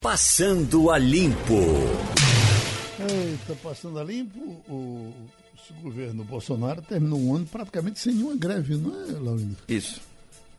Passando 0.00 0.92
a 0.92 0.98
Limpo. 0.98 1.58
Eita, 3.00 3.56
passando 3.60 3.98
a 3.98 4.04
limpo, 4.04 4.38
o, 4.68 5.12
o 5.70 5.82
governo 5.82 6.22
Bolsonaro 6.22 6.80
terminou 6.82 7.18
um 7.18 7.34
ano 7.34 7.46
praticamente 7.46 7.98
sem 7.98 8.14
nenhuma 8.14 8.36
greve, 8.36 8.76
não 8.76 8.94
é, 8.94 9.12
Laurindo? 9.18 9.56
Isso. 9.68 10.00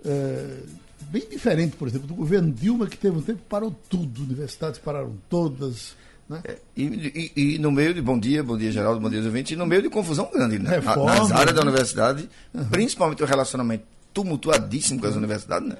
É, 0.03 0.57
bem 1.03 1.23
diferente, 1.29 1.77
por 1.77 1.87
exemplo, 1.87 2.05
do 2.05 2.15
governo 2.15 2.51
Dilma, 2.51 2.85
que 2.85 2.97
teve 2.97 3.17
um 3.17 3.21
tempo 3.21 3.39
que 3.39 3.47
parou 3.47 3.73
tudo, 3.89 4.23
universidades 4.23 4.77
pararam 4.77 5.15
todas. 5.29 5.95
Né? 6.27 6.41
É, 6.43 6.57
e, 6.75 7.31
e, 7.33 7.55
e, 7.55 7.59
no 7.59 7.71
meio 7.71 7.93
de 7.93 8.01
bom 8.01 8.19
dia, 8.19 8.43
bom 8.43 8.57
dia 8.57 8.73
Geraldo, 8.73 8.99
bom 8.99 9.09
dia 9.09 9.23
ouvintes, 9.23 9.53
e 9.53 9.55
no 9.55 9.65
meio 9.65 9.81
de 9.81 9.89
confusão 9.89 10.29
grande, 10.33 10.59
né? 10.59 10.79
Reforma, 10.79 11.15
nas 11.15 11.31
áreas 11.31 11.55
da 11.55 11.61
universidade, 11.61 12.29
uhum. 12.53 12.65
principalmente 12.65 13.23
o 13.23 13.25
relacionamento 13.25 13.85
tumultuadíssimo 14.13 14.99
com 14.99 15.07
as 15.07 15.15
universidades, 15.15 15.69
né? 15.69 15.77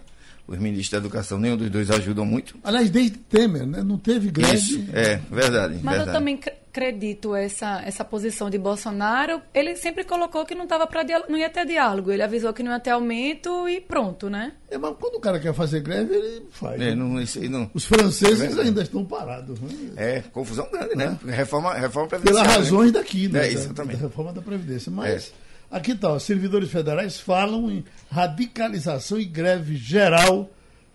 Os 0.50 0.58
ministros 0.58 0.90
da 0.90 0.98
educação, 0.98 1.38
nenhum 1.38 1.56
dos 1.56 1.70
dois 1.70 1.92
ajudam 1.92 2.26
muito. 2.26 2.58
Aliás, 2.64 2.90
desde 2.90 3.20
Temer, 3.20 3.68
né? 3.68 3.84
Não 3.84 4.00
teve 4.00 4.32
greve. 4.32 4.56
Isso, 4.56 4.84
é, 4.92 5.18
verdade. 5.30 5.80
Mas 5.84 5.98
verdade. 5.98 6.10
eu 6.10 6.14
também 6.14 6.40
acredito 6.70 7.36
essa, 7.36 7.84
essa 7.86 8.04
posição 8.04 8.50
de 8.50 8.58
Bolsonaro. 8.58 9.44
Ele 9.54 9.76
sempre 9.76 10.04
colocou 10.04 10.44
que 10.48 10.56
não, 10.56 10.66
tava 10.66 10.88
pra, 10.88 11.06
não 11.30 11.38
ia 11.38 11.52
ter 11.52 11.68
diálogo. 11.68 12.12
Ele 12.12 12.24
avisou 12.24 12.52
que 12.52 12.64
não 12.64 12.72
ia 12.72 12.80
ter 12.80 12.90
aumento 12.90 13.70
e 13.70 13.80
pronto, 13.80 14.28
né? 14.28 14.54
É, 14.72 14.78
mas 14.80 14.96
quando 15.00 15.18
o 15.18 15.20
cara 15.20 15.40
quer 15.40 15.54
fazer 15.54 15.82
greve, 15.82 16.16
ele 16.16 16.48
faz. 16.50 16.82
É, 16.82 16.96
não, 16.96 17.22
isso 17.22 17.38
aí 17.38 17.48
não. 17.48 17.70
Os 17.72 17.86
franceses 17.86 18.58
é 18.58 18.62
ainda 18.62 18.82
estão 18.82 19.06
parados. 19.06 19.60
Né? 19.60 19.70
É, 19.98 20.22
confusão 20.34 20.68
grande, 20.72 20.96
né? 20.96 21.16
Reforma, 21.28 21.76
reforma 21.76 22.08
previdenciária. 22.08 22.50
Pelas 22.50 22.66
razões 22.66 22.92
né? 22.92 23.00
daqui, 23.00 23.28
né? 23.28 23.46
É, 23.46 23.52
exatamente. 23.52 23.98
Da, 23.98 24.02
da 24.02 24.08
reforma 24.08 24.34
da 24.34 24.42
Previdência. 24.42 24.92
Mas. 24.92 25.32
Aqui 25.72 25.92
está, 25.92 26.14
os 26.14 26.24
servidores 26.24 26.72
federais 26.72 27.20
falam 27.20 27.70
em 27.70 27.84
radicalização 28.12 29.20
e 29.20 29.26
greve 29.26 29.76
geral 29.76 30.50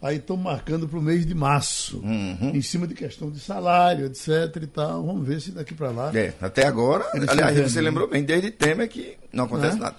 aí 0.04 0.16
estão 0.16 0.36
marcando 0.36 0.86
para 0.86 0.98
o 0.98 1.02
mês 1.02 1.24
de 1.24 1.34
março, 1.34 1.98
uhum. 2.04 2.50
em 2.54 2.60
cima 2.60 2.86
de 2.86 2.94
questão 2.94 3.30
de 3.30 3.40
salário, 3.40 4.04
etc 4.04 4.30
e 4.62 4.66
tal. 4.66 5.02
Vamos 5.02 5.26
ver 5.26 5.40
se 5.40 5.50
daqui 5.50 5.74
para 5.74 5.90
lá. 5.90 6.12
É, 6.14 6.34
até 6.42 6.66
agora, 6.66 7.06
aliás, 7.26 7.58
você 7.58 7.80
lembrou 7.80 8.06
bem, 8.06 8.22
desde 8.22 8.50
Temer 8.50 8.88
que 8.88 9.16
não 9.32 9.44
acontece 9.44 9.78
É. 9.78 9.80
nada. 9.80 9.96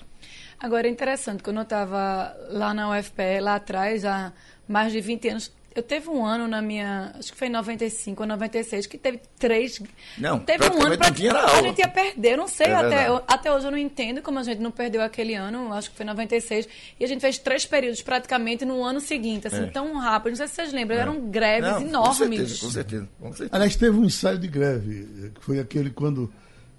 Agora 0.60 0.88
é 0.88 0.92
interessante, 0.92 1.44
quando 1.44 1.58
eu 1.58 1.64
estava 1.64 2.34
lá 2.50 2.74
na 2.74 2.98
UFPE, 2.98 3.40
lá 3.42 3.56
atrás, 3.56 4.06
há 4.06 4.32
mais 4.68 4.92
de 4.94 5.02
20 5.02 5.30
anos, 5.30 5.52
eu 5.76 5.84
teve 5.84 6.10
um 6.10 6.26
ano 6.26 6.48
na 6.48 6.62
minha, 6.62 7.14
acho 7.20 7.32
que 7.34 7.38
foi 7.38 7.48
em 7.48 7.52
95 7.52 8.24
ou 8.24 8.28
96, 8.28 8.88
que 8.88 8.98
teve 8.98 9.20
três. 9.38 9.82
Não, 10.18 10.40
teve 10.40 10.64
um 10.64 10.68
ano 10.82 10.98
praticamente 10.98 11.10
não 11.10 11.14
tinha 11.16 11.32
pra, 11.32 11.40
a 11.42 11.50
aula. 11.56 11.68
gente 11.68 11.80
ia 11.80 11.88
perder, 11.90 12.32
eu 12.34 12.38
não 12.38 12.48
sei, 12.48 12.68
É 12.68 12.74
até, 12.74 13.08
eu- 13.10 13.22
até 13.28 13.52
hoje 13.54 13.66
eu 13.68 13.72
não 13.72 13.78
entendo 13.78 14.22
como 14.22 14.40
a 14.40 14.44
gente 14.44 14.60
não 14.62 14.72
perdeu 14.72 15.02
aquele 15.02 15.34
ano, 15.36 15.74
acho 15.74 15.92
que 15.92 15.98
foi 15.98 16.06
96, 16.06 16.68
e 17.00 17.04
a 17.04 17.08
gente 17.08 17.20
fez 17.20 17.38
três 17.38 17.66
períodos 17.66 18.02
praticamente 18.02 18.64
no 18.66 18.84
ano 18.84 19.00
seguinte, 19.02 19.48
assim, 19.48 19.64
É. 19.64 19.68
tão 19.68 19.94
rápido, 19.98 20.30
não 20.32 20.38
sei 20.38 20.48
se 20.48 20.56
vocês 20.56 20.72
lembram, 20.74 20.98
eram 20.98 21.22
greves 21.30 21.70
Não, 21.70 21.82
enormes. 21.82 22.18
Com 22.18 22.24
certeza, 22.24 22.60
com 22.66 22.72
certeza. 22.72 23.10
Com 23.20 23.28
certeza. 23.34 23.50
Aliás, 23.52 23.76
teve 23.76 23.98
um 23.98 24.06
ensaio 24.06 24.40
de 24.40 24.48
greve, 24.48 25.32
que 25.36 25.42
foi 25.44 25.60
aquele 25.60 25.90
quando, 25.90 26.32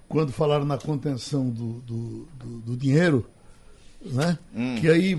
quando 0.09 0.31
falaram 0.31 0.65
na 0.65 0.77
contenção 0.77 1.49
do, 1.49 1.73
do, 1.81 2.27
do- 2.39 2.59
do 2.61 2.77
dinheiro, 2.77 3.29
né? 4.03 4.37
Hum. 4.55 4.75
Que 4.79 4.89
aí 4.89 5.15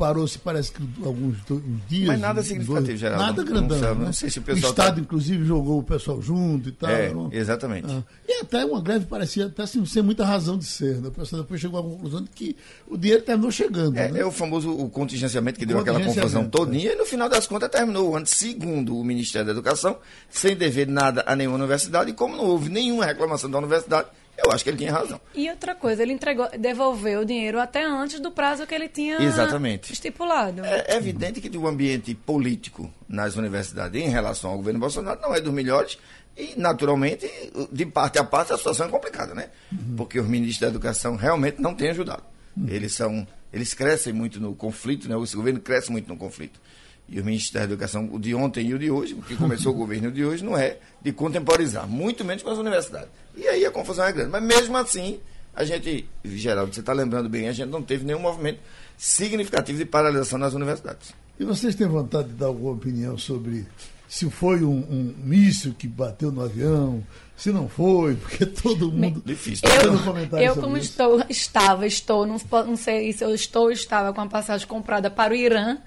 parou-se, 0.00 0.38
parece 0.38 0.72
que 0.72 0.82
alguns 1.04 1.36
do- 1.42 1.56
uns 1.56 1.86
dias. 1.86 2.06
Mas 2.08 2.18
nada 2.20 2.42
significativo, 2.42 2.86
dois- 2.86 2.98
Geraldo. 2.98 3.22
Nada 3.26 3.44
Não 3.44 3.52
grandão. 3.52 3.78
sabe, 3.78 4.00
né? 4.00 4.06
não 4.06 4.12
sei 4.14 4.30
se 4.30 4.38
o 4.38 4.42
o 4.42 4.44
pessoal 4.46 4.70
Estado, 4.72 4.94
tá- 4.94 5.00
inclusive, 5.02 5.44
jogou 5.44 5.78
o 5.78 5.82
pessoal 5.82 6.22
junto 6.22 6.70
e 6.70 6.72
tal. 6.72 6.90
É, 6.90 7.10
uma- 7.10 7.28
exatamente. 7.34 7.86
Ah, 7.92 8.02
E 8.26 8.32
até 8.40 8.64
uma 8.64 8.80
greve 8.80 9.04
parecia 9.04 9.46
até 9.46 9.66
sem, 9.66 9.84
sem 9.84 10.02
muita 10.02 10.24
razão 10.24 10.56
de 10.56 10.64
ser. 10.64 11.00
Né? 11.02 11.08
O 11.08 11.10
pessoal 11.12 11.42
depois 11.42 11.60
chegou 11.60 11.78
à 11.78 11.82
conclusão 11.82 12.22
de 12.22 12.30
que 12.30 12.56
o 12.88 12.96
dinheiro 12.96 13.22
terminou 13.22 13.50
chegando. 13.52 13.96
É, 13.98 14.10
né? 14.10 14.20
é 14.20 14.24
o 14.24 14.32
famoso 14.32 14.70
o 14.72 14.88
contingenciamento 14.88 15.58
que 15.58 15.66
deu 15.66 15.78
aquela 15.78 16.00
confusão 16.02 16.48
todinha 16.48 16.92
e 16.94 16.96
no 16.96 17.04
final 17.04 17.28
das 17.28 17.46
contas 17.46 17.68
terminou 17.68 18.10
o 18.10 18.16
ano, 18.16 18.26
segundo 18.26 18.96
o 18.96 19.04
Ministério 19.04 19.44
da 19.46 19.52
Educação, 19.52 19.98
sem 20.30 20.56
dever 20.56 20.88
nada 20.88 21.22
a 21.26 21.36
nenhuma 21.36 21.56
universidade 21.56 22.10
e 22.10 22.14
como 22.14 22.36
não 22.36 22.44
houve 22.46 22.70
nenhuma 22.70 23.04
reclamação 23.04 23.50
da 23.50 23.58
universidade, 23.58 24.08
eu 24.44 24.52
acho 24.52 24.64
que 24.64 24.70
ele 24.70 24.76
tinha 24.76 24.92
razão. 24.92 25.20
E 25.34 25.48
outra 25.50 25.74
coisa, 25.74 26.02
ele 26.02 26.12
entregou, 26.12 26.48
devolveu 26.58 27.20
o 27.20 27.24
dinheiro 27.24 27.60
até 27.60 27.84
antes 27.84 28.20
do 28.20 28.30
prazo 28.30 28.66
que 28.66 28.74
ele 28.74 28.88
tinha 28.88 29.20
Exatamente. 29.22 29.92
estipulado. 29.92 30.64
É 30.64 30.96
evidente 30.96 31.40
que 31.40 31.56
o 31.56 31.66
ambiente 31.66 32.14
político 32.14 32.92
nas 33.08 33.36
universidades 33.36 34.00
em 34.00 34.08
relação 34.08 34.50
ao 34.50 34.56
governo 34.56 34.80
Bolsonaro 34.80 35.20
não 35.20 35.34
é 35.34 35.40
dos 35.40 35.52
melhores 35.52 35.98
e, 36.36 36.54
naturalmente, 36.56 37.30
de 37.70 37.86
parte 37.86 38.18
a 38.18 38.24
parte, 38.24 38.52
a 38.52 38.56
situação 38.56 38.86
é 38.86 38.88
complicada, 38.88 39.34
né? 39.34 39.50
Porque 39.96 40.18
os 40.18 40.26
ministros 40.26 40.60
da 40.60 40.68
educação 40.68 41.16
realmente 41.16 41.60
não 41.60 41.74
têm 41.74 41.90
ajudado. 41.90 42.22
Eles 42.66 42.94
são, 42.94 43.26
eles 43.52 43.74
crescem 43.74 44.12
muito 44.12 44.40
no 44.40 44.54
conflito, 44.54 45.08
né? 45.08 45.20
Esse 45.22 45.36
governo 45.36 45.60
cresce 45.60 45.90
muito 45.90 46.08
no 46.08 46.16
conflito. 46.16 46.60
E 47.08 47.18
os 47.18 47.24
ministros 47.24 47.52
da 47.52 47.64
educação, 47.64 48.08
o 48.12 48.18
de 48.18 48.34
ontem 48.34 48.68
e 48.68 48.74
o 48.74 48.78
de 48.78 48.90
hoje, 48.90 49.14
o 49.14 49.22
que 49.22 49.34
começou 49.36 49.74
o 49.74 49.76
governo 49.76 50.12
de 50.12 50.24
hoje, 50.24 50.44
não 50.44 50.56
é 50.56 50.78
de 51.02 51.12
contemporizar, 51.12 51.86
muito 51.86 52.24
menos 52.24 52.42
com 52.42 52.50
as 52.50 52.58
universidades. 52.58 53.08
E 53.40 53.48
aí 53.48 53.64
a 53.64 53.70
confusão 53.70 54.04
é 54.04 54.12
grande. 54.12 54.30
Mas 54.30 54.42
mesmo 54.42 54.76
assim, 54.76 55.18
a 55.54 55.64
gente, 55.64 56.06
Geraldo, 56.22 56.74
você 56.74 56.80
está 56.80 56.92
lembrando 56.92 57.28
bem, 57.28 57.48
a 57.48 57.52
gente 57.52 57.68
não 57.68 57.82
teve 57.82 58.04
nenhum 58.04 58.20
movimento 58.20 58.60
significativo 58.98 59.78
de 59.78 59.86
paralisação 59.86 60.38
nas 60.38 60.52
universidades. 60.52 61.14
E 61.38 61.44
vocês 61.44 61.74
têm 61.74 61.86
vontade 61.86 62.28
de 62.28 62.34
dar 62.34 62.46
alguma 62.46 62.72
opinião 62.72 63.16
sobre 63.16 63.66
se 64.06 64.28
foi 64.28 64.62
um, 64.62 64.78
um 64.90 65.14
míssil 65.16 65.72
que 65.72 65.88
bateu 65.88 66.30
no 66.30 66.42
avião, 66.42 67.02
se 67.34 67.50
não 67.50 67.68
foi, 67.68 68.14
porque 68.16 68.44
todo 68.44 68.92
mundo. 68.92 69.22
Difícil. 69.24 69.66
Tá 69.66 69.76
Eu, 69.76 69.92
eu 69.94 69.98
sobre 69.98 70.26
como 70.60 70.76
isso. 70.76 70.90
estou, 70.90 71.24
estava, 71.30 71.86
estou, 71.86 72.26
não, 72.26 72.36
não 72.66 72.76
sei 72.76 73.12
se 73.12 73.24
eu 73.24 73.34
estou 73.34 73.64
ou 73.64 73.70
estava 73.70 74.12
com 74.12 74.20
a 74.20 74.26
passagem 74.26 74.66
comprada 74.66 75.10
para 75.10 75.32
o 75.32 75.36
Irã, 75.36 75.78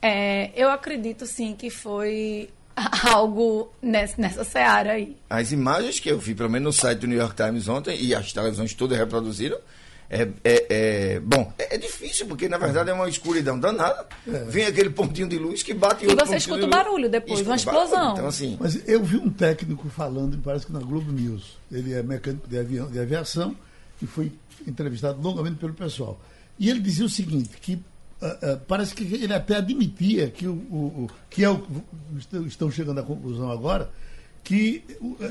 é, 0.00 0.50
eu 0.56 0.70
acredito 0.70 1.26
sim 1.26 1.54
que 1.54 1.68
foi 1.68 2.48
algo 3.12 3.72
nessa, 3.80 4.14
nessa 4.20 4.44
seara 4.44 4.92
aí. 4.92 5.16
As 5.28 5.52
imagens 5.52 5.98
que 6.00 6.08
eu 6.10 6.18
vi, 6.18 6.34
pelo 6.34 6.50
menos 6.50 6.76
no 6.76 6.80
site 6.80 6.98
do 7.00 7.06
New 7.06 7.18
York 7.18 7.34
Times 7.36 7.68
ontem, 7.68 8.00
e 8.02 8.14
as 8.14 8.32
televisões 8.32 8.74
todas 8.74 8.96
reproduziram, 8.98 9.58
é, 10.10 10.28
é, 10.44 10.66
é- 11.14 11.20
bom, 11.20 11.50
é, 11.58 11.74
é 11.74 11.78
difícil, 11.78 12.26
porque 12.26 12.46
na 12.48 12.58
verdade 12.58 12.90
é 12.90 12.92
uma 12.92 13.08
escuridão 13.08 13.58
danada. 13.58 14.06
Vem 14.48 14.66
aquele 14.66 14.90
pontinho 14.90 15.26
de 15.28 15.38
luz 15.38 15.62
que 15.62 15.72
bate 15.72 16.04
E 16.04 16.08
outro 16.08 16.26
você 16.26 16.36
escuta 16.36 16.58
de 16.60 16.64
o 16.64 16.66
luz. 16.68 16.76
barulho 16.76 17.08
depois, 17.08 17.40
uma 17.40 17.54
o 17.54 17.56
barulho. 17.56 17.56
explosão. 17.56 18.12
Então, 18.12 18.26
assim, 18.26 18.56
Mas 18.60 18.86
eu 18.86 19.02
vi 19.02 19.16
um 19.16 19.30
técnico 19.30 19.88
falando, 19.88 20.36
parece 20.44 20.66
que 20.66 20.72
na 20.72 20.80
Globo 20.80 21.10
News. 21.10 21.56
Ele 21.70 21.94
é 21.94 22.02
mecânico 22.02 22.46
de, 22.46 22.58
avião, 22.58 22.90
de 22.90 22.98
aviação 22.98 23.56
e 24.02 24.06
foi 24.06 24.30
entrevistado 24.66 25.18
longamente 25.22 25.56
pelo 25.56 25.72
pessoal. 25.72 26.20
E 26.58 26.68
ele 26.68 26.80
dizia 26.80 27.06
o 27.06 27.08
seguinte, 27.08 27.56
que 27.60 27.82
ah, 28.22 28.36
ah, 28.42 28.58
parece 28.68 28.94
que 28.94 29.02
ele 29.02 29.34
até 29.34 29.56
admitia 29.56 30.30
que 30.30 30.46
o, 30.46 30.52
o- 30.52 31.04
o- 31.04 31.10
que 31.28 31.44
é 31.44 31.50
o 31.50 31.62
estão 32.46 32.70
chegando 32.70 33.00
à 33.00 33.02
conclusão 33.02 33.50
agora 33.50 33.90
que 34.44 34.82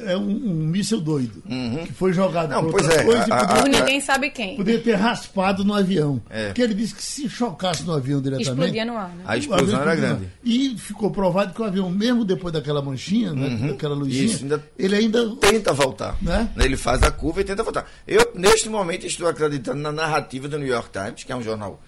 é 0.07 0.15
um, 0.15 0.21
um 0.23 0.53
míssil 0.67 1.01
doido 1.01 1.43
que 1.85 1.91
foi 1.91 2.13
jogado 2.13 2.49
Não, 2.51 2.63
por 2.63 2.71
pois 2.71 2.85
outra 2.85 3.01
é, 3.01 3.03
coisa 3.03 3.25
e 3.27 3.31
a- 3.33 3.39
a- 3.59 3.63
ninguém 3.67 3.99
sabe 3.99 4.29
quem. 4.29 4.55
poderia 4.55 4.79
ter 4.81 4.93
raspado 4.93 5.65
no 5.65 5.73
avião. 5.73 6.21
É. 6.29 6.45
Porque 6.45 6.61
ele 6.61 6.73
disse 6.73 6.95
que 6.95 7.03
se 7.03 7.27
chocasse 7.27 7.83
no 7.83 7.91
avião 7.91 8.21
diretamente 8.21 8.49
Explodia 8.49 8.85
no 8.85 8.95
ar, 8.97 9.09
né? 9.09 9.23
a 9.27 9.35
explosão 9.35 9.81
era 9.81 9.95
grande. 9.97 10.29
E 10.45 10.77
ficou 10.77 11.11
provado 11.11 11.53
que 11.53 11.61
o 11.61 11.65
avião, 11.65 11.89
mesmo 11.89 12.23
depois 12.23 12.53
daquela 12.53 12.81
manchinha, 12.81 13.33
né, 13.33 13.67
daquela 13.71 13.95
luzinha, 13.95 14.19
Uhum. 14.21 14.25
Isso, 14.33 14.43
ainda- 14.43 14.63
ele 14.79 14.95
ainda. 14.95 15.35
Tenta 15.41 15.73
voltar. 15.73 16.15
Né? 16.21 16.49
Ele 16.55 16.77
faz 16.77 17.03
a 17.03 17.11
curva 17.11 17.41
e 17.41 17.43
tenta 17.43 17.63
voltar. 17.63 17.85
Eu, 18.07 18.31
neste 18.33 18.69
momento, 18.69 19.05
estou 19.05 19.27
acreditando 19.27 19.81
na 19.81 19.91
narrativa 19.91 20.47
do 20.47 20.57
New 20.57 20.67
York 20.69 20.89
Times, 20.89 21.25
que 21.25 21.33
é 21.33 21.35
um 21.35 21.41
jornal 21.43 21.81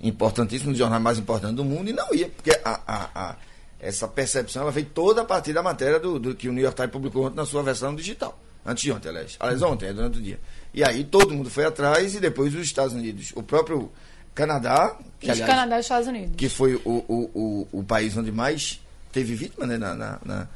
importantíssimo, 0.00 0.70
um 0.70 0.72
dos 0.72 0.78
jornais 0.78 1.02
mais 1.02 1.18
importantes 1.18 1.56
do 1.56 1.64
mundo, 1.64 1.90
e 1.90 1.92
não 1.92 2.14
ia, 2.14 2.28
porque 2.28 2.50
a, 2.64 2.80
a- 2.86 3.10
a- 3.14 3.36
essa 3.78 4.06
percepção 4.08 4.62
ela 4.62 4.70
veio 4.70 4.86
toda 4.86 5.22
a 5.22 5.24
partir 5.24 5.52
da 5.52 5.62
matéria 5.62 5.98
do, 5.98 6.18
do 6.18 6.34
que 6.34 6.48
o 6.48 6.52
New 6.52 6.62
York 6.62 6.76
Times 6.76 6.90
publicou 6.92 7.26
ontem 7.26 7.36
na 7.36 7.46
sua 7.46 7.62
versão 7.62 7.94
digital. 7.94 8.38
Antes 8.64 8.82
de 8.84 8.92
ontem, 8.92 9.08
aliás. 9.08 9.36
Aliás, 9.40 9.62
ontem, 9.62 9.86
é 9.88 9.92
durante 9.92 10.18
o 10.18 10.22
dia. 10.22 10.38
E 10.74 10.84
aí 10.84 11.02
todo 11.02 11.32
mundo 11.34 11.48
foi 11.48 11.64
atrás 11.64 12.14
e 12.14 12.20
depois 12.20 12.54
os 12.54 12.60
Estados 12.60 12.92
Unidos, 12.94 13.32
o 13.34 13.42
próprio 13.42 13.90
Canadá, 14.34 14.96
que, 15.18 15.30
aliás, 15.30 15.50
Canadá 15.50 15.78
e 15.78 15.80
Estados 15.80 16.08
Unidos. 16.08 16.32
que 16.36 16.48
foi 16.48 16.74
o, 16.76 16.80
o, 16.84 17.30
o, 17.72 17.80
o 17.80 17.82
país 17.84 18.14
onde 18.16 18.30
mais 18.30 18.80
teve 19.10 19.34
vítima, 19.34 19.66
né? 19.66 19.78
Na, 19.78 19.94
na- 19.94 20.18
na- 20.24 20.48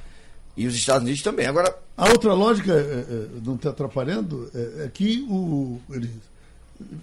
e 0.56 0.66
os 0.66 0.74
Estados 0.74 1.02
Unidos 1.02 1.22
também. 1.22 1.46
Agora, 1.46 1.74
A 1.96 2.06
outra 2.10 2.32
lógica, 2.34 2.72
é, 2.72 2.76
é, 2.76 3.26
não 3.44 3.54
está 3.56 3.70
atrapalhando, 3.70 4.48
é, 4.54 4.84
é 4.84 4.90
que 4.92 5.26
o, 5.28 5.80
eles 5.90 6.10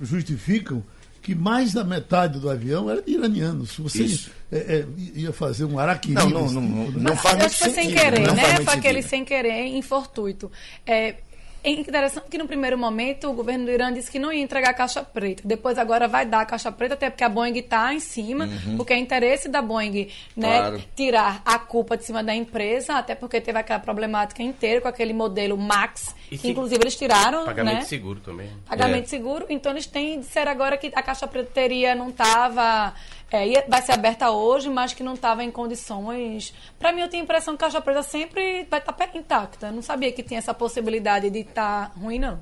justificam 0.01 0.83
que 1.21 1.35
mais 1.35 1.73
da 1.73 1.83
metade 1.83 2.39
do 2.39 2.49
avião 2.49 2.89
era 2.89 3.01
de 3.01 3.11
iranianos. 3.11 3.71
Se 3.71 3.81
você 3.81 4.19
é, 4.51 4.57
é, 4.57 4.85
ia 5.15 5.31
fazer 5.31 5.65
um 5.65 5.77
araquiri. 5.77 6.15
Não, 6.15 6.29
não, 6.29 6.49
não, 6.49 6.61
não, 6.61 6.91
não 6.91 7.15
faz 7.15 7.35
Eu 7.35 7.39
muito 7.39 7.45
acho 7.45 7.57
que 7.57 7.63
foi 7.63 7.73
sem 7.73 7.91
querer, 7.91 8.33
né? 8.33 8.55
Foi 8.63 8.73
aquele 8.73 9.01
sentido. 9.01 9.09
sem 9.09 9.25
querer, 9.25 9.65
infortuito. 9.67 10.51
É, 10.85 11.15
é 11.63 11.69
interessante 11.71 12.25
que 12.29 12.37
no 12.37 12.47
primeiro 12.47 12.77
momento 12.77 13.29
o 13.29 13.33
governo 13.33 13.65
do 13.65 13.71
Irã 13.71 13.91
disse 13.93 14.09
que 14.09 14.17
não 14.19 14.31
ia 14.31 14.41
entregar 14.41 14.71
a 14.71 14.73
caixa 14.73 15.03
preta. 15.03 15.41
Depois 15.45 15.77
agora 15.77 16.07
vai 16.07 16.25
dar 16.25 16.41
a 16.41 16.45
caixa 16.45 16.71
preta, 16.71 16.93
até 16.95 17.09
porque 17.09 17.23
a 17.23 17.29
Boeing 17.29 17.57
está 17.57 17.93
em 17.93 17.99
cima, 17.99 18.49
porque 18.77 18.93
é 18.93 18.97
interesse 18.97 19.47
da 19.47 19.61
Boeing 19.61 20.07
né, 20.35 20.61
Uhum. 20.61 20.67
Claro. 20.69 20.83
tirar 20.95 21.41
a 21.45 21.59
culpa 21.59 21.95
de 21.97 22.03
cima 22.05 22.23
da 22.23 22.33
empresa, 22.33 22.95
até 22.95 23.13
porque 23.15 23.39
teve 23.41 23.57
aquela 23.59 23.79
problemática 23.79 24.41
inteira 24.43 24.81
com 24.81 24.87
aquele 24.87 25.13
modelo 25.13 25.57
Max, 25.57 26.15
que 26.29 26.49
inclusive 26.49 26.81
eles 26.81 26.95
tiraram. 26.95 27.45
Pagamento 27.45 27.75
né? 27.75 27.79
de 27.81 27.87
seguro 27.87 28.19
também. 28.19 28.49
Pagamento 28.67 29.05
É. 29.05 29.07
seguro, 29.07 29.45
então 29.49 29.71
eles 29.71 29.85
têm 29.85 30.19
disseram 30.19 30.51
agora 30.51 30.77
que 30.77 30.91
a 30.95 31.01
caixa 31.03 31.27
preta 31.27 31.51
teria, 31.53 31.93
não 31.95 32.09
estava 32.09 32.93
É, 33.31 33.47
ia- 33.47 33.65
vai 33.67 33.81
ser 33.81 33.93
aberta 33.93 34.29
hoje, 34.29 34.69
mas 34.69 34.93
que 34.93 35.01
não 35.03 35.13
estava 35.13 35.41
em 35.43 35.49
condições. 35.49 36.53
Para 36.77 36.91
mim, 36.91 37.01
eu 37.01 37.07
tenho 37.07 37.23
a 37.23 37.25
impressão 37.25 37.53
que 37.55 37.59
Caixa 37.61 37.79
Preta 37.79 38.03
sempre 38.03 38.67
vai 38.69 38.79
estar 38.79 38.95
intacta. 39.15 39.67
Eu 39.67 39.71
não 39.73 39.81
sabia 39.81 40.11
que 40.11 40.21
tinha 40.21 40.37
essa 40.37 40.53
possibilidade 40.53 41.29
de 41.29 41.39
estar 41.39 41.93
ruim, 41.97 42.19
não. 42.19 42.39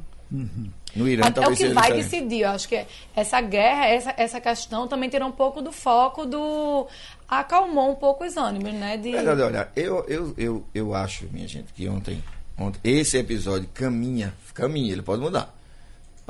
No 0.95 1.07
Irã 1.07 1.25
Até 1.25 1.39
o 1.39 1.44
talvez 1.44 1.59
que 1.59 1.74
vai 1.74 1.91
decidir. 1.94 2.41
Eu 2.41 2.50
acho 2.50 2.68
que 2.68 2.86
essa 3.15 3.41
guerra, 3.41 3.86
essa, 3.88 4.13
essa 4.18 4.41
questão 4.41 4.88
também 4.88 5.09
tirou 5.09 5.27
um 5.27 5.31
pouco 5.31 5.62
do 5.62 5.71
foco 5.71 6.25
do. 6.25 6.88
acalmou 7.27 7.92
um 7.92 7.95
pouco 7.95 8.24
os 8.24 8.38
ânimos, 8.38 8.74
né? 8.74 8.97
De... 8.97 9.12
Verdade, 9.12 9.42
olha, 9.42 9.69
eu, 9.75 10.06
eu, 10.07 10.33
eu, 10.38 10.65
eu 10.74 10.94
acho, 10.94 11.27
minha 11.31 11.47
gente, 11.47 11.74
que 11.74 11.88
ontem, 11.88 12.24
ontem 12.57 12.80
esse 12.83 13.18
episódio 13.18 13.68
caminha, 13.74 14.33
caminha, 14.53 14.92
ele 14.94 15.01
pode 15.01 15.21
mudar. 15.21 15.56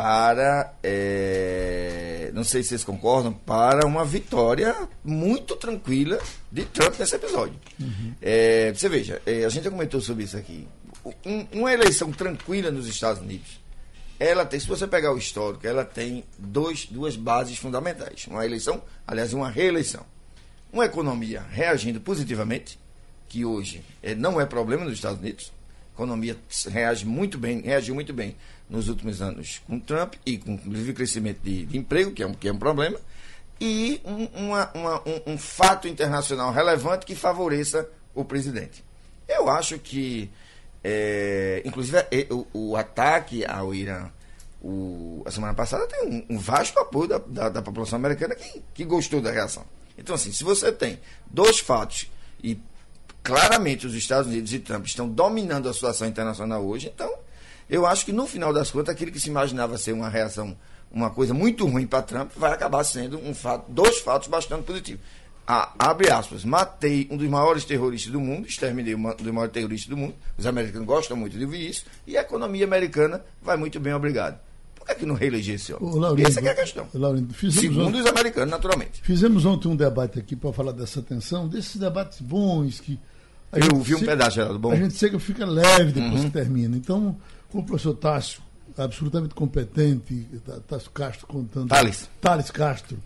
Para, 0.03 0.75
é, 0.81 2.31
não 2.33 2.41
sei 2.45 2.63
se 2.63 2.69
vocês 2.69 2.85
concordam, 2.85 3.33
para 3.33 3.85
uma 3.85 4.05
vitória 4.05 4.73
muito 5.03 5.57
tranquila 5.57 6.17
de 6.49 6.63
Trump 6.63 6.97
nesse 6.97 7.15
episódio. 7.17 7.55
É, 8.21 8.71
você 8.73 8.87
veja, 8.87 9.21
é, 9.25 9.43
a 9.43 9.49
gente 9.49 9.65
já 9.65 9.69
comentou 9.69 9.99
sobre 9.99 10.23
isso 10.23 10.37
aqui. 10.37 10.65
Um- 11.25 11.45
uma 11.51 11.73
eleição 11.73 12.13
tranquila 12.13 12.71
nos 12.71 12.87
Estados 12.87 13.21
Unidos, 13.21 13.59
ela 14.17 14.45
tem, 14.45 14.57
se 14.57 14.67
você 14.67 14.87
pegar 14.87 15.11
o 15.13 15.17
histórico, 15.17 15.67
ela 15.67 15.83
tem 15.83 16.23
dois, 16.37 16.85
duas 16.85 17.17
bases 17.17 17.57
fundamentais. 17.57 18.25
Uma 18.27 18.45
eleição, 18.45 18.81
aliás, 19.05 19.33
uma 19.33 19.49
reeleição. 19.49 20.05
Uma 20.71 20.85
economia 20.85 21.43
reagindo 21.51 21.99
positivamente, 21.99 22.79
que 23.27 23.43
hoje 23.43 23.83
eh, 24.01 24.15
não 24.15 24.39
é 24.39 24.45
problema 24.45 24.85
nos 24.85 24.93
Estados 24.93 25.19
Unidos. 25.19 25.51
A 25.91 25.95
economia 26.01 26.37
reage 26.69 27.05
muito 27.05 27.37
bem, 27.37 27.59
reagiu 27.59 27.93
muito 27.93 28.13
bem 28.13 28.33
nos 28.69 28.87
últimos 28.87 29.21
anos 29.21 29.61
com 29.67 29.79
Trump 29.79 30.13
e 30.25 30.37
com 30.37 30.51
inclusive 30.53 30.93
crescimento 30.93 31.39
de, 31.41 31.65
de 31.65 31.77
emprego, 31.77 32.11
que 32.11 32.21
é 32.23 32.27
um, 32.27 32.33
que 32.33 32.47
é 32.47 32.53
um 32.53 32.57
problema, 32.59 32.99
e 33.59 33.99
um, 34.05 34.25
uma- 34.47 34.71
uma- 34.73 35.01
um- 35.09 35.33
um 35.33 35.37
fato 35.37 35.87
internacional 35.87 36.51
relevante 36.51 37.05
que 37.05 37.15
favoreça 37.15 37.89
o 38.13 38.23
presidente. 38.23 38.83
Eu 39.27 39.49
acho 39.49 39.77
que, 39.79 40.29
eh, 40.83 41.61
inclusive, 41.65 41.97
eh, 42.11 42.27
o, 42.29 42.45
o 42.53 42.75
ataque 42.77 43.45
ao 43.45 43.73
Irã 43.73 44.09
o- 44.61 45.23
a 45.25 45.31
semana 45.31 45.53
passada 45.53 45.87
tem 45.87 46.05
um, 46.29 46.35
um 46.35 46.37
vasto 46.37 46.77
apoio 46.79 47.07
da, 47.07 47.17
da- 47.17 47.49
da 47.49 47.61
população 47.61 47.97
americana 47.97 48.35
que, 48.35 48.61
que 48.73 48.83
gostou 48.83 49.21
da 49.21 49.31
reação. 49.31 49.63
Então, 49.97 50.13
assim, 50.15 50.31
se 50.33 50.43
você 50.43 50.69
tem 50.71 50.99
dois 51.29 51.59
fatos 51.59 52.09
e 52.43 52.57
claramente 53.23 53.87
os 53.87 53.93
Estados 53.93 54.27
Unidos 54.27 54.51
e 54.53 54.59
Trump 54.59 54.85
estão 54.85 55.07
dominando 55.07 55.69
a 55.69 55.73
situação 55.73 56.07
internacional 56.07 56.65
hoje, 56.65 56.91
então 56.93 57.09
eu 57.69 57.85
acho 57.85 58.05
que 58.05 58.11
no 58.11 58.25
final 58.27 58.51
das 58.53 58.71
contas 58.71 58.93
aquilo 58.95 59.11
que 59.11 59.19
se 59.19 59.29
imaginava 59.29 59.77
ser 59.77 59.93
uma 59.93 60.09
reação, 60.09 60.55
uma 60.91 61.09
coisa 61.09 61.33
muito 61.33 61.65
ruim 61.67 61.85
para 61.85 62.01
Trump, 62.01 62.31
vai 62.35 62.51
acabar 62.51 62.83
sendo 62.83 63.17
um 63.19 63.33
fato, 63.33 63.65
dois 63.71 63.99
fatos 63.99 64.27
bastante 64.27 64.63
positivos. 64.63 65.01
A- 65.47 65.73
abre 65.79 66.11
aspas, 66.11 66.45
matei 66.45 67.07
um 67.09 67.17
dos 67.17 67.27
maiores 67.27 67.65
terroristas 67.65 68.11
do 68.11 68.19
mundo, 68.19 68.47
exterminei 68.47 68.93
um 68.95 69.01
dos 69.15 69.27
maiores 69.31 69.51
terroristas 69.53 69.89
do 69.89 69.97
mundo, 69.97 70.13
os 70.37 70.45
americanos 70.45 70.85
gostam 70.87 71.17
muito 71.17 71.37
de 71.37 71.43
ouvir 71.43 71.69
isso, 71.69 71.85
e 72.05 72.17
a 72.17 72.21
economia 72.21 72.65
americana 72.65 73.23
vai 73.41 73.57
muito 73.57 73.79
bem, 73.79 73.93
obrigado. 73.93 74.39
Por 74.75 74.85
que, 74.85 74.91
é 74.91 74.95
que 74.95 75.05
não 75.05 75.15
reeleger 75.15 75.55
esse 75.55 75.73
homem? 75.73 75.89
Ô, 75.91 75.97
Laurindo, 75.97 76.27
Essa 76.29 76.39
é 76.39 76.49
a 76.49 76.55
questão. 76.55 76.87
Laurindo, 76.93 77.33
Segundo 77.51 77.87
ontem- 77.87 78.01
os 78.01 78.05
americanos, 78.07 78.49
naturalmente. 78.49 79.01
Fizemos 79.03 79.43
ontem 79.45 79.67
um 79.67 79.75
debate 79.75 80.17
aqui 80.19 80.35
para 80.35 80.53
falar 80.53 80.71
dessa 80.71 81.01
tensão, 81.01 81.47
desses 81.47 81.75
debates 81.77 82.21
bons 82.21 82.79
que. 82.79 82.99
Eu 83.51 83.79
vi 83.79 83.95
um 83.95 83.99
pedaço, 84.01 84.35
Geraldo, 84.35 84.59
bom. 84.59 84.69
Uhum. 84.69 84.75
A 84.75 84.77
gente 84.77 84.93
chega 84.95 85.19
fica 85.19 85.43
leve 85.45 85.91
depois 85.91 86.23
que 86.25 86.29
termina. 86.29 86.77
Então, 86.77 87.17
o 87.53 87.63
professor 87.63 87.93
Tássio, 87.95 88.41
absolutamente 88.77 89.33
competente, 89.33 90.27
Tá- 90.45 90.59
Tássio 90.67 90.91
Castro 90.91 91.27
contando. 91.27 91.69
Thales. 91.69 92.09
Thales 92.21 92.51
Castro. 92.51 92.97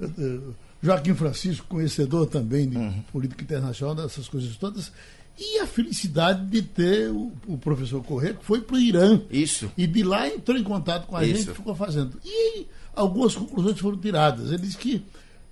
eh, 0.00 0.08
eh, 0.18 0.40
Joaquim 0.82 1.14
Francisco, 1.14 1.66
conhecedor 1.68 2.26
também 2.26 2.68
de 2.68 2.76
Uhum. 2.76 3.02
política 3.10 3.42
internacional, 3.42 3.94
dessas 3.94 4.28
coisas 4.28 4.54
todas. 4.56 4.92
E 5.38 5.58
a 5.58 5.66
felicidade 5.66 6.46
de 6.46 6.62
ter 6.62 7.10
o, 7.10 7.32
o 7.46 7.58
professor 7.58 8.02
Corrêa, 8.04 8.34
que 8.34 8.44
foi 8.44 8.60
para 8.60 8.76
o 8.76 8.78
Irã. 8.78 9.20
Isso. 9.30 9.70
E 9.76 9.86
de 9.86 10.02
lá 10.02 10.28
entrou 10.28 10.56
em 10.56 10.62
contato 10.62 11.06
com 11.06 11.16
a 11.16 11.24
Isso. 11.24 11.38
gente 11.40 11.50
e 11.50 11.54
ficou 11.54 11.74
fazendo. 11.74 12.18
E 12.24 12.66
algumas 12.94 13.34
conclusões 13.34 13.78
foram 13.78 13.96
tiradas. 13.98 14.48
Ele 14.52 14.62
disse 14.62 14.76
que 14.78 15.02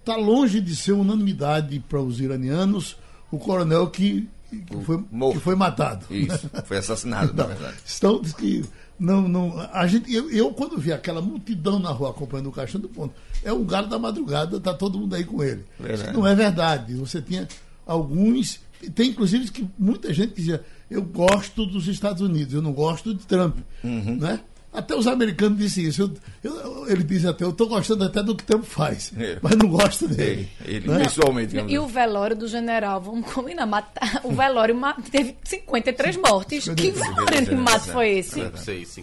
está 0.00 0.16
longe 0.16 0.60
de 0.60 0.76
ser 0.76 0.92
unanimidade 0.92 1.78
para 1.88 2.00
os 2.00 2.20
iranianos 2.20 2.96
o 3.30 3.38
coronel 3.38 3.88
que, 3.90 4.28
que, 4.60 4.84
foi, 4.84 4.98
que 5.32 5.40
foi 5.40 5.54
matado. 5.54 6.06
Isso, 6.10 6.50
foi 6.64 6.78
assassinado, 6.78 7.32
na 7.34 7.44
verdade. 7.44 7.76
Estão, 7.84 8.20
diz 8.20 8.32
que 8.32 8.64
não, 8.98 9.28
não, 9.28 9.60
a 9.72 9.86
gente, 9.86 10.12
eu, 10.12 10.30
eu, 10.30 10.52
quando 10.52 10.78
vi 10.78 10.92
aquela 10.92 11.20
multidão 11.20 11.78
na 11.78 11.90
rua 11.90 12.10
acompanhando 12.10 12.48
o 12.48 12.52
caixão 12.52 12.80
do 12.80 12.88
ponto, 12.88 13.14
é 13.42 13.52
um 13.52 13.64
galo 13.64 13.88
da 13.88 13.98
madrugada, 13.98 14.60
tá 14.60 14.72
todo 14.72 14.98
mundo 14.98 15.14
aí 15.14 15.24
com 15.24 15.42
ele. 15.42 15.64
Isso 15.92 16.12
não 16.12 16.26
é 16.26 16.34
verdade. 16.34 16.94
Você 16.94 17.20
tinha 17.20 17.48
alguns, 17.84 18.60
tem 18.94 19.10
inclusive 19.10 19.50
que 19.50 19.68
muita 19.78 20.12
gente 20.14 20.34
dizia, 20.34 20.64
eu 20.90 21.02
gosto 21.02 21.66
dos 21.66 21.88
Estados 21.88 22.22
Unidos, 22.22 22.54
eu 22.54 22.62
não 22.62 22.72
gosto 22.72 23.12
de 23.14 23.26
Trump. 23.26 23.58
Uhum. 23.82 24.16
Né? 24.16 24.40
Até 24.74 24.94
os 24.96 25.06
americanos 25.06 25.56
dizem 25.56 25.84
isso. 25.84 26.12
Eu- 26.42 26.56
eu- 26.56 26.90
ele 26.90 27.04
diz 27.04 27.24
até, 27.24 27.44
eu 27.44 27.50
estou 27.50 27.68
gostando 27.68 28.02
até 28.02 28.22
do 28.22 28.34
que 28.34 28.42
Trump 28.42 28.64
faz, 28.64 29.12
É. 29.16 29.38
mas 29.40 29.54
não 29.56 29.68
gosto 29.68 30.08
dele. 30.08 30.48
Ele, 30.64 30.76
ele 30.78 30.88
Né? 30.88 31.04
pessoalmente. 31.04 31.56
E 31.56 31.78
o 31.78 31.84
assim. 31.84 31.92
velório 31.94 32.34
do 32.36 32.48
general, 32.48 33.00
vamos 33.00 33.32
combinar, 33.32 33.66
matar, 33.66 34.20
o 34.24 34.32
velório 34.32 34.74
teve 35.12 35.36
53 35.44 36.16
mortes. 36.16 36.64
Que 36.70 36.92
53, 36.92 36.94
velório 36.98 37.46
de 37.46 37.54
mato 37.56 37.92
foi 37.92 38.18
esse? 38.18 38.40
É. 38.40 38.50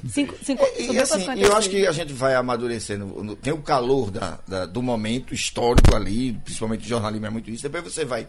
Cinco, 0.09 0.35
cinco, 0.43 0.65
E, 0.77 0.85
subiu 0.87 1.01
assim, 1.03 1.25
eu 1.41 1.55
acho 1.55 1.63
56. 1.63 1.67
que 1.69 1.87
a 1.87 1.91
gente 1.93 2.11
vai 2.13 2.35
amadurecendo. 2.35 3.37
Tem 3.41 3.53
o 3.53 3.59
calor 3.61 4.11
da, 4.11 4.39
da- 4.47 4.65
do 4.65 4.81
momento 4.81 5.33
histórico 5.33 5.95
ali, 5.95 6.33
principalmente 6.43 6.85
o 6.85 6.89
jornalismo 6.89 7.25
é 7.25 7.29
muito 7.29 7.49
isso. 7.49 7.63
Depois 7.63 7.83
você 7.93 8.03
vai. 8.03 8.27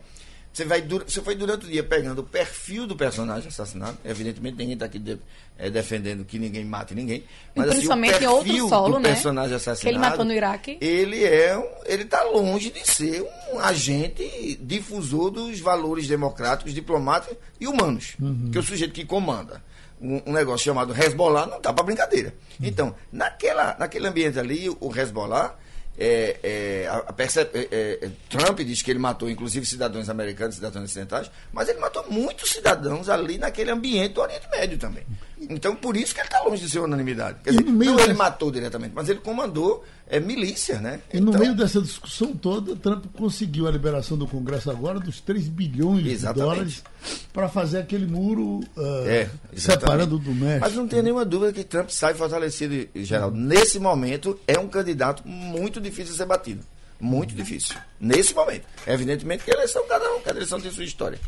Você, 0.52 0.64
vai 0.66 0.82
você 0.82 1.22
foi 1.22 1.34
durante 1.34 1.64
o 1.64 1.68
dia 1.68 1.82
pegando 1.82 2.18
o 2.20 2.24
perfil 2.24 2.86
do 2.86 2.94
personagem 2.94 3.48
assassinado. 3.48 3.96
Evidentemente, 4.04 4.56
ninguém 4.58 4.74
está 4.74 4.84
aqui 4.84 4.98
de- 4.98 5.18
eh, 5.58 5.70
defendendo 5.70 6.26
que 6.26 6.38
ninguém 6.38 6.62
mate 6.64 6.94
ninguém. 6.94 7.24
Mas 7.54 7.68
assim, 7.68 7.68
o 7.68 7.72
Principalmente 7.78 8.10
em 8.16 8.18
perfil 8.18 8.32
outro 8.36 8.68
solo, 8.68 8.94
do 8.96 9.00
né? 9.00 9.08
personagem 9.08 9.48
Que 9.50 9.54
assassinado. 9.56 9.88
ele 9.96 9.98
matou 9.98 10.24
no 10.26 10.32
Iraque. 10.34 10.76
Ele 10.78 11.24
é 11.24 11.56
um, 11.56 11.64
ele 11.86 12.02
está 12.02 12.22
longe 12.24 12.70
de 12.70 12.86
ser 12.86 13.26
um 13.54 13.58
agente 13.60 14.58
difusor 14.60 15.30
dos 15.30 15.58
valores 15.58 16.06
democráticos, 16.06 16.74
diplomáticos 16.74 17.36
e 17.58 17.66
humanos. 17.66 18.14
Que 18.50 18.58
é 18.58 18.60
o 18.60 18.64
sujeito 18.64 18.92
que 18.92 19.06
comanda 19.06 19.62
um, 20.00 20.20
um 20.26 20.32
negócio 20.34 20.64
chamado 20.66 20.92
Hezbollah 20.94 21.46
não 21.46 21.56
está 21.58 21.72
para 21.72 21.84
brincadeira. 21.84 22.34
Então, 22.60 22.94
naquela, 23.10 23.74
naquele 23.78 24.06
ambiente 24.06 24.38
ali, 24.38 24.68
o 24.80 24.92
Hezbollah. 24.94 25.56
É, 25.98 26.38
é, 26.42 26.88
a- 26.88 27.12
perce- 27.12 27.40
é, 27.40 27.68
é, 28.02 28.10
Trump 28.30 28.58
diz 28.60 28.80
que 28.80 28.90
ele 28.90 28.98
matou 28.98 29.28
inclusive 29.28 29.66
cidadãos 29.66 30.08
americanos, 30.08 30.54
cidadãos 30.54 30.84
ocidentais, 30.86 31.30
mas 31.52 31.68
ele 31.68 31.78
matou 31.80 32.04
muitos 32.10 32.50
cidadãos 32.50 33.08
ali 33.10 33.36
naquele 33.36 33.70
ambiente 33.70 34.14
do 34.14 34.22
Oriente 34.22 34.48
Médio 34.50 34.78
também. 34.78 35.04
Então, 35.38 35.74
por 35.76 35.96
isso 35.96 36.14
que 36.14 36.20
ele 36.20 36.28
está 36.28 36.40
longe 36.42 36.62
de 36.64 36.70
ser 36.70 36.78
unanimidade. 36.78 37.38
Quer 37.44 37.50
dizer, 37.50 37.64
não 37.64 37.98
ele 38.00 38.14
matou 38.14 38.50
diretamente, 38.50 38.92
mas 38.94 39.08
ele 39.08 39.18
comandou 39.20 39.84
é, 40.12 40.20
milícia, 40.20 40.78
né? 40.78 41.00
E 41.10 41.18
no 41.18 41.30
Então, 41.30 41.40
meio 41.40 41.56
dessa 41.56 41.80
discussão 41.80 42.36
toda, 42.36 42.76
Trump 42.76 43.06
conseguiu 43.16 43.66
a 43.66 43.70
liberação 43.70 44.18
do 44.18 44.26
Congresso 44.26 44.70
agora 44.70 45.00
dos 45.00 45.22
3 45.22 45.48
bilhões 45.48 46.06
Exatamente. 46.06 46.34
de 46.34 46.40
dólares 46.54 46.84
para 47.32 47.48
fazer 47.48 47.78
aquele 47.78 48.06
muro 48.06 48.60
ah, 48.76 49.04
É, 49.06 49.30
separando 49.56 50.18
do 50.18 50.34
México. 50.34 50.60
Mas 50.60 50.74
não 50.74 50.86
tem 50.86 51.02
nenhuma 51.02 51.24
dúvida 51.24 51.50
que 51.50 51.64
Trump 51.64 51.88
sai 51.88 52.12
fortalecido, 52.12 52.86
Geraldo. 52.94 53.38
Nesse 53.38 53.78
momento, 53.78 54.38
é 54.46 54.58
um 54.58 54.68
candidato 54.68 55.26
muito 55.26 55.80
difícil 55.80 56.12
de 56.12 56.18
ser 56.18 56.26
batido. 56.26 56.62
Muito 57.04 57.34
difícil. 57.34 57.74
Nesse 58.00 58.32
momento. 58.32 58.64
Evidentemente 58.86 59.42
que 59.42 59.50
a 59.50 59.54
eleição, 59.54 59.84
cada 59.88 60.08
um, 60.14 60.20
cada 60.20 60.38
eleição 60.38 60.60
tem 60.60 60.70
sua 60.70 60.84
história. 60.84 61.18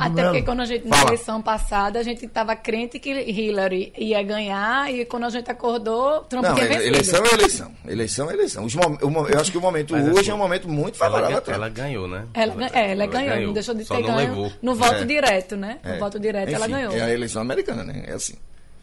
Até 0.00 0.22
porque 0.22 0.42
quando 0.42 0.60
a 0.60 0.64
gente, 0.66 0.86
na 0.86 0.96
Fala. 0.96 1.08
eleição 1.08 1.40
passada, 1.42 1.98
a 1.98 2.02
gente 2.02 2.26
estava 2.26 2.54
crente 2.54 2.98
que 3.00 3.10
Hillary 3.10 3.92
ia 3.96 4.22
ganhar 4.22 4.92
e 4.92 5.04
quando 5.06 5.24
a 5.24 5.30
gente 5.30 5.50
acordou, 5.50 6.20
Trump 6.24 6.44
Não, 6.44 6.54
tinha 6.54 6.66
vencido. 6.68 6.86
eleição 6.86 7.24
é 7.24 7.32
eleição. 7.34 7.72
Eleição 7.88 8.30
é 8.30 8.34
eleição. 8.34 8.64
Os 8.66 8.74
mom- 8.74 8.98
eu 9.28 9.40
acho 9.40 9.50
que 9.50 9.56
o 9.58 9.60
momento 9.62 9.92
Mas, 9.94 10.06
hoje 10.08 10.20
assim, 10.20 10.30
é 10.30 10.34
um 10.34 10.38
momento 10.38 10.68
muito 10.68 10.96
Ela, 10.96 11.04
favorável 11.06 11.36
a 11.38 11.40
ga- 11.40 11.44
Trump. 11.44 11.56
ela 11.56 11.68
ganhou, 11.70 12.06
né? 12.06 12.26
Ela, 12.34 12.54
gan- 12.54 12.70
é, 12.72 12.92
ela, 12.92 13.06
ganhou, 13.06 13.46
não 13.46 13.52
deixou 13.54 13.74
de 13.74 13.84
Só 13.86 13.96
ter 13.96 14.02
não 14.02 14.14
ganho 14.14 14.28
levou. 14.28 14.52
no 14.62 14.74
voto 14.74 14.94
É. 14.96 15.04
direto, 15.06 15.56
né? 15.56 15.78
No 15.82 15.90
É. 15.90 15.98
voto 15.98 16.20
direto 16.20 16.48
ela 16.54 16.66
Enfim, 16.66 16.74
ganhou. 16.74 16.92
É 16.92 17.00
a 17.00 17.10
eleição 17.12 17.40
americana, 17.42 17.82
né? 17.82 18.04
É 18.06 18.12
assim. 18.12 18.34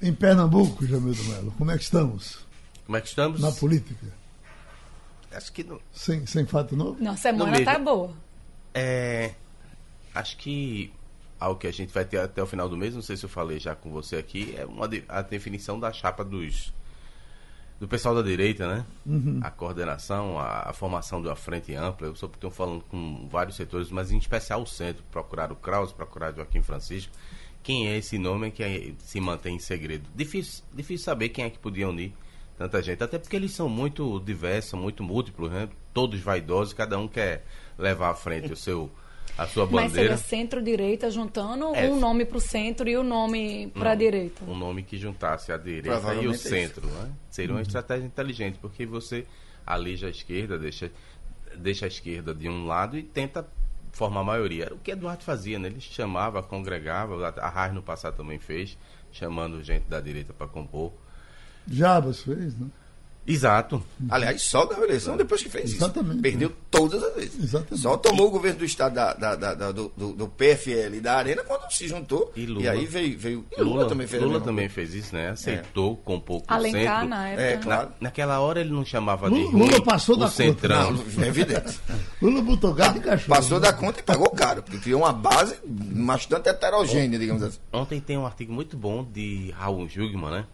Em 0.01 0.11
Pernambuco, 0.11 0.85
Jamil 0.87 1.13
do 1.13 1.23
Mello, 1.25 1.53
como 1.57 1.69
é 1.71 1.77
que 1.77 1.83
estamos 1.83 2.39
Como 2.85 2.97
é 2.97 3.01
que 3.01 3.07
estamos? 3.07 3.39
na 3.39 3.51
política? 3.51 4.07
Acho 5.33 5.51
que 5.51 5.63
não. 5.63 5.79
Sem, 5.93 6.25
sem 6.25 6.45
fato 6.45 6.75
novo? 6.75 6.97
Não, 7.01 7.15
semana 7.15 7.51
mesmo. 7.51 7.65
tá 7.65 7.79
boa. 7.79 8.11
É, 8.73 9.33
acho 10.13 10.37
que 10.37 10.91
algo 11.39 11.59
que 11.59 11.67
a 11.67 11.71
gente 11.71 11.93
vai 11.93 12.05
ter 12.05 12.19
até 12.19 12.41
o 12.41 12.45
final 12.47 12.67
do 12.69 12.77
mês, 12.77 12.93
não 12.93 13.01
sei 13.01 13.17
se 13.17 13.25
eu 13.25 13.29
falei 13.29 13.59
já 13.59 13.75
com 13.75 13.89
você 13.91 14.15
aqui, 14.17 14.53
é 14.57 14.65
uma 14.65 14.87
de- 14.87 15.03
a 15.09 15.21
definição 15.21 15.79
da 15.79 15.91
chapa 15.91 16.23
dos 16.23 16.73
do 17.79 17.87
pessoal 17.87 18.13
da 18.13 18.21
direita, 18.21 18.67
né? 18.67 18.85
A 19.43 19.49
coordenação, 19.49 20.37
a, 20.37 20.69
a 20.69 20.73
formação 20.73 21.19
de 21.19 21.27
uma 21.27 21.35
frente 21.35 21.73
ampla. 21.73 22.05
Eu 22.07 22.13
estou 22.13 22.51
falando 22.51 22.83
com 22.83 23.27
vários 23.27 23.55
setores, 23.55 23.89
mas 23.89 24.11
em 24.11 24.17
especial 24.19 24.61
o 24.61 24.67
centro. 24.67 25.03
Procurar 25.11 25.51
o 25.51 25.55
Kraus, 25.55 25.91
procurar 25.91 26.31
Joaquim 26.31 26.61
Francisco. 26.61 27.11
Quem 27.63 27.87
é 27.87 27.97
esse 27.97 28.19
nome 28.19 28.51
que 28.51 28.61
é- 28.61 28.93
se 28.99 29.19
mantém 29.19 29.55
em 29.55 29.59
segredo? 29.59 30.07
Difícil, 30.15 30.63
difícil 30.71 31.03
saber 31.03 31.29
quem 31.29 31.43
é 31.45 31.49
que 31.49 31.57
podia 31.57 31.89
unir 31.89 32.13
tanta 32.61 32.81
gente. 32.81 33.03
Até 33.03 33.17
porque 33.17 33.35
eles 33.35 33.51
são 33.51 33.67
muito 33.67 34.19
diversos, 34.19 34.79
muito 34.79 35.03
múltiplos, 35.03 35.51
né? 35.51 35.67
Todos 35.93 36.19
vaidosos, 36.19 36.73
cada 36.73 36.97
um 36.97 37.07
quer 37.07 37.43
levar 37.77 38.09
à 38.11 38.15
frente 38.15 38.51
o 38.51 38.55
seu 38.55 38.89
a 39.37 39.47
sua 39.47 39.65
Mas 39.65 39.91
seria 39.93 40.09
bandeira. 40.09 40.17
centro-direita 40.17 41.09
juntando 41.09 41.73
É. 41.73 41.87
um 41.87 41.97
nome 41.99 42.25
para 42.25 42.37
o 42.37 42.41
centro 42.41 42.87
e 42.89 42.97
o 42.97 42.99
um 42.99 43.03
nome 43.03 43.71
para 43.73 43.91
a 43.91 43.95
direita. 43.95 44.43
Um 44.45 44.55
nome 44.57 44.83
que 44.83 44.97
juntasse 44.97 45.51
a 45.51 45.57
direita 45.57 46.13
e 46.15 46.27
o 46.27 46.31
é 46.31 46.35
isso. 46.35 46.49
centro, 46.49 46.85
né? 46.85 47.11
Seria 47.29 47.55
uma 47.55 47.61
estratégia 47.61 48.05
inteligente, 48.05 48.59
porque 48.61 48.85
você 48.85 49.25
alija 49.65 50.07
a 50.07 50.09
esquerda, 50.09 50.59
deixa, 50.59 50.91
deixa 51.55 51.85
a 51.85 51.87
esquerda 51.87 52.35
de 52.35 52.49
um 52.49 52.65
lado 52.67 52.97
e 52.97 53.03
tenta 53.03 53.47
formar 53.93 54.19
a 54.19 54.25
maioria. 54.25 54.65
Era 54.65 54.75
O 54.75 54.79
que 54.79 54.91
Eduardo 54.91 55.23
fazia, 55.23 55.57
né? 55.57 55.69
Ele 55.69 55.79
chamava, 55.79 56.43
congregava, 56.43 57.29
a 57.29 57.49
Raiz 57.49 57.73
no 57.73 57.81
passado 57.81 58.17
também 58.17 58.37
fez, 58.37 58.77
chamando 59.11 59.63
gente 59.63 59.83
da 59.83 60.01
direita 60.01 60.33
para 60.33 60.47
compor. 60.47 60.91
Jabas 61.67 62.21
fez, 62.21 62.57
né? 62.57 62.67
Exato. 63.25 63.81
Aliás, 64.09 64.41
só 64.41 64.65
ganhou 64.65 64.83
a 64.83 64.87
eleição 64.87 65.15
depois 65.15 65.43
que 65.43 65.47
fez 65.47 65.65
isso. 65.69 65.75
Exatamente. 65.77 66.21
Perdeu 66.21 66.51
todas 66.71 67.03
as 67.03 67.13
vezes. 67.15 67.43
Exatamente. 67.43 67.77
Só 67.79 67.95
tomou 67.95 68.27
o 68.27 68.31
governo 68.31 68.57
do 68.57 68.65
estado 68.65 68.95
da, 68.95 69.13
da- 69.13 69.35
da- 69.35 69.53
da- 69.53 69.71
do, 69.71 69.91
do- 69.95 70.13
do 70.13 70.27
PFL 70.27 70.95
e 70.95 70.99
da 70.99 71.17
Arena 71.17 71.43
quando 71.43 71.69
se 71.71 71.87
juntou. 71.87 72.33
E 72.35 72.41
E, 72.41 72.45
Lula. 72.47 72.71
aí 72.71 72.85
veio. 72.87 73.17
veio 73.19 73.45
e 73.55 73.61
Lula, 73.61 73.87
também 73.87 74.07
fez 74.07 74.23
Lula 74.23 74.41
também 74.41 74.67
fez 74.67 74.95
isso, 74.95 75.13
né? 75.15 75.29
Aceitou, 75.29 75.95
compor 75.97 76.41
com 76.41 76.51
o 76.51 76.57
Alencar 76.57 77.01
centro. 77.01 77.09
na 77.09 77.27
época. 77.29 77.41
É, 77.43 77.55
né? 77.55 77.61
claro. 77.61 77.87
Na- 77.89 77.95
naquela 78.01 78.39
hora 78.39 78.59
ele 78.59 78.71
não 78.71 78.83
chamava 78.83 79.29
de 79.29 79.35
Lula- 79.35 79.51
ruim 79.51 79.65
Lula 79.69 79.83
passou 79.83 80.17
da 80.17 80.27
conta. 80.29 80.67
Não, 80.67 81.23
é 81.23 81.27
evidente. 81.27 81.79
Lula 82.19 82.41
botou 82.41 82.73
gato 82.73 82.97
e 82.97 83.01
cachorro. 83.01 83.35
Passou 83.37 83.59
da 83.59 83.71
conta 83.71 83.99
e 83.99 84.03
pagou 84.03 84.31
caro, 84.31 84.63
porque 84.63 84.79
criou 84.79 85.01
uma 85.01 85.13
base 85.13 85.55
bastante 85.63 86.49
heterogênea, 86.49 87.19
digamos 87.19 87.43
assim. 87.43 87.59
Ontem 87.71 88.01
tem 88.01 88.17
um 88.17 88.25
artigo 88.25 88.51
muito 88.51 88.75
bom 88.75 89.03
de 89.05 89.51
Raul 89.55 89.87
Jugman, 89.87 90.31
né? 90.31 90.45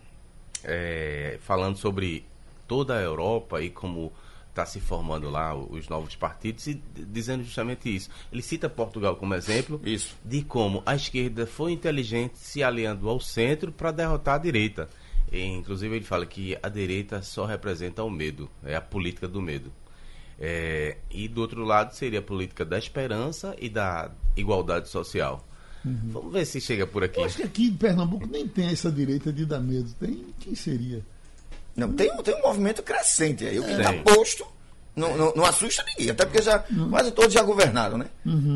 É, 0.69 1.37
falando 1.41 1.77
sobre 1.77 2.25
toda 2.67 2.97
a 2.97 3.01
Europa 3.01 3.61
e 3.61 3.69
como 3.69 4.11
está 4.49 4.65
se 4.65 4.79
formando 4.79 5.29
lá 5.29 5.55
os 5.55 5.87
novos 5.87 6.15
partidos 6.15 6.65
e 6.67 6.81
dizendo 6.95 7.43
justamente 7.43 7.95
isso. 7.95 8.09
Ele 8.31 8.41
cita 8.41 8.67
Portugal 8.67 9.15
como 9.15 9.35
exemplo 9.35 9.79
Isso. 9.83 10.17
de 10.25 10.41
como 10.41 10.81
a 10.85 10.95
esquerda 10.95 11.45
foi 11.45 11.71
inteligente 11.71 12.37
se 12.37 12.63
aliando 12.63 13.07
ao 13.07 13.19
centro 13.19 13.71
para 13.71 13.91
derrotar 13.91 14.35
a 14.35 14.39
direita. 14.39 14.89
E, 15.31 15.43
inclusive 15.43 15.95
ele 15.95 16.05
fala 16.05 16.25
que 16.25 16.57
a 16.61 16.69
direita 16.69 17.21
só 17.21 17.45
representa 17.45 18.03
o 18.03 18.09
medo, 18.09 18.49
é 18.63 18.75
a 18.75 18.81
política 18.81 19.27
do 19.27 19.41
medo. 19.41 19.71
É, 20.39 20.97
e 21.09 21.27
do 21.27 21.41
outro 21.41 21.63
lado 21.63 21.93
seria 21.93 22.19
a 22.19 22.23
política 22.23 22.63
da 22.63 22.77
esperança 22.77 23.55
e 23.59 23.69
da 23.69 24.11
igualdade 24.35 24.89
social. 24.89 25.45
Vamos 25.85 26.33
ver 26.33 26.45
se 26.45 26.59
chega 26.59 26.85
por 26.85 27.03
aqui. 27.03 27.19
Eu 27.19 27.25
acho 27.25 27.37
que 27.37 27.43
aqui 27.43 27.67
em 27.67 27.73
Pernambuco 27.73 28.27
nem 28.27 28.47
tem 28.47 28.67
essa 28.67 28.91
direita 28.91 29.31
de 29.31 29.45
dar 29.45 29.59
medo. 29.59 29.89
Tem 29.99 30.25
quem 30.39 30.53
seria? 30.55 31.01
Não, 31.75 31.91
tem, 31.93 32.11
um- 32.11 32.23
tem 32.23 32.35
um 32.35 32.41
movimento 32.41 32.81
crescente 32.83 33.45
aí. 33.45 33.59
O 33.59 33.63
que 33.63 33.71
está 33.71 33.93
posto 33.93 34.45
não, 34.95 35.15
não, 35.15 35.33
não 35.35 35.45
assusta 35.45 35.83
ninguém. 35.83 36.09
Até 36.11 36.25
porque 36.25 36.41
já, 36.41 36.59
quase 36.89 37.11
todos 37.11 37.33
já 37.33 37.43
governaram, 37.43 37.97
né? 37.97 38.07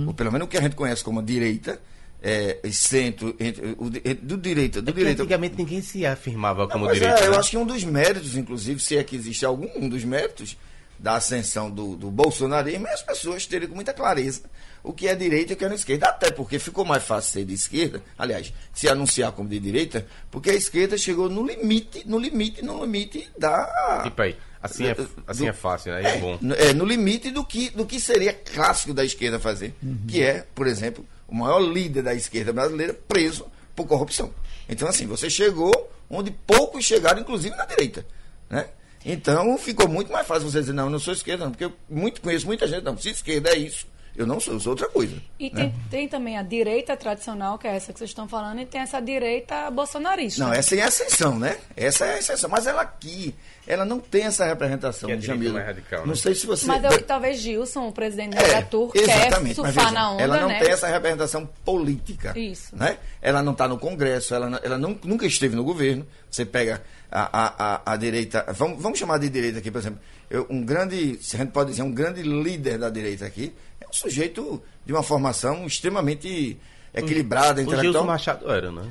Ou 0.08 0.14
pelo 0.14 0.32
menos 0.32 0.48
o 0.48 0.50
que 0.50 0.58
a 0.58 0.62
gente 0.62 0.76
conhece 0.76 1.04
como 1.04 1.22
direita, 1.22 1.80
é, 2.24 2.60
e 2.64 2.72
centro, 2.74 3.36
entre, 3.40 3.76
o, 3.80 3.90
do 3.90 4.38
direita, 4.38 4.82
do 4.82 4.90
É 4.92 4.94
direita. 4.94 5.24
antigamente 5.24 5.56
ninguém 5.58 5.82
se 5.82 6.06
afirmava 6.06 6.68
como 6.68 6.86
Mas 6.86 6.96
direita. 6.96 7.22
é, 7.24 7.28
eu 7.28 7.32
né? 7.32 7.38
acho 7.38 7.50
que 7.52 7.58
um 7.58 7.66
dos 7.66 7.84
méritos, 7.84 8.36
inclusive, 8.36 8.80
se 8.80 8.96
é 8.98 9.04
que 9.04 9.16
existe 9.16 9.46
algum 9.46 9.68
um 9.76 9.88
dos 9.90 10.04
méritos 10.04 10.58
da 11.02 11.16
ascensão 11.16 11.70
do, 11.70 11.96
do 11.96 12.12
bolsonarismo, 12.12 12.86
é 12.88 12.94
as 12.94 13.02
pessoas 13.02 13.46
terem 13.48 13.68
com 13.68 13.74
muita 13.76 13.92
clareza 13.94 14.44
o 14.84 14.94
que 14.94 15.08
é 15.08 15.14
direita 15.16 15.52
e 15.52 15.56
o 15.56 15.58
que 15.58 15.66
é 15.66 15.74
esquerda. 15.74 16.08
Até 16.08 16.32
porque 16.32 16.58
ficou 16.60 16.84
mais 16.86 17.04
fácil 17.04 17.32
ser 17.34 17.46
de 17.46 17.54
esquerda, 17.54 18.02
aliás, 18.18 18.52
se 18.74 18.88
anunciar 18.90 19.32
como 19.32 19.48
de 19.50 19.60
direita, 19.60 20.06
porque 20.32 20.50
a 20.50 20.54
esquerda 20.56 20.98
chegou 20.98 21.30
no 21.30 21.46
limite, 21.46 22.04
no 22.08 22.18
limite, 22.20 22.64
no 22.64 22.82
limite 22.84 23.30
da. 23.38 24.02
Tipo 24.04 24.22
aí, 24.24 24.38
assim 24.62 24.86
é, 24.88 24.96
assim 25.28 25.44
do- 25.44 25.50
é 25.50 25.54
fácil, 25.54 25.92
né? 25.94 26.02
E 26.02 26.06
é, 26.06 26.18
bom. 26.18 26.38
no- 26.42 26.56
é, 26.56 26.74
no 26.74 26.86
limite 26.86 27.30
do 27.32 27.44
que, 27.46 27.70
do 27.72 27.86
que 27.86 28.00
seria 28.00 28.34
clássico 28.34 28.94
da 28.94 29.04
esquerda 29.06 29.40
fazer, 29.40 29.76
que 30.08 30.24
é, 30.24 30.46
por 30.56 30.66
exemplo, 30.68 31.06
o 31.28 31.36
maior 31.36 31.60
líder 31.60 32.02
da 32.04 32.14
esquerda 32.16 32.52
brasileira 32.52 32.94
preso 33.08 33.46
por 33.76 33.86
corrupção. 33.88 34.34
Então, 34.68 34.88
assim, 34.88 35.06
você 35.06 35.30
chegou 35.30 35.72
onde 36.10 36.32
poucos 36.32 36.84
chegaram, 36.86 37.22
inclusive 37.22 37.56
na 37.56 37.66
direita. 37.66 38.04
Né? 38.50 38.68
Então, 39.06 39.58
ficou 39.58 39.88
muito 39.88 40.12
mais 40.12 40.28
fácil 40.28 40.50
você 40.50 40.60
dizer, 40.60 40.74
não, 40.74 40.86
eu 40.86 40.90
não 40.90 41.00
sou 41.00 41.14
esquerda, 41.14 41.46
não, 41.46 41.52
porque 41.52 41.66
eu 41.66 41.74
muito, 41.90 42.22
conheço 42.22 42.46
muita 42.46 42.68
gente, 42.68 42.84
não, 42.84 42.98
se 42.98 43.10
esquerda 43.10 43.50
é 43.50 43.58
isso, 43.58 43.88
eu 44.16 44.28
não 44.28 44.40
sou, 44.40 44.54
eu 44.54 44.60
sou 44.60 44.72
outra 44.74 44.88
coisa. 44.90 45.16
E 45.40 45.46
né? 45.50 45.56
tem, 45.56 45.74
tem 45.90 46.08
também 46.08 46.38
a 46.38 46.44
direita 46.44 46.96
tradicional, 46.98 47.58
que 47.58 47.66
é 47.68 47.76
essa 47.76 47.92
que 47.94 47.98
vocês 48.00 48.10
estão 48.10 48.28
falando, 48.28 48.60
e 48.60 48.66
tem 48.66 48.82
essa 48.82 49.00
direita 49.02 49.72
bolsonarista. 49.72 50.44
Não, 50.44 50.54
essa 50.54 50.76
é 50.76 50.82
a 50.82 50.88
ascensão, 50.88 51.40
né? 51.40 51.58
Essa 51.76 52.06
é 52.06 52.16
a 52.16 52.18
ascensão. 52.20 52.50
Mas 52.50 52.68
ela 52.68 52.82
aqui, 52.82 53.34
ela 53.66 53.86
não 53.86 54.00
tem 54.02 54.24
essa 54.24 54.46
representação, 54.46 55.08
Que 55.08 55.16
é 55.16 55.22
Jamila. 55.22 55.54
mais 55.54 55.66
radical, 55.68 56.02
né? 56.02 56.08
Não 56.08 56.16
sei 56.16 56.36
se 56.36 56.46
você. 56.46 56.66
Mas 56.68 56.84
é 56.84 56.90
o 56.90 56.98
que 56.98 57.04
talvez 57.06 57.40
Gilson, 57.40 57.88
o 57.88 57.92
presidente 57.94 58.36
da 58.36 58.42
É, 58.42 58.52
Gatur, 58.52 58.92
quer 58.92 59.00
exatamente, 59.04 59.46
mas 59.46 59.56
surfar 59.56 59.74
veja, 59.86 59.92
na 59.92 60.12
onda, 60.12 60.22
ela 60.24 60.42
não 60.42 60.48
né? 60.50 60.60
tem 60.60 60.72
essa 60.72 60.88
representação 60.88 61.50
política. 61.64 62.38
Isso. 62.38 62.76
Né? 62.76 62.98
Ela 63.22 63.42
não 63.42 63.54
está 63.54 63.66
no 63.68 63.80
Congresso, 63.80 64.36
ela, 64.36 64.50
não- 64.50 64.60
ela 64.62 64.78
não- 64.78 65.00
nunca 65.06 65.26
esteve 65.26 65.56
no 65.56 65.64
governo. 65.64 66.06
Você 66.30 66.46
pega 66.46 66.84
a, 67.12 67.82
a, 67.86 67.94
a, 67.94 67.98
direita, 67.98 68.46
vamos, 68.58 68.82
vamos 68.82 68.98
chamar 68.98 69.18
de 69.18 69.30
direita 69.30 69.60
aqui, 69.60 69.70
por 69.70 69.80
exemplo, 69.80 70.00
eu- 70.30 70.48
um 70.50 70.64
grande, 70.64 71.18
se 71.22 71.36
a 71.36 71.40
gente 71.40 71.52
pode 71.52 71.72
dizer, 71.72 71.82
um 71.84 71.92
grande 71.92 72.22
líder 72.22 72.78
da 72.80 72.90
direita 72.90 73.26
aqui, 73.26 73.54
é 73.82 73.88
um 73.88 73.94
sujeito 73.94 74.62
de 74.86 74.94
uma 74.94 75.04
formação 75.04 75.66
extremamente 75.66 76.58
equilibrada, 76.94 77.62
O 77.62 77.64
Gilson 77.66 77.74
intelectual. 77.76 78.06
Machado 78.06 78.52
era, 78.52 78.72
né? 78.72 78.84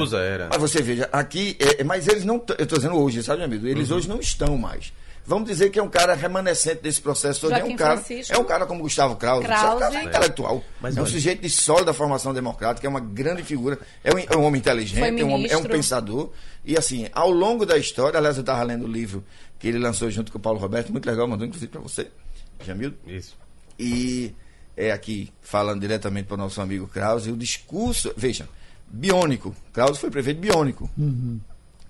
Usa 0.00 0.18
era. 0.18 0.48
Mas 0.50 0.60
você 0.60 0.80
veja, 0.82 1.08
aqui, 1.12 1.56
é, 1.58 1.80
é, 1.80 1.84
mas 1.84 2.06
eles 2.08 2.24
não, 2.24 2.42
eu 2.58 2.62
estou 2.64 2.78
dizendo 2.78 2.96
hoje, 2.96 3.22
sabe, 3.22 3.38
meu 3.38 3.46
amigo? 3.46 3.66
Eles 3.66 3.90
hoje 3.90 4.08
não 4.08 4.20
estão 4.20 4.56
mais. 4.56 4.92
Vamos 5.26 5.48
dizer 5.48 5.70
que 5.70 5.78
é 5.78 5.82
um 5.82 5.88
cara 5.88 6.14
remanescente 6.14 6.82
desse 6.82 7.00
processo 7.00 7.42
todo. 7.42 7.52
É 7.54 7.62
um 7.62 7.76
cara, 7.76 7.96
Francisco. 7.98 8.34
é 8.34 8.38
um 8.38 8.44
cara 8.44 8.66
como 8.66 8.80
Gustavo 8.82 9.14
Krause. 9.16 9.44
Krause. 9.44 9.62
Gustavo 9.62 9.78
Krause 9.80 9.96
é 9.96 10.04
intelectual. 10.04 10.64
Mas 10.80 10.96
é 10.96 11.00
um 11.00 11.04
olha- 11.04 11.12
sujeito 11.12 11.42
de 11.42 11.50
sólida 11.50 11.92
formação 11.92 12.34
democrática, 12.34 12.86
é 12.86 12.90
uma 12.90 13.00
grande 13.00 13.42
figura, 13.44 13.78
é 14.02 14.12
um, 14.14 14.18
é 14.18 14.36
um 14.36 14.42
homem 14.44 14.58
inteligente, 14.58 15.20
é 15.20 15.24
um, 15.24 15.46
é 15.46 15.56
um 15.56 15.62
pensador. 15.64 16.30
E 16.64 16.76
assim, 16.76 17.08
ao 17.12 17.30
longo 17.30 17.64
da 17.64 17.78
história, 17.78 18.18
aliás, 18.18 18.36
eu 18.36 18.40
estava 18.40 18.62
lendo 18.62 18.86
o 18.86 18.88
livro 18.88 19.24
que 19.58 19.68
ele 19.68 19.78
lançou 19.78 20.10
junto 20.10 20.32
com 20.32 20.38
o 20.38 20.40
Paulo 20.40 20.58
Roberto, 20.58 20.90
muito 20.90 21.06
legal, 21.08 21.28
mandou 21.28 21.46
inclusive 21.46 21.70
para 21.70 21.80
você, 21.80 22.08
Jamil. 22.64 22.94
Isso. 23.06 23.36
E 23.78 24.34
é 24.76 24.90
aqui, 24.90 25.30
falando 25.40 25.80
diretamente 25.80 26.26
para 26.26 26.34
o 26.34 26.38
nosso 26.38 26.60
amigo 26.60 26.86
Krause, 26.88 27.30
o 27.30 27.36
discurso. 27.36 28.12
Veja, 28.16 28.48
biônico. 28.88 29.54
Krause 29.72 30.00
foi 30.00 30.10
prefeito 30.10 30.40
biônico. 30.40 30.90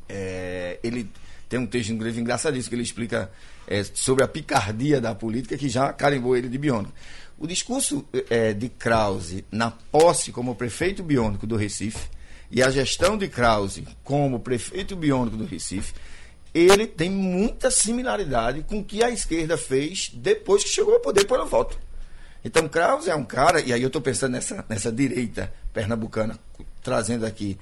É, 0.09 0.79
ele 0.83 1.09
tem 1.51 1.59
um 1.59 1.67
texto 1.67 1.91
livro 1.91 2.21
engraçadíssimo 2.21 2.71
que 2.71 2.75
ele 2.77 2.83
explica 2.85 3.29
é, 3.67 3.83
sobre 3.83 4.23
a 4.23 4.29
picardia 4.29 5.01
da 5.01 5.17
política 5.17 5.59
que 5.59 5.69
já 5.69 5.93
carimbou 5.93 6.37
ele 6.37 6.49
de 6.49 6.57
biônico. 6.57 6.95
O 7.37 7.47
discurso 7.47 8.07
é, 8.31 8.53
de 8.53 8.69
Krause 8.69 9.45
na 9.51 9.73
posse 9.73 10.31
como 10.31 10.55
prefeito 10.55 11.03
biônico 11.03 11.49
do 11.49 11.57
Recife 11.57 12.09
e 12.53 12.63
a 12.63 12.71
gestão 12.71 13.19
de 13.19 13.27
Krause 13.27 13.85
como 14.05 14.39
prefeito 14.39 14.95
biônico 14.95 15.37
do 15.37 15.45
Recife, 15.45 15.93
ele 16.55 16.87
tem 16.87 17.11
muita 17.11 17.69
similaridade 17.69 18.63
com 18.63 18.79
o 18.79 18.85
que 18.85 19.03
a 19.03 19.11
esquerda 19.11 19.59
fez 19.59 20.11
depois 20.15 20.63
que 20.63 20.71
chegou 20.71 20.95
ao 20.95 21.01
poder 21.01 21.27
pelo 21.27 21.47
voto. 21.47 21.77
Então, 22.45 22.69
Krause 22.69 23.11
é 23.11 23.15
um 23.15 23.25
cara, 23.25 23.61
e 23.61 23.73
aí 23.73 23.83
eu 23.83 23.89
estou 23.89 24.01
pensando 24.01 24.33
nessa, 24.33 24.65
nessa 24.69 24.93
direita 24.93 25.53
pernambucana, 25.73 26.39
trazendo 26.81 27.27
aqui. 27.27 27.59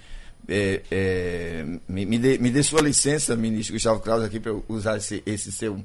É, 0.49 0.81
é, 0.91 1.65
me, 1.87 2.07
me, 2.07 2.19
dê, 2.19 2.39
me 2.39 2.51
dê 2.51 2.63
sua 2.63 2.81
licença, 2.81 3.37
ministro 3.37 3.75
Gustavo 3.75 4.01
Krause, 4.01 4.25
aqui 4.27 4.41
para 4.41 4.53
usar 4.69 4.97
esse, 4.97 5.23
esse, 5.27 5.53
seu, 5.53 5.83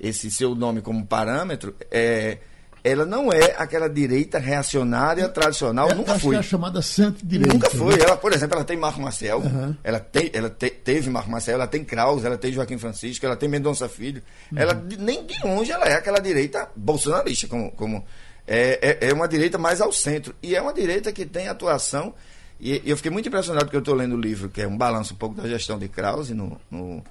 esse 0.00 0.30
seu 0.30 0.54
nome 0.54 0.80
como 0.80 1.04
parâmetro. 1.06 1.74
É, 1.90 2.38
ela 2.84 3.04
não 3.04 3.30
é 3.32 3.54
aquela 3.58 3.88
direita 3.88 4.38
reacionária 4.38 5.28
tradicional, 5.28 5.90
É, 5.90 5.94
nunca 5.94 6.18
foi. 6.18 6.30
que 6.30 6.36
é 6.36 6.38
a 6.38 6.42
chamada 6.42 6.80
centro-direita. 6.80 7.52
Nunca 7.52 7.68
foi. 7.70 7.96
né? 7.96 8.04
Ela, 8.04 8.16
por 8.16 8.32
exemplo, 8.32 8.54
ela 8.56 8.64
tem 8.64 8.76
Marco 8.76 9.00
Marcel, 9.00 9.42
ela, 9.82 9.98
tem, 10.00 10.30
ela 10.32 10.48
te- 10.48 10.70
teve 10.70 11.10
Marco 11.10 11.28
Marcel, 11.30 11.54
ela 11.54 11.66
tem 11.66 11.84
Kraus, 11.84 12.24
ela 12.24 12.38
tem 12.38 12.52
Joaquim 12.52 12.78
Francisco, 12.78 13.26
ela 13.26 13.36
tem 13.36 13.48
Mendonça 13.48 13.88
Filho. 13.88 14.22
Ela, 14.54 14.72
de- 14.74 14.96
nem 14.96 15.26
de 15.26 15.34
longe 15.44 15.70
ela 15.72 15.86
é 15.86 15.94
aquela 15.94 16.20
direita 16.20 16.68
bolsonarista, 16.74 17.46
como, 17.48 17.70
como 17.72 18.04
é, 18.46 18.98
é, 19.02 19.08
é 19.10 19.12
uma 19.12 19.28
direita 19.28 19.58
mais 19.58 19.80
ao 19.80 19.92
centro. 19.92 20.34
E 20.42 20.54
é 20.54 20.62
uma 20.62 20.72
direita 20.72 21.12
que 21.12 21.26
tem 21.26 21.48
atuação. 21.48 22.14
E, 22.60 22.82
eu 22.84 22.96
fiquei 22.96 23.10
muito 23.10 23.28
impressionado 23.28 23.66
porque 23.66 23.76
eu 23.76 23.80
estou 23.80 23.94
lendo 23.94 24.14
o 24.16 24.20
livro, 24.20 24.48
que 24.48 24.60
é 24.62 24.66
um 24.66 24.76
balanço 24.76 25.14
um 25.14 25.16
pouco 25.16 25.34
da 25.36 25.48
gestão 25.48 25.78
de 25.78 25.88
Krause 25.88 26.34
no, 26.34 26.60
no- 26.70 27.02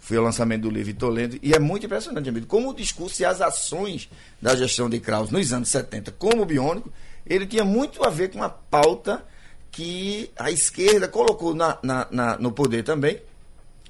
fui 0.00 0.16
ao 0.16 0.24
lançamento 0.24 0.62
do 0.62 0.70
livro 0.70 0.90
e 0.90 0.92
estou 0.92 1.10
lendo, 1.10 1.38
e 1.42 1.52
é 1.52 1.58
muito 1.58 1.84
impressionante, 1.86 2.28
amigo, 2.28 2.46
como 2.46 2.70
o 2.70 2.74
discurso 2.74 3.20
e 3.20 3.24
as 3.24 3.40
ações 3.42 4.08
da 4.40 4.56
gestão 4.56 4.88
de 4.88 4.98
Krause 4.98 5.32
nos 5.32 5.52
anos 5.52 5.68
70, 5.68 6.12
como 6.12 6.44
biônico, 6.46 6.90
ele 7.26 7.46
tinha 7.46 7.64
muito 7.64 8.02
a 8.04 8.08
ver 8.10 8.30
com 8.30 8.42
a 8.42 8.48
pauta 8.48 9.22
que 9.70 10.30
a 10.38 10.50
esquerda 10.50 11.06
colocou 11.06 11.54
na, 11.54 11.78
na- 11.82 12.06
na- 12.10 12.38
no 12.38 12.50
poder 12.50 12.82
também, 12.84 13.20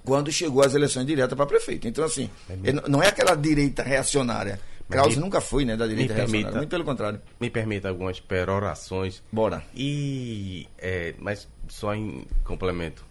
quando 0.05 0.33
chegou 0.33 0.63
às 0.65 0.75
eleições 0.75 1.07
diretas 1.07 1.37
para 1.37 1.47
prefeito. 1.47 1.87
Então, 1.87 2.03
assim, 2.05 2.29
ele 2.65 2.81
não 2.89 3.03
é 3.03 3.09
aquela 3.09 3.35
direita 3.35 3.83
reacionária. 3.83 4.59
Krause 4.89 5.17
me- 5.17 5.23
nunca 5.23 5.41
foi, 5.41 5.65
né, 5.65 5.77
da 5.77 5.87
direita 5.87 6.15
permita. 6.15 6.53
Muito 6.53 6.69
pelo 6.71 6.85
contrário. 6.85 7.21
Me 7.39 7.51
permita 7.51 7.89
algumas 7.89 8.19
perorações. 8.21 9.23
Bora. 9.31 9.63
E, 9.75 10.67
é, 10.79 11.15
mas 11.19 11.49
só 11.69 11.95
em 11.95 12.27
complemento. 12.45 13.05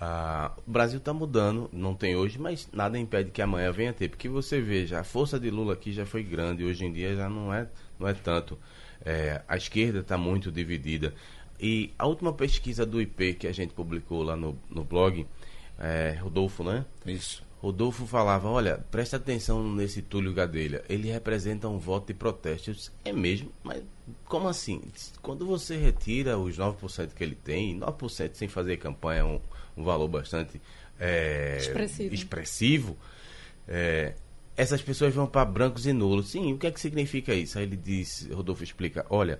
Ah, 0.00 0.52
o 0.66 0.70
Brasil 0.70 0.98
está 0.98 1.12
mudando, 1.12 1.68
não 1.72 1.94
tem 1.94 2.16
hoje, 2.16 2.38
mas 2.38 2.66
nada 2.72 2.98
impede 2.98 3.30
que 3.30 3.42
amanhã 3.42 3.70
venha 3.70 3.92
ter. 3.92 4.08
Porque 4.08 4.28
você 4.30 4.58
veja, 4.60 4.98
a 5.00 5.04
força 5.04 5.38
de 5.38 5.50
Lula 5.50 5.74
aqui 5.74 5.92
já 5.92 6.06
foi 6.06 6.22
grande, 6.22 6.64
hoje 6.64 6.86
em 6.86 6.92
dia 6.92 7.14
já 7.14 7.28
não 7.28 7.52
é, 7.52 7.68
não 7.98 8.08
é 8.08 8.14
tanto. 8.14 8.58
É, 9.04 9.42
a 9.46 9.56
esquerda 9.58 9.98
está 10.00 10.16
muito 10.16 10.50
dividida. 10.50 11.14
E 11.60 11.92
a 11.98 12.06
última 12.06 12.32
pesquisa 12.32 12.86
do 12.86 12.98
IP 13.00 13.34
que 13.34 13.46
a 13.46 13.52
gente 13.52 13.74
publicou 13.74 14.22
lá 14.22 14.34
no, 14.34 14.58
no 14.70 14.82
blog, 14.84 15.26
é, 15.78 16.16
Rodolfo, 16.18 16.64
né? 16.64 16.86
Isso. 17.04 17.42
Rodolfo 17.60 18.06
falava, 18.06 18.48
olha, 18.48 18.78
presta 18.90 19.18
atenção 19.18 19.62
nesse 19.74 20.00
Túlio 20.00 20.32
Gadelha, 20.32 20.82
ele 20.88 21.10
representa 21.10 21.68
um 21.68 21.78
voto 21.78 22.06
de 22.06 22.14
protesto. 22.14 22.70
Eu 22.70 22.74
disse, 22.74 22.90
é 23.04 23.12
mesmo? 23.12 23.52
Mas 23.62 23.82
como 24.24 24.48
assim? 24.48 24.80
Quando 25.20 25.44
você 25.46 25.76
retira 25.76 26.38
os 26.38 26.56
9% 26.56 27.10
que 27.14 27.22
ele 27.22 27.34
tem, 27.34 27.78
9% 27.78 28.30
sem 28.34 28.48
fazer 28.48 28.78
campanha 28.78 29.20
é 29.20 29.24
um, 29.24 29.40
um 29.76 29.84
valor 29.84 30.08
bastante 30.08 30.60
é, 30.98 31.58
Expressivo. 31.58 32.14
expressivo, 32.14 32.98
é, 33.68 34.14
essas 34.56 34.80
pessoas 34.80 35.14
vão 35.14 35.26
para 35.26 35.44
brancos 35.44 35.86
e 35.86 35.92
nulos. 35.92 36.30
Sim, 36.30 36.54
o 36.54 36.58
que 36.58 36.66
é 36.66 36.70
que 36.70 36.80
significa 36.80 37.34
isso? 37.34 37.58
Aí 37.58 37.64
ele 37.64 37.76
diz, 37.76 38.26
Rodolfo 38.32 38.64
explica, 38.64 39.04
olha, 39.10 39.38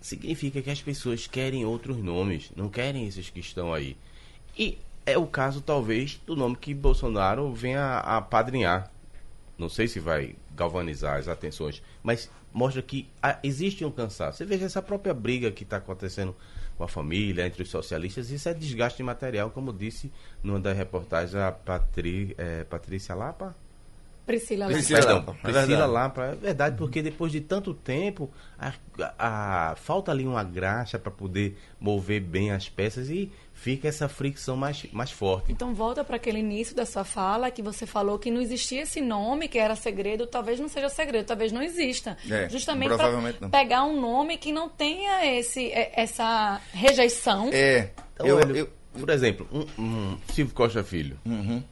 significa 0.00 0.60
que 0.60 0.70
as 0.70 0.82
pessoas 0.82 1.28
querem 1.28 1.64
outros 1.64 1.96
nomes, 1.96 2.50
não 2.56 2.68
querem 2.68 3.06
esses 3.06 3.30
que 3.30 3.38
estão 3.38 3.72
aí. 3.72 3.96
E 4.58 4.78
é 5.04 5.16
o 5.18 5.26
caso, 5.26 5.60
talvez, 5.60 6.20
do 6.26 6.36
nome 6.36 6.56
que 6.56 6.72
Bolsonaro 6.74 7.52
venha 7.52 7.82
a 7.82 8.18
apadrinhar. 8.18 8.90
Não 9.58 9.68
sei 9.68 9.86
se 9.88 10.00
vai 10.00 10.34
galvanizar 10.54 11.18
as 11.18 11.28
atenções, 11.28 11.82
mas 12.02 12.30
mostra 12.52 12.82
que 12.82 13.08
ah, 13.22 13.38
existe 13.42 13.84
um 13.84 13.90
cansaço. 13.90 14.38
Você 14.38 14.44
veja 14.44 14.66
essa 14.66 14.82
própria 14.82 15.14
briga 15.14 15.50
que 15.50 15.62
está 15.62 15.76
acontecendo 15.78 16.34
com 16.76 16.84
a 16.84 16.88
família, 16.88 17.46
entre 17.46 17.62
os 17.62 17.68
socialistas, 17.70 18.30
isso 18.30 18.48
é 18.48 18.54
desgaste 18.54 19.02
material, 19.02 19.50
como 19.50 19.72
disse 19.72 20.10
numa 20.42 20.58
das 20.58 20.76
reportagens 20.76 21.34
a 21.34 21.52
Patri, 21.52 22.34
é, 22.38 22.64
Patrícia 22.64 23.14
Lapa. 23.14 23.54
Priscila, 24.24 24.66
Priscila 24.66 24.98
Priscila. 25.00 25.14
Lapa. 25.14 25.32
Perdão, 25.32 25.34
É 25.50 25.52
Priscila 25.52 25.66
verdade. 25.66 25.92
Lapa, 25.92 26.24
é 26.24 26.34
verdade, 26.36 26.76
porque 26.78 27.02
depois 27.02 27.32
de 27.32 27.40
tanto 27.40 27.74
tempo, 27.74 28.30
a, 28.58 28.72
a- 29.18 29.74
falta 29.76 30.10
ali 30.12 30.24
uma 30.26 30.44
graxa 30.44 30.98
para 30.98 31.10
poder 31.10 31.58
mover 31.80 32.20
bem 32.20 32.52
as 32.52 32.68
peças 32.68 33.10
e 33.10 33.30
fica 33.62 33.86
essa 33.86 34.08
fricção 34.08 34.56
mais, 34.56 34.84
mais 34.92 35.12
forte. 35.12 35.52
Então 35.52 35.72
volta 35.72 36.02
para 36.02 36.16
aquele 36.16 36.40
início 36.40 36.74
da 36.74 36.84
sua 36.84 37.04
fala 37.04 37.48
que 37.48 37.62
você 37.62 37.86
falou 37.86 38.18
que 38.18 38.28
não 38.28 38.40
existia 38.40 38.82
esse 38.82 39.00
nome, 39.00 39.46
que 39.46 39.56
era 39.56 39.76
segredo, 39.76 40.26
talvez 40.26 40.58
não 40.58 40.68
seja 40.68 40.88
segredo, 40.88 41.24
talvez 41.26 41.52
não 41.52 41.62
exista. 41.62 42.16
É, 42.28 42.48
Justamente 42.48 42.94
para 42.96 43.48
pegar 43.48 43.84
um 43.84 44.00
nome 44.00 44.36
que 44.36 44.50
não 44.50 44.68
tenha 44.68 45.24
esse, 45.38 45.70
é, 45.70 45.92
essa 45.94 46.60
rejeição. 46.72 47.50
É. 47.52 47.90
Então, 48.14 48.26
eu, 48.26 48.36
olha, 48.36 48.52
eu- 48.52 48.68
Por 48.98 49.08
exemplo, 49.10 49.46
um, 49.52 49.64
um 49.82 50.18
Silvio 50.32 50.52
Costa 50.54 50.82
Filho. 50.82 51.16
Uhum. 51.24 51.62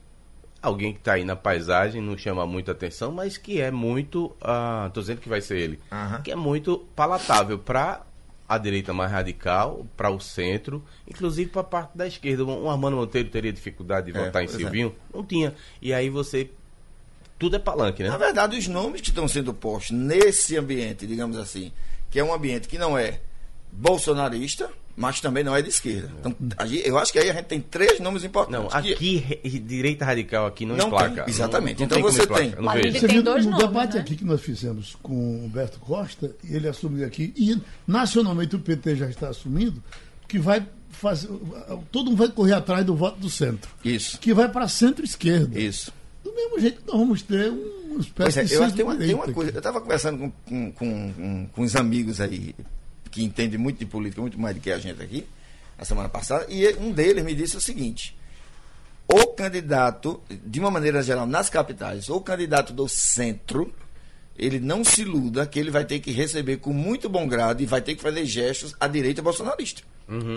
Alguém 0.63 0.93
que 0.93 0.99
está 1.01 1.15
aí 1.15 1.25
na 1.25 1.35
paisagem, 1.35 2.01
não 2.03 2.17
chama 2.17 2.47
muita 2.47 2.73
atenção, 2.73 3.11
mas 3.11 3.37
que 3.37 3.61
é 3.61 3.71
muito. 3.71 4.37
ah, 4.43 4.91
tô 4.95 5.01
dizendo 5.01 5.21
que 5.21 5.29
vai 5.29 5.41
ser 5.41 5.59
ele. 5.59 5.81
Aham. 5.91 6.23
Que 6.23 6.31
é 6.33 6.37
muito 6.37 6.87
palatável 6.95 7.59
para 7.59 8.03
a 8.51 8.59
direita 8.59 8.93
mais 8.93 9.13
radical, 9.13 9.87
para 9.97 10.11
o 10.11 10.19
centro, 10.19 10.85
inclusive 11.09 11.49
para 11.51 11.61
a 11.61 11.65
parte 11.65 11.97
da 11.97 12.05
esquerda. 12.05 12.45
Um, 12.45 12.69
Armando 12.69 12.97
Monteiro 12.97 13.29
teria 13.31 13.53
dificuldade 13.53 14.11
de 14.11 14.19
É, 14.19 14.25
votar 14.25 14.43
em 14.43 14.47
pois 14.47 14.57
é. 14.57 14.59
Silvinho? 14.59 14.93
Não 15.15 15.25
tinha. 15.25 15.55
E 15.81 15.95
aí 15.95 16.11
você. 16.11 16.51
Tudo 17.39 17.55
é 17.55 17.59
palanque, 17.61 18.03
né? 18.03 18.09
Na 18.09 18.17
verdade, 18.17 18.59
os 18.59 18.67
nomes 18.67 19.01
que 19.03 19.11
estão 19.11 19.29
sendo 19.29 19.55
postos 19.55 19.97
nesse 19.97 20.57
ambiente, 20.57 21.07
digamos 21.07 21.39
assim, 21.39 21.71
que 22.11 22.19
é 22.19 22.25
um 22.25 22.35
ambiente 22.35 22.67
que 22.67 22.77
não 22.77 22.99
é 22.99 23.21
bolsonarista, 23.71 24.69
mas 25.01 25.19
também 25.21 25.43
não 25.43 25.57
é 25.57 25.63
de 25.63 25.71
esquerda. 25.71 26.11
Então, 26.21 26.37
eu 26.85 26.99
acho 26.99 27.11
que 27.11 27.19
aí 27.19 27.31
a 27.31 27.33
gente 27.33 27.47
tem 27.47 27.59
três 27.61 27.99
nomes 28.01 28.23
importantes. 28.23 28.73
Não, 28.75 28.83
que 28.83 28.93
aqui, 28.93 29.17
re- 29.17 29.59
direita 29.59 30.05
radical 30.05 30.47
aqui 30.47 30.67
não, 30.67 30.77
Não 30.77 30.89
emplaca. 30.89 31.23
tem, 31.25 31.33
exatamente. 31.35 31.81
Não, 31.81 31.87
não 31.89 31.97
Então 31.99 32.03
tem 32.03 32.19
você 32.19 32.27
tem- 32.27 32.51
Não 32.57 32.63
Mas 32.65 32.75
vejo. 32.75 32.89
ele 32.89 32.99
Você 33.01 33.07
tem 33.07 33.15
viu 33.17 33.23
dois 33.23 33.45
no 33.47 33.51
nomes, 33.53 33.67
debate 33.67 33.95
né? 33.95 34.01
aqui 34.03 34.17
que 34.17 34.25
nós 34.25 34.41
fizemos 34.43 34.97
com 35.03 35.15
o 35.15 35.45
Humberto 35.47 35.79
Costa, 35.81 36.37
e 36.45 36.55
ele 36.55 36.69
assumiu 36.69 37.07
aqui, 37.07 37.33
e 37.35 37.59
nacionalmente 37.87 38.55
o 38.55 38.59
PT 38.61 38.97
já 38.97 39.09
está 39.09 39.31
assumindo, 39.31 39.83
que 40.29 40.39
vai 40.39 40.67
fazer. 40.91 41.29
Todo 41.91 42.11
mundo 42.11 42.19
vai 42.19 42.29
correr 42.29 42.53
atrás 42.53 42.85
do 42.85 42.95
voto 42.95 43.19
do 43.19 43.31
centro. 43.31 43.71
Isso. 43.83 44.19
Que 44.19 44.35
vai 44.35 44.49
para 44.51 44.69
centro-esquerda. 44.69 45.59
Isso. 45.59 45.93
Do 46.23 46.35
mesmo 46.35 46.61
jeito 46.61 46.83
que 46.83 46.87
nós 46.87 46.99
vamos 47.01 47.23
ter 47.23 47.51
um 47.51 47.97
espécie 47.99 48.13
Pois 48.15 48.37
é, 48.37 48.45
de 48.45 48.53
eu 48.55 48.63
acho 48.63 48.71
que 48.73 48.77
tem 48.77 48.85
uma, 48.87 48.97
tem 48.97 49.15
uma 49.15 49.33
coisa. 49.33 49.51
Eu 49.51 49.59
estava 49.59 49.81
conversando 49.81 50.19
com, 50.19 50.31
com, 50.47 50.73
com, 50.73 51.13
com, 51.15 51.47
com 51.53 51.63
uns 51.63 51.75
amigos 51.75 52.21
aí 52.21 52.55
que 53.11 53.23
entendem 53.25 53.59
muito 53.59 53.79
de 53.79 53.87
política, 53.87 54.21
muito 54.21 54.39
mais 54.39 54.55
do 54.55 54.61
que 54.61 54.71
a 54.71 54.79
gente 54.79 55.03
aqui, 55.03 55.27
a 55.79 55.85
semana 55.85 56.09
passada, 56.09 56.47
e 56.49 56.67
um 56.75 56.93
deles 56.93 57.25
me 57.25 57.35
disse 57.35 57.57
o 57.57 57.61
seguinte: 57.61 58.17
o 59.09 59.27
candidato, 59.29 60.23
de 60.45 60.61
uma 60.61 60.71
maneira 60.71 61.03
geral, 61.03 61.27
nas 61.27 61.49
capitais, 61.51 62.09
o 62.09 62.21
candidato 62.21 62.73
do 62.73 62.89
centro, 62.89 63.75
ele 64.39 64.61
não 64.61 64.85
se 64.85 65.03
iluda 65.03 65.47
que 65.47 65.59
ele 65.59 65.71
vai 65.71 65.85
ter 65.85 65.99
que 66.01 66.13
receber 66.13 66.59
com 66.59 66.73
muito 66.73 67.09
bom 67.09 67.27
grado 67.27 67.63
e 67.63 67.67
vai 67.67 67.81
ter 67.83 67.95
que 67.95 68.03
fazer 68.03 68.25
gestos 68.25 68.75
à 68.81 68.87
direita 68.87 69.21
bolsonarista. 69.23 69.83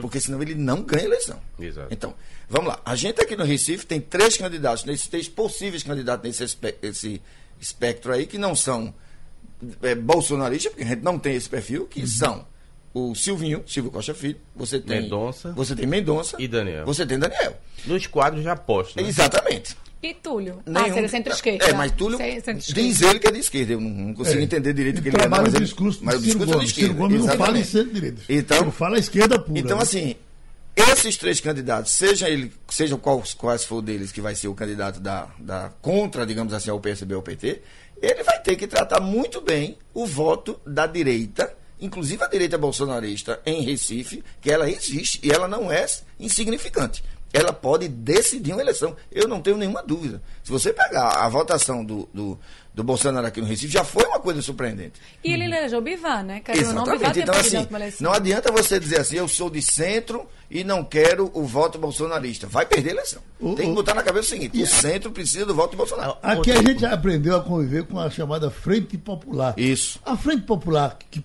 Porque 0.01 0.19
senão 0.19 0.39
ele 0.41 0.53
não 0.53 0.83
ganha 0.83 1.05
eleição. 1.05 1.39
Exato. 1.59 1.87
Então, 1.91 2.13
vamos 2.47 2.67
lá. 2.67 2.79
A 2.85 2.95
gente 2.95 3.19
aqui 3.19 3.35
no 3.35 3.43
Recife 3.43 3.87
tem 3.87 3.99
três 3.99 4.37
candidatos, 4.37 4.83
nesses 4.85 5.07
três 5.07 5.27
possíveis 5.27 5.81
candidatos 5.81 6.23
nesse 6.27 6.43
espe- 6.43 6.75
esse 6.81 7.19
espectro 7.59 8.13
aí, 8.13 8.27
que 8.27 8.37
não 8.37 8.55
são 8.55 8.93
é, 9.81 9.95
bolsonaristas, 9.95 10.71
porque 10.73 10.83
a 10.83 10.87
gente 10.89 11.01
não 11.01 11.17
tem 11.17 11.35
esse 11.35 11.49
perfil, 11.49 11.87
que 11.87 12.05
são 12.07 12.45
o 12.93 13.15
Silvinho, 13.15 13.63
Silvio 13.67 13.91
Costa 13.91 14.13
Filho, 14.13 14.37
você 14.55 14.79
tem 14.79 15.01
Mendonça. 15.01 15.51
você 15.53 15.75
tem 15.75 15.85
Mendonça 15.87 16.35
E 16.39 16.47
Daniel. 16.47 16.85
Você 16.85 17.05
tem 17.05 17.17
Daniel. 17.17 17.57
Nos 17.85 18.05
quadros 18.07 18.43
já 18.43 18.55
postos. 18.55 18.95
Né? 18.95 19.03
Exatamente. 19.09 19.75
E 20.01 20.13
Túlio? 20.13 20.61
Ah, 20.65 20.69
Nenhum- 20.81 20.93
seria 20.95 21.09
centro-esquerda. 21.09 21.65
É, 21.65 21.73
mas 21.73 21.91
Túlio 21.93 22.17
centro-esquerda. 22.17 22.81
diz 22.81 23.01
ele 23.01 23.19
que 23.19 23.27
é 23.27 23.31
de 23.31 23.39
esquerda. 23.39 23.73
Eu 23.73 23.79
não, 23.81 23.89
não 23.89 24.13
consigo 24.13 24.39
É. 24.39 24.43
entender 24.43 24.73
direito 24.73 24.99
o 24.99 25.01
que 25.01 25.07
Ele 25.07 25.17
é, 25.21 25.27
mas, 25.29 25.53
o 25.53 25.59
discurso 25.59 25.99
mas 26.03 26.15
o 26.15 26.21
discurso 26.21 26.43
é 26.43 26.47
de 26.47 26.53
Gomes. 26.55 26.69
Esquerda. 26.71 26.93
Gomes 26.93 27.25
não 27.25 27.37
fala 27.37 27.57
em 27.57 27.63
centro-direita. 27.63 28.21
Então- 28.27 28.61
ele 28.63 28.71
fala 28.71 28.95
a 28.97 28.99
esquerda 28.99 29.39
pura. 29.39 29.57
Então, 29.59 29.77
né? 29.77 29.83
assim, 29.83 30.15
esses 30.75 31.15
três 31.17 31.39
candidatos, 31.39 31.91
seja 31.93 32.29
ele, 32.29 32.51
sejam 32.69 32.97
quais, 32.97 33.33
quais 33.33 33.63
for 33.63 33.81
deles 33.81 34.11
que 34.11 34.19
vai 34.19 34.35
ser 34.35 34.49
o 34.49 34.53
candidato 34.53 34.99
da, 34.99 35.29
da 35.39 35.71
contra, 35.81 36.25
digamos 36.25 36.53
assim, 36.53 36.69
ao 36.69 36.79
PSB 36.81 37.13
ou 37.13 37.19
ao 37.19 37.23
PT, 37.23 37.61
ele 38.01 38.23
vai 38.23 38.39
ter 38.41 38.57
que 38.57 38.67
tratar 38.67 38.99
muito 38.99 39.39
bem 39.39 39.77
o 39.93 40.05
voto 40.05 40.59
da 40.67 40.85
direita, 40.85 41.53
inclusive 41.83 42.23
a 42.23 42.27
direita 42.27 42.57
bolsonarista 42.57 43.39
em 43.45 43.61
Recife, 43.61 44.23
que 44.41 44.51
ela 44.51 44.69
existe 44.69 45.19
e 45.23 45.31
ela 45.31 45.47
não 45.47 45.71
é 45.71 45.85
insignificante. 46.19 47.03
Ela 47.31 47.51
pode 47.51 47.87
decidir 47.87 48.53
uma 48.53 48.61
eleição. 48.61 48.95
Eu 49.11 49.27
não 49.27 49.41
tenho 49.41 49.57
nenhuma 49.57 49.81
dúvida. 49.81 50.21
Se 50.43 50.51
você 50.51 50.71
pegar 50.71 51.07
a 51.25 51.27
votação 51.27 51.83
do, 51.83 52.07
do, 52.13 52.39
do 52.75 52.83
Bolsonaro 52.83 53.25
aqui 53.25 53.41
no 53.41 53.47
Recife, 53.47 53.73
já 53.73 53.83
foi 53.83 54.03
uma 54.05 54.19
coisa 54.19 54.39
surpreendente. 54.39 55.01
E 55.23 55.33
ele 55.33 55.45
elegeu 55.45 55.79
o 55.79 55.81
Bivar, 55.81 56.23
né? 56.23 56.41
Bivar 56.59 56.73
Exatamente. 57.01 57.19
Então, 57.21 57.33
assim, 57.39 57.67
não 58.03 58.13
adianta 58.13 58.51
você 58.51 58.79
dizer 58.79 58.99
assim, 58.99 59.15
eu 59.15 59.27
sou 59.27 59.49
de 59.49 59.63
centro 59.63 60.27
e 60.47 60.63
não 60.63 60.83
quero 60.83 61.31
o 61.33 61.43
voto 61.43 61.79
bolsonarista. 61.79 62.45
Vai 62.45 62.67
perder 62.67 62.89
a 62.91 62.93
eleição. 62.93 63.21
O- 63.39 63.55
Tem 63.55 63.67
que 63.69 63.73
botar 63.73 63.95
na 63.95 64.03
cabeça 64.03 64.27
o 64.27 64.29
seguinte: 64.29 64.61
o 64.61 64.67
centro 64.67 65.09
precisa 65.11 65.43
do 65.43 65.55
voto 65.55 65.71
de 65.71 65.77
Bolsonaro. 65.77 66.15
Aqui 66.21 66.51
a 66.51 66.61
gente 66.61 66.85
aprendeu 66.85 67.35
a 67.35 67.41
conviver 67.41 67.83
com 67.87 67.99
a 67.99 68.11
chamada 68.11 68.51
Frente 68.51 68.95
Popular. 68.95 69.55
Isso. 69.57 69.99
A 70.05 70.15
Frente 70.15 70.43
Popular, 70.43 70.99
que 71.09 71.19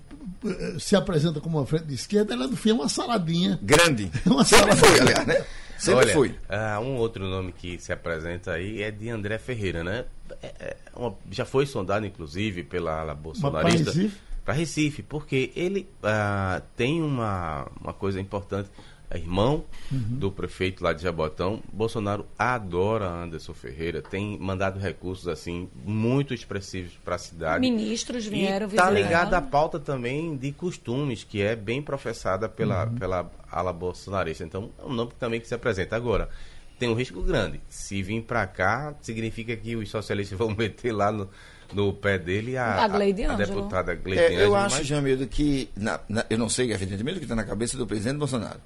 se 0.78 0.94
apresenta 0.96 1.40
como 1.40 1.58
uma 1.58 1.66
frente 1.66 1.84
de 1.86 1.94
esquerda, 1.94 2.34
ela 2.34 2.46
no 2.46 2.56
fim 2.56 2.70
é 2.70 2.74
uma 2.74 2.88
saladinha. 2.88 3.58
Grande. 3.62 4.10
Uma 4.26 4.44
Sempre 4.44 4.74
salada. 4.74 4.86
foi, 4.86 5.00
aliás, 5.00 5.26
né? 5.26 5.44
Sempre 5.78 6.00
Olha, 6.04 6.12
foi. 6.14 6.34
ah, 6.48 6.80
um 6.80 6.96
outro 6.96 7.24
nome 7.28 7.52
que 7.52 7.78
se 7.78 7.92
apresenta 7.92 8.52
aí 8.52 8.82
é 8.82 8.90
de 8.90 9.08
André 9.08 9.38
Ferreira, 9.38 9.84
né? 9.84 10.04
É- 10.42 10.52
é 10.60 10.76
uma- 10.96 11.14
já 11.30 11.44
foi 11.44 11.66
sondado, 11.66 12.04
inclusive, 12.04 12.62
pela 12.64 13.00
ala 13.00 13.14
bolsonarista. 13.14 13.92
Recife? 13.92 14.16
Para 14.44 14.54
Recife, 14.54 15.02
porque 15.02 15.52
ele 15.54 15.88
ah, 16.02 16.62
tem 16.76 17.00
uma, 17.02 17.66
uma 17.80 17.92
coisa 17.92 18.20
importante. 18.20 18.68
É 19.10 19.16
irmão 19.16 19.64
Uhum. 19.90 20.18
do 20.18 20.30
prefeito 20.30 20.84
lá 20.84 20.92
de 20.92 21.02
Jabotão. 21.02 21.62
Bolsonaro 21.72 22.26
adora 22.38 23.06
Anderson 23.08 23.54
Ferreira, 23.54 24.02
tem 24.02 24.38
mandado 24.38 24.78
recursos 24.78 25.26
assim 25.28 25.68
muito 25.84 26.34
expressivos 26.34 26.92
para 27.04 27.14
a 27.14 27.18
cidade. 27.18 27.60
Ministros 27.60 28.26
vieram 28.26 28.66
E 28.66 28.74
tá 28.76 28.90
visitar. 28.90 28.90
ligado 28.90 29.34
à 29.34 29.40
pauta 29.40 29.78
também 29.80 30.36
de 30.36 30.52
costumes, 30.52 31.24
que 31.24 31.40
é 31.40 31.56
bem 31.56 31.80
professada 31.80 32.48
pela, 32.48 32.84
Uhum. 32.84 32.94
pela 32.96 33.30
ala 33.50 33.72
bolsonarista. 33.72 34.44
Então, 34.44 34.70
é 34.78 34.84
um 34.84 34.92
nome 34.92 35.12
também 35.18 35.40
que 35.40 35.48
se 35.48 35.54
apresenta. 35.54 35.96
Agora, 35.96 36.28
tem 36.78 36.88
um 36.90 36.94
risco 36.94 37.22
grande. 37.22 37.60
Se 37.68 38.02
vir 38.02 38.22
para 38.22 38.46
cá, 38.46 38.94
significa 39.00 39.56
que 39.56 39.74
os 39.74 39.88
socialistas 39.88 40.36
vão 40.38 40.54
meter 40.54 40.92
lá 40.92 41.10
no, 41.10 41.30
no 41.72 41.94
pé 41.94 42.18
dele 42.18 42.58
a, 42.58 42.84
A 42.84 42.88
Gleide 42.88 43.24
a, 43.24 43.34
deputada 43.34 43.94
Gleide 43.94 44.22
É, 44.34 44.44
eu 44.44 44.54
acho, 44.54 44.76
mas- 44.76 44.86
Jamildo, 44.86 45.26
que. 45.26 45.70
na- 45.74 45.98
na- 46.08 46.26
eu 46.28 46.36
não 46.36 46.48
sei, 46.50 46.70
evidentemente, 46.72 47.16
o 47.16 47.20
que 47.20 47.24
está 47.24 47.34
na 47.34 47.44
cabeça 47.44 47.76
do 47.78 47.86
presidente 47.86 48.18
Bolsonaro. 48.18 48.60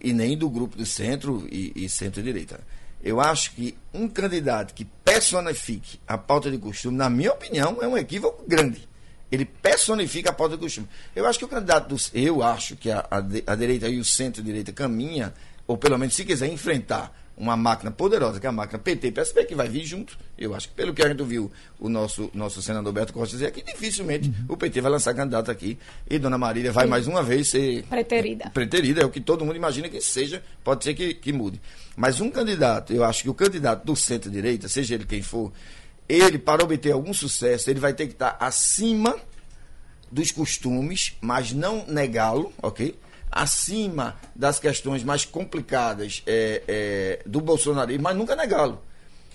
E 0.00 0.12
nem 0.12 0.36
do 0.36 0.48
grupo 0.48 0.76
de 0.76 0.86
centro 0.86 1.46
e, 1.50 1.72
e 1.76 1.88
centro-direita. 1.88 2.60
Eu 3.02 3.20
acho 3.20 3.52
que 3.52 3.76
um 3.92 4.08
candidato 4.08 4.72
que 4.72 4.84
personifique 4.84 6.00
a 6.06 6.16
pauta 6.16 6.50
de 6.50 6.56
costume, 6.56 6.96
na 6.96 7.10
minha 7.10 7.32
opinião, 7.32 7.78
é 7.82 7.86
um 7.86 7.98
equívoco 7.98 8.44
grande. 8.48 8.88
Ele 9.30 9.44
personifica 9.44 10.30
a 10.30 10.32
pauta 10.32 10.56
de 10.56 10.62
costume. 10.62 10.88
Eu 11.14 11.26
acho 11.26 11.38
que 11.38 11.44
o 11.44 11.48
candidato 11.48 11.88
dos. 11.88 12.10
Eu 12.14 12.42
acho 12.42 12.76
que 12.76 12.90
a, 12.90 13.06
a, 13.10 13.18
a 13.52 13.54
direita 13.54 13.88
e 13.88 13.98
o 13.98 14.04
centro-direita 14.04 14.72
caminha, 14.72 15.34
ou 15.66 15.76
pelo 15.76 15.98
menos 15.98 16.14
se 16.14 16.24
quiser 16.24 16.48
enfrentar 16.48 17.12
uma 17.36 17.56
máquina 17.56 17.90
poderosa, 17.90 18.38
que 18.38 18.46
é 18.46 18.48
a 18.48 18.52
máquina 18.52 18.78
PT 18.78 19.10
PSB, 19.12 19.44
que 19.44 19.54
vai 19.54 19.68
vir 19.68 19.84
junto. 19.84 20.16
Eu 20.38 20.54
acho 20.54 20.68
que, 20.68 20.74
pelo 20.74 20.94
que 20.94 21.02
a 21.02 21.08
gente 21.08 21.22
viu 21.24 21.50
o 21.80 21.88
nosso, 21.88 22.30
nosso 22.32 22.62
senador 22.62 22.92
Beto 22.92 23.12
Costa 23.12 23.34
dizer 23.36 23.46
aqui, 23.46 23.62
dificilmente 23.62 24.28
uhum. 24.28 24.54
o 24.54 24.56
PT 24.56 24.80
vai 24.80 24.90
lançar 24.90 25.14
candidato 25.14 25.50
aqui. 25.50 25.78
E 26.08 26.18
Dona 26.18 26.38
Marília 26.38 26.70
vai 26.72 26.84
Sim. 26.84 26.90
mais 26.90 27.06
uma 27.06 27.22
vez 27.22 27.48
ser. 27.48 27.82
Preterida. 27.84 28.50
Preterida, 28.50 29.02
é 29.02 29.04
o 29.04 29.10
que 29.10 29.20
todo 29.20 29.44
mundo 29.44 29.56
imagina 29.56 29.88
que 29.88 30.00
seja, 30.00 30.42
pode 30.62 30.84
ser 30.84 30.94
que, 30.94 31.14
que 31.14 31.32
mude. 31.32 31.60
Mas 31.96 32.20
um 32.20 32.30
candidato, 32.30 32.92
eu 32.92 33.04
acho 33.04 33.22
que 33.22 33.30
o 33.30 33.34
candidato 33.34 33.84
do 33.84 33.96
centro-direita, 33.96 34.68
seja 34.68 34.94
ele 34.94 35.04
quem 35.04 35.22
for, 35.22 35.52
ele, 36.08 36.38
para 36.38 36.62
obter 36.62 36.92
algum 36.92 37.12
sucesso, 37.12 37.70
ele 37.70 37.80
vai 37.80 37.94
ter 37.94 38.06
que 38.06 38.12
estar 38.12 38.36
acima 38.38 39.16
dos 40.10 40.30
costumes, 40.30 41.16
mas 41.20 41.52
não 41.52 41.84
negá-lo, 41.86 42.52
ok? 42.62 42.94
Acima 43.34 44.16
das 44.34 44.60
questões 44.60 45.02
mais 45.02 45.24
complicadas 45.24 46.22
é, 46.24 46.62
é, 46.68 47.22
do 47.26 47.40
bolsonarismo, 47.40 48.04
mas 48.04 48.16
nunca 48.16 48.36
negá-lo. 48.36 48.80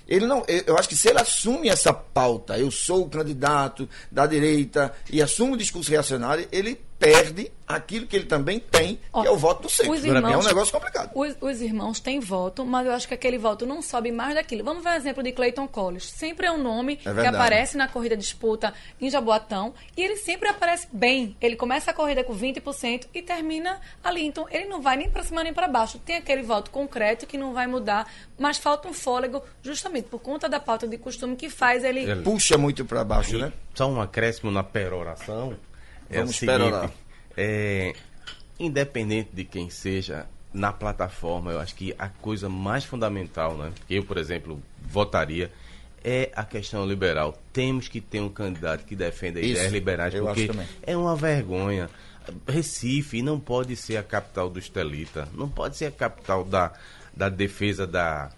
Ele 0.08 0.26
não, 0.26 0.44
eu 0.66 0.78
acho 0.78 0.90
que 0.90 0.96
se 0.96 1.10
ele 1.10 1.20
assume 1.20 1.70
essa 1.70 1.94
pauta, 1.94 2.58
eu 2.58 2.72
sou 2.72 3.04
o 3.04 3.10
candidato 3.10 3.88
da 4.10 4.26
direita 4.26 4.92
e 5.12 5.22
assume 5.22 5.54
o 5.54 5.58
discurso 5.58 5.92
reacionário, 5.92 6.48
ele 6.52 6.82
perde 7.00 7.50
aquilo 7.66 8.06
que 8.06 8.16
ele 8.16 8.26
também 8.26 8.60
tem, 8.60 9.00
Ó, 9.14 9.22
que 9.22 9.28
é 9.28 9.32
o 9.32 9.38
voto 9.38 9.64
do 9.64 9.70
centro. 9.70 9.96
Irmãos, 9.96 10.34
é 10.34 10.38
um 10.38 10.44
negócio 10.44 10.74
complicado. 10.74 11.12
Os, 11.16 11.36
os, 11.40 11.62
irmãos 11.62 12.00
têm 12.00 12.20
voto, 12.20 12.66
mas 12.66 12.86
eu 12.86 12.94
acho 12.94 13.08
que 13.08 13.14
aquele 13.14 13.38
voto 13.38 13.66
não 13.66 13.82
sobe 13.82 14.12
mais 14.12 14.36
daquilo. 14.36 14.64
Vamos 14.64 14.84
ver 14.84 14.90
o 14.90 14.94
exemplo 14.96 15.24
de 15.24 15.32
Clayton 15.32 15.68
Collins. 15.68 16.10
Sempre 16.10 16.48
é 16.48 16.52
um 16.52 16.62
nome 16.62 17.00
é 17.06 17.14
que 17.14 17.28
aparece 17.28 17.78
na 17.78 17.88
corrida 17.88 18.18
disputa 18.18 18.74
em 19.00 19.10
Jaboatão 19.10 19.74
e 19.96 20.04
ele 20.04 20.18
sempre 20.18 20.50
aparece 20.50 20.88
bem. 20.92 21.38
Ele 21.40 21.56
começa 21.56 21.92
a 21.92 21.94
corrida 21.94 22.24
com 22.24 22.36
20% 22.36 23.08
e 23.14 23.22
termina 23.22 23.80
ali. 24.04 24.26
Então, 24.26 24.48
ele 24.50 24.66
não 24.66 24.82
vai 24.82 24.98
nem 24.98 25.10
para 25.10 25.24
cima 25.24 25.44
nem 25.44 25.54
para 25.54 25.68
baixo. 25.68 26.00
Tem 26.00 26.18
aquele 26.18 26.42
voto 26.42 26.72
concreto 26.72 27.26
que 27.28 27.38
não 27.38 27.54
vai 27.54 27.68
mudar, 27.68 28.12
mas 28.38 28.58
falta 28.58 28.88
um 28.88 28.94
fôlego 28.94 29.42
justamente 29.62 30.06
por 30.06 30.20
conta 30.20 30.50
da 30.50 30.60
pauta 30.60 30.88
de 30.88 30.98
costume 30.98 31.36
que 31.36 31.50
faz 31.50 31.84
ele... 31.84 32.00
ele 32.02 32.22
puxa 32.24 32.58
muito 32.58 32.84
para 32.84 33.04
baixo, 33.04 33.38
né? 33.38 33.54
Só 33.76 33.88
um 33.88 34.02
acréscimo 34.02 34.52
na 34.52 34.64
peroração 34.64 35.56
é 36.10 36.19
Vamos 36.19 36.36
seguinte, 36.36 36.93
é, 37.38 37.93
independente 38.60 39.30
de 39.34 39.43
quem 39.43 39.69
seja, 39.69 40.28
na 40.54 40.74
plataforma, 40.74 41.52
eu 41.52 41.60
acho 41.60 41.76
que 41.76 41.93
a 41.98 42.10
coisa 42.10 42.50
mais 42.50 42.84
fundamental, 42.84 43.56
né? 43.56 43.72
Eu, 43.89 44.04
por 44.04 44.17
exemplo, 44.17 44.62
votaria 44.82 45.52
é 46.04 46.32
a 46.36 46.43
questão 46.43 46.86
liberal. 46.88 47.39
Temos 47.54 47.88
que 47.88 48.02
ter 48.02 48.22
um 48.22 48.30
candidato 48.30 48.86
que 48.86 48.95
defenda 48.95 49.39
Isso, 49.39 49.52
ideias 49.52 49.72
liberais, 49.72 50.13
porque 50.13 50.50
é 50.82 50.98
uma 50.98 51.15
vergonha. 51.15 51.89
Recife 52.48 53.22
não 53.22 53.39
pode 53.39 53.76
ser 53.76 53.98
a 53.98 54.04
capital 54.04 54.50
do 54.50 54.60
Estelita, 54.60 55.28
não 55.34 55.50
pode 55.50 55.78
ser 55.78 55.86
a 55.86 55.91
capital 55.91 56.43
da, 56.43 56.74
da 57.15 57.28
defesa 57.28 57.88
da, 57.88 58.32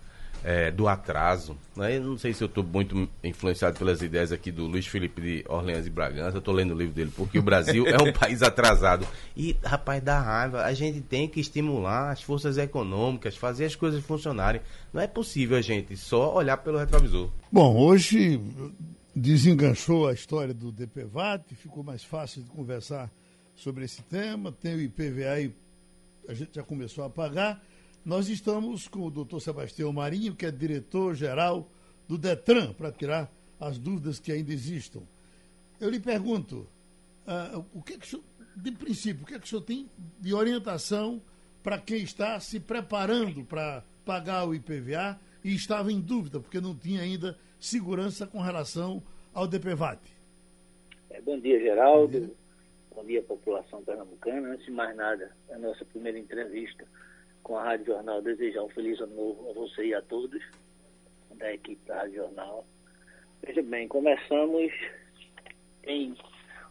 é, 0.44 0.72
do 0.72 0.88
atraso. 0.88 1.58
Né? 1.76 1.98
Eu 1.98 2.04
não 2.04 2.18
sei 2.18 2.34
se 2.34 2.44
eu 2.44 2.48
estou 2.48 2.64
muito 2.64 3.08
influenciado 3.24 3.78
pelas 3.78 4.02
ideias 4.02 4.32
aqui 4.32 4.52
do 4.52 4.66
Luiz 4.66 4.88
Felipe 4.88 5.22
de 5.22 5.46
Orleans 5.48 5.86
e 5.86 5.90
Bragança. 5.90 6.38
Estou 6.38 6.54
lendo 6.54 6.74
o 6.74 6.78
livro 6.78 6.94
dele, 6.94 7.12
porque 7.16 7.40
o 7.40 7.44
Brasil 7.44 7.88
é 7.88 8.02
um 8.02 8.12
país 8.14 8.42
atrasado. 8.42 9.08
E, 9.36 9.56
rapaz, 9.64 10.02
dá 10.02 10.20
raiva. 10.20 10.64
A 10.64 10.74
gente 10.74 11.02
tem 11.02 11.28
que 11.28 11.40
estimular 11.40 12.12
as 12.12 12.22
forças 12.22 12.58
econômicas, 12.58 13.36
fazer 13.36 13.66
as 13.66 13.76
coisas 13.76 14.04
funcionarem. 14.04 14.62
Não 14.92 15.02
é 15.02 15.08
possível 15.08 15.58
a 15.58 15.62
gente 15.62 15.96
só 15.96 16.36
olhar 16.36 16.58
pelo 16.58 16.78
retrovisor. 16.78 17.30
Bom, 17.52 17.76
hoje 17.78 18.40
desenganchou 19.16 20.08
a 20.08 20.14
história 20.14 20.54
do 20.54 20.72
DPVAT, 20.72 21.56
ficou 21.56 21.84
mais 21.84 22.04
fácil 22.04 22.42
de 22.42 22.50
conversar 22.50 23.12
sobre 23.56 23.86
esse 23.86 24.02
tema. 24.04 24.52
Tem 24.52 24.76
o 24.76 24.82
IPVA 24.82 25.42
e 25.42 25.54
a 26.28 26.34
gente 26.34 26.56
já 26.56 26.64
começou 26.64 27.04
a 27.04 27.10
pagar. 27.10 27.62
Nós 28.04 28.30
estamos 28.30 28.88
com 28.88 29.06
o 29.06 29.12
doutor 29.12 29.40
Sebastião 29.40 29.94
Marinho, 29.94 30.36
que 30.36 30.48
é 30.48 30.52
diretor-geral 30.52 31.70
do 32.08 32.18
DETRAN, 32.18 32.74
para 32.74 32.92
tirar 32.92 33.32
as 33.60 33.78
dúvidas 33.78 34.20
que 34.20 34.32
ainda 34.32 34.52
existam. 34.52 35.02
Eu 35.80 35.88
lhe 35.88 36.00
pergunto, 36.00 36.68
uh, 37.28 37.64
o 37.72 37.82
que, 37.84 37.94
é 37.94 37.98
que 38.00 38.08
senhor, 38.08 38.24
de 38.56 38.72
princípio, 38.72 39.22
o 39.22 39.26
que, 39.28 39.36
é 39.36 39.40
que 39.40 39.46
o 39.46 39.48
senhor 39.48 39.62
tem 39.62 39.88
de 40.20 40.34
orientação 40.34 41.22
para 41.62 41.78
quem 41.78 42.02
está 42.02 42.40
se 42.40 42.60
preparando 42.60 43.46
para 43.46 43.84
pagar 44.04 44.48
o 44.48 44.56
IPVA 44.56 45.20
e 45.44 45.54
estava 45.54 45.92
em 45.92 46.02
dúvida, 46.02 46.40
porque 46.40 46.60
não 46.60 46.76
tinha 46.76 47.02
ainda 47.02 47.38
segurança 47.60 48.26
com 48.26 48.42
relação 48.42 49.04
ao 49.32 49.46
DPVAT? 49.46 50.00
É, 51.12 51.22
bom 51.22 51.40
dia, 51.40 51.60
Geraldo. 51.60 52.20
Bom 52.20 52.26
dia. 52.26 52.36
bom 52.96 53.06
dia, 53.06 53.22
população 53.22 53.84
pernambucana. 53.84 54.54
Antes 54.54 54.66
de 54.66 54.72
mais 54.72 54.96
nada, 54.96 55.32
a 55.52 55.58
nossa 55.60 55.86
primeira 55.86 56.18
entrevista 56.18 56.84
com 57.44 57.58
a 57.58 57.64
Rádio 57.64 57.88
Jornal, 57.88 58.22
desejar 58.22 58.64
um 58.64 58.70
feliz 58.70 59.00
ano 59.00 59.16
novo 59.16 59.50
a 59.50 59.54
você 59.54 59.88
e 59.88 59.94
a 59.94 60.02
todos 60.02 60.42
da 61.36 61.54
equipe 61.54 61.86
da 61.88 61.98
Rádio 61.98 62.16
Jornal. 62.16 62.66
Veja 63.44 63.62
bem, 63.62 63.88
começamos 63.88 64.72
em 65.84 66.16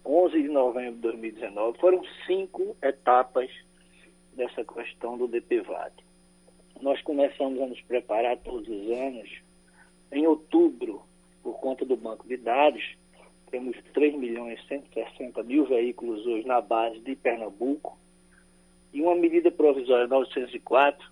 11 0.05 0.43
de 0.43 0.49
novembro 0.49 0.95
de 0.95 1.01
2019. 1.01 1.79
Foram 1.79 2.03
cinco 2.27 2.77
etapas 2.83 3.51
dessa 4.35 4.65
questão 4.65 5.19
do 5.19 5.27
DPVAT. 5.27 5.93
Nós 6.81 7.03
começamos 7.03 7.61
a 7.61 7.67
nos 7.67 7.81
preparar 7.83 8.39
todos 8.39 8.69
os 8.69 8.91
anos. 8.91 9.29
Em 10.13 10.27
outubro, 10.27 11.03
por 11.43 11.59
conta 11.61 11.85
do 11.85 11.97
banco 11.97 12.27
de 12.27 12.37
dados, 12.37 12.97
temos 13.51 13.77
3 13.93 14.15
milhões 14.15 14.61
e 14.65 14.69
160 14.69 15.43
mil 15.43 15.67
veículos 15.67 16.25
hoje 16.27 16.47
na 16.47 16.61
base 16.61 17.01
de 17.01 17.17
Pernambuco 17.17 17.99
e 18.93 19.01
uma 19.01 19.15
medida 19.15 19.51
provisória 19.51 20.07
904 20.07 21.09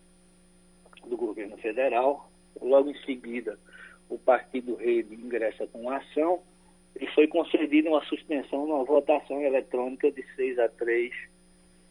do 1.07 1.17
governo 1.17 1.57
federal, 1.59 2.31
logo 2.61 2.91
em 2.91 2.99
seguida 3.05 3.59
o 4.09 4.19
Partido 4.19 4.75
Rede 4.75 5.15
ingressa 5.15 5.67
com 5.67 5.91
ação 5.91 6.41
e 6.99 7.07
foi 7.09 7.27
concedida 7.27 7.89
uma 7.89 8.05
suspensão 8.05 8.67
numa 8.67 8.85
votação 8.85 9.41
eletrônica 9.41 10.11
de 10.11 10.25
6 10.35 10.59
a 10.59 10.69
3 10.69 11.13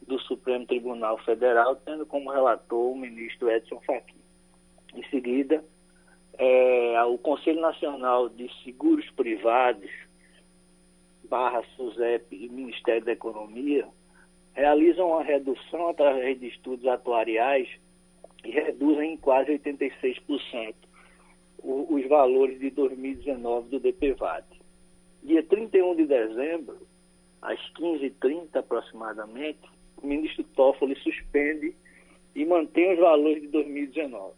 do 0.06 0.18
Supremo 0.20 0.66
Tribunal 0.66 1.18
Federal, 1.18 1.76
tendo 1.76 2.04
como 2.06 2.30
relator 2.30 2.92
o 2.92 2.96
ministro 2.96 3.50
Edson 3.50 3.80
Fachin. 3.80 4.16
Em 4.94 5.04
seguida, 5.10 5.64
é, 6.36 7.02
o 7.04 7.18
Conselho 7.18 7.60
Nacional 7.60 8.28
de 8.28 8.50
Seguros 8.64 9.08
Privados, 9.10 9.90
barra 11.24 11.62
SUSEP 11.76 12.34
e 12.34 12.48
Ministério 12.48 13.04
da 13.04 13.12
Economia, 13.12 13.86
realizam 14.58 15.10
uma 15.10 15.22
redução 15.22 15.88
através 15.88 16.40
de 16.40 16.48
estudos 16.48 16.84
atuariais 16.84 17.68
e 18.44 18.50
reduzem 18.50 19.12
em 19.12 19.16
quase 19.16 19.52
86% 19.52 20.74
os 21.62 22.08
valores 22.08 22.58
de 22.58 22.70
2019 22.70 23.68
do 23.68 23.78
DPVAT. 23.78 24.44
Dia 25.22 25.44
31 25.44 25.94
de 25.94 26.06
dezembro, 26.06 26.76
às 27.40 27.60
15h30 27.74 28.56
aproximadamente, 28.56 29.60
o 30.02 30.06
ministro 30.06 30.42
Toffoli 30.42 30.96
suspende 30.96 31.72
e 32.34 32.44
mantém 32.44 32.94
os 32.94 32.98
valores 32.98 33.42
de 33.42 33.48
2019. 33.48 34.34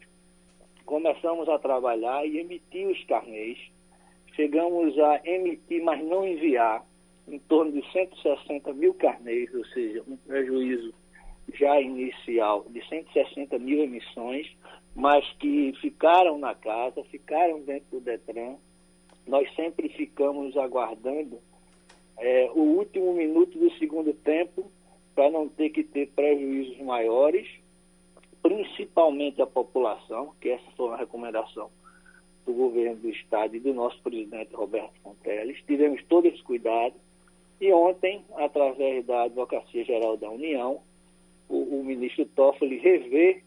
Começamos 0.84 1.48
a 1.48 1.58
trabalhar 1.58 2.26
e 2.26 2.40
emitir 2.40 2.86
os 2.88 3.02
carnês. 3.04 3.58
Chegamos 4.34 4.98
a 4.98 5.20
emitir, 5.24 5.82
mas 5.82 6.04
não 6.04 6.26
enviar, 6.26 6.84
em 7.30 7.38
torno 7.38 7.72
de 7.72 7.92
160 7.92 8.72
mil 8.72 8.92
carneiros, 8.94 9.54
ou 9.54 9.64
seja, 9.66 10.02
um 10.06 10.16
prejuízo 10.16 10.92
já 11.54 11.80
inicial 11.80 12.66
de 12.68 12.86
160 12.88 13.58
mil 13.58 13.82
emissões, 13.82 14.46
mas 14.94 15.24
que 15.34 15.72
ficaram 15.80 16.38
na 16.38 16.54
casa, 16.54 17.02
ficaram 17.04 17.60
dentro 17.60 17.86
do 17.92 18.00
Detran. 18.00 18.56
Nós 19.26 19.52
sempre 19.54 19.88
ficamos 19.90 20.56
aguardando 20.56 21.38
é, 22.18 22.50
o 22.52 22.60
último 22.60 23.14
minuto 23.14 23.58
do 23.58 23.70
segundo 23.78 24.12
tempo 24.12 24.70
para 25.14 25.30
não 25.30 25.48
ter 25.48 25.70
que 25.70 25.84
ter 25.84 26.08
prejuízos 26.08 26.78
maiores, 26.80 27.48
principalmente 28.42 29.40
a 29.40 29.46
população, 29.46 30.34
que 30.40 30.50
essa 30.50 30.70
foi 30.76 30.86
uma 30.86 30.96
recomendação 30.96 31.70
do 32.46 32.52
governo 32.52 32.96
do 32.96 33.10
Estado 33.10 33.54
e 33.54 33.60
do 33.60 33.72
nosso 33.72 34.00
presidente 34.02 34.54
Roberto 34.54 34.98
Fonteles. 35.02 35.62
Tivemos 35.66 36.02
todo 36.04 36.26
esse 36.26 36.42
cuidado 36.42 36.94
e 37.60 37.72
ontem, 37.72 38.24
através 38.36 39.04
da 39.04 39.24
Advocacia 39.24 39.84
Geral 39.84 40.16
da 40.16 40.30
União, 40.30 40.80
o, 41.48 41.80
o 41.80 41.84
ministro 41.84 42.24
Toffoli 42.24 42.78
revê 42.78 43.42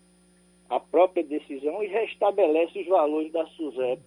a 0.69 0.80
própria 0.80 1.23
decisão 1.23 1.84
e 1.84 1.88
restabelece 1.88 2.80
os 2.80 2.88
valores 2.88 3.32
da 3.32 3.45
SUSEP 3.47 4.02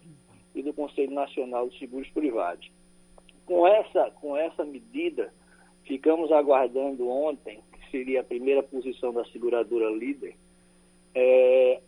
e 0.55 0.63
do 0.63 0.73
Conselho 0.73 1.13
Nacional 1.13 1.69
de 1.69 1.79
Seguros 1.79 2.09
Privados. 2.11 2.71
Com 3.45 3.67
essa, 3.67 4.11
com 4.21 4.37
essa 4.37 4.65
medida, 4.65 5.33
ficamos 5.85 6.31
aguardando 6.31 7.09
ontem, 7.09 7.61
que 7.73 7.91
seria 7.91 8.21
a 8.21 8.25
primeira 8.25 8.63
posição 8.63 9.13
da 9.13 9.25
seguradora 9.27 9.91
líder, 9.91 10.37
é, 11.15 11.81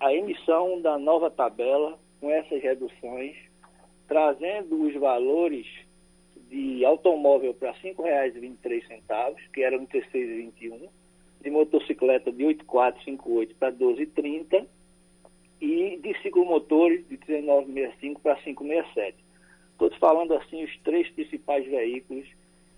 a 0.00 0.14
emissão 0.14 0.80
da 0.80 0.98
nova 0.98 1.30
tabela 1.30 1.98
com 2.20 2.30
essas 2.30 2.62
reduções, 2.62 3.36
trazendo 4.06 4.82
os 4.82 4.94
valores 4.94 5.66
de 6.48 6.84
automóvel 6.84 7.54
para 7.54 7.72
R$ 7.72 7.94
5,23, 7.94 9.36
que 9.52 9.62
era 9.62 9.78
no 9.78 9.86
T621, 9.86 10.88
de 11.40 11.50
motocicleta 11.50 12.32
de 12.32 12.44
8,458 12.44 13.54
para 13.56 13.72
12,30 13.72 14.66
e 15.60 15.96
de 15.96 16.22
ciclomotores 16.22 17.06
de 17.08 17.18
1965 17.26 18.20
para 18.20 18.36
567. 18.36 19.16
Estou 19.72 19.90
falando 19.98 20.34
assim 20.34 20.64
os 20.64 20.76
três 20.78 21.08
principais 21.10 21.64
veículos 21.66 22.26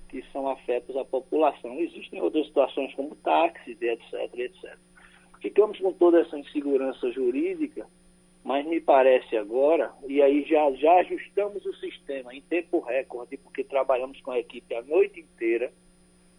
que 0.08 0.22
são 0.32 0.48
afetos 0.48 0.96
à 0.96 1.04
população. 1.04 1.78
Existem 1.80 2.20
outras 2.20 2.46
situações 2.46 2.92
como 2.94 3.14
táxis, 3.16 3.80
etc, 3.80 4.12
etc. 4.34 4.76
Ficamos 5.40 5.78
com 5.78 5.92
toda 5.92 6.20
essa 6.20 6.38
insegurança 6.38 7.10
jurídica, 7.12 7.86
mas 8.42 8.66
me 8.66 8.80
parece 8.80 9.36
agora, 9.36 9.92
e 10.08 10.22
aí 10.22 10.44
já, 10.44 10.70
já 10.72 11.00
ajustamos 11.00 11.64
o 11.66 11.74
sistema 11.74 12.34
em 12.34 12.40
tempo 12.40 12.80
recorde, 12.80 13.36
porque 13.36 13.62
trabalhamos 13.62 14.20
com 14.22 14.30
a 14.30 14.38
equipe 14.38 14.74
a 14.74 14.82
noite 14.82 15.20
inteira, 15.20 15.70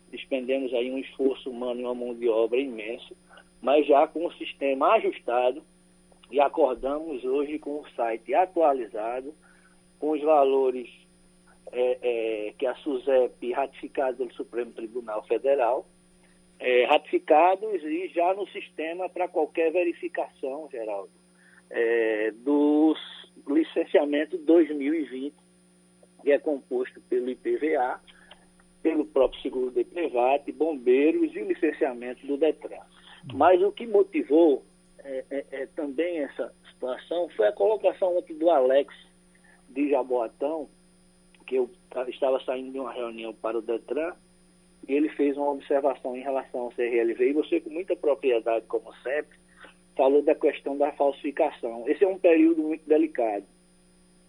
despendemos 0.09 0.73
aí 0.73 0.91
um 0.91 0.97
esforço 0.97 1.49
humano 1.49 1.81
e 1.81 1.83
uma 1.83 1.95
mão 1.95 2.13
de 2.13 2.27
obra 2.27 2.59
imenso, 2.59 3.15
mas 3.61 3.85
já 3.85 4.07
com 4.07 4.25
o 4.25 4.33
sistema 4.33 4.93
ajustado, 4.93 5.63
e 6.31 6.39
acordamos 6.39 7.23
hoje 7.23 7.59
com 7.59 7.81
o 7.81 7.89
site 7.89 8.33
atualizado, 8.33 9.33
com 9.99 10.11
os 10.11 10.21
valores 10.21 10.89
é, 11.71 11.97
é, 12.01 12.53
que 12.57 12.65
a 12.65 12.73
SUSEP, 12.75 13.51
ratificado 13.51 14.17
pelo 14.17 14.33
Supremo 14.33 14.71
Tribunal 14.71 15.23
Federal, 15.23 15.85
é, 16.59 16.85
ratificados 16.85 17.83
e 17.83 18.07
já 18.09 18.33
no 18.33 18.47
sistema 18.47 19.09
para 19.09 19.27
qualquer 19.27 19.71
verificação, 19.71 20.67
Geraldo, 20.71 21.11
é, 21.71 22.31
do 22.31 22.95
licenciamento 23.47 24.37
2020, 24.37 25.33
que 26.21 26.31
é 26.31 26.37
composto 26.37 27.01
pelo 27.01 27.29
IPVA, 27.29 27.99
pelo 28.83 29.05
próprio 29.05 29.41
seguro 29.41 29.71
de 29.71 29.83
private, 29.83 30.51
bombeiros 30.51 31.33
e 31.35 31.39
o 31.39 31.47
licenciamento 31.47 32.25
do 32.27 32.37
DETRAN. 32.37 32.81
Mas 33.33 33.61
o 33.61 33.71
que 33.71 33.87
motivou 33.87 34.63
é, 34.99 35.25
é, 35.29 35.45
é, 35.51 35.65
também 35.67 36.19
essa 36.19 36.53
situação 36.71 37.29
foi 37.29 37.47
a 37.47 37.51
colocação 37.51 38.17
ontem 38.17 38.35
do 38.35 38.49
Alex 38.49 38.93
de 39.69 39.89
Jaboatão, 39.89 40.69
que 41.45 41.55
eu 41.55 41.69
estava 42.07 42.39
saindo 42.43 42.71
de 42.71 42.79
uma 42.79 42.93
reunião 42.93 43.33
para 43.33 43.57
o 43.57 43.61
Detran, 43.61 44.13
e 44.87 44.93
ele 44.93 45.09
fez 45.09 45.37
uma 45.37 45.51
observação 45.51 46.15
em 46.15 46.21
relação 46.21 46.61
ao 46.61 46.71
CRLV, 46.71 47.29
e 47.29 47.33
você 47.33 47.59
com 47.61 47.69
muita 47.69 47.95
propriedade, 47.95 48.65
como 48.67 48.93
sempre, 49.03 49.37
falou 49.95 50.21
da 50.21 50.35
questão 50.35 50.77
da 50.77 50.91
falsificação. 50.93 51.87
Esse 51.87 52.03
é 52.03 52.07
um 52.07 52.17
período 52.17 52.61
muito 52.61 52.87
delicado. 52.87 53.45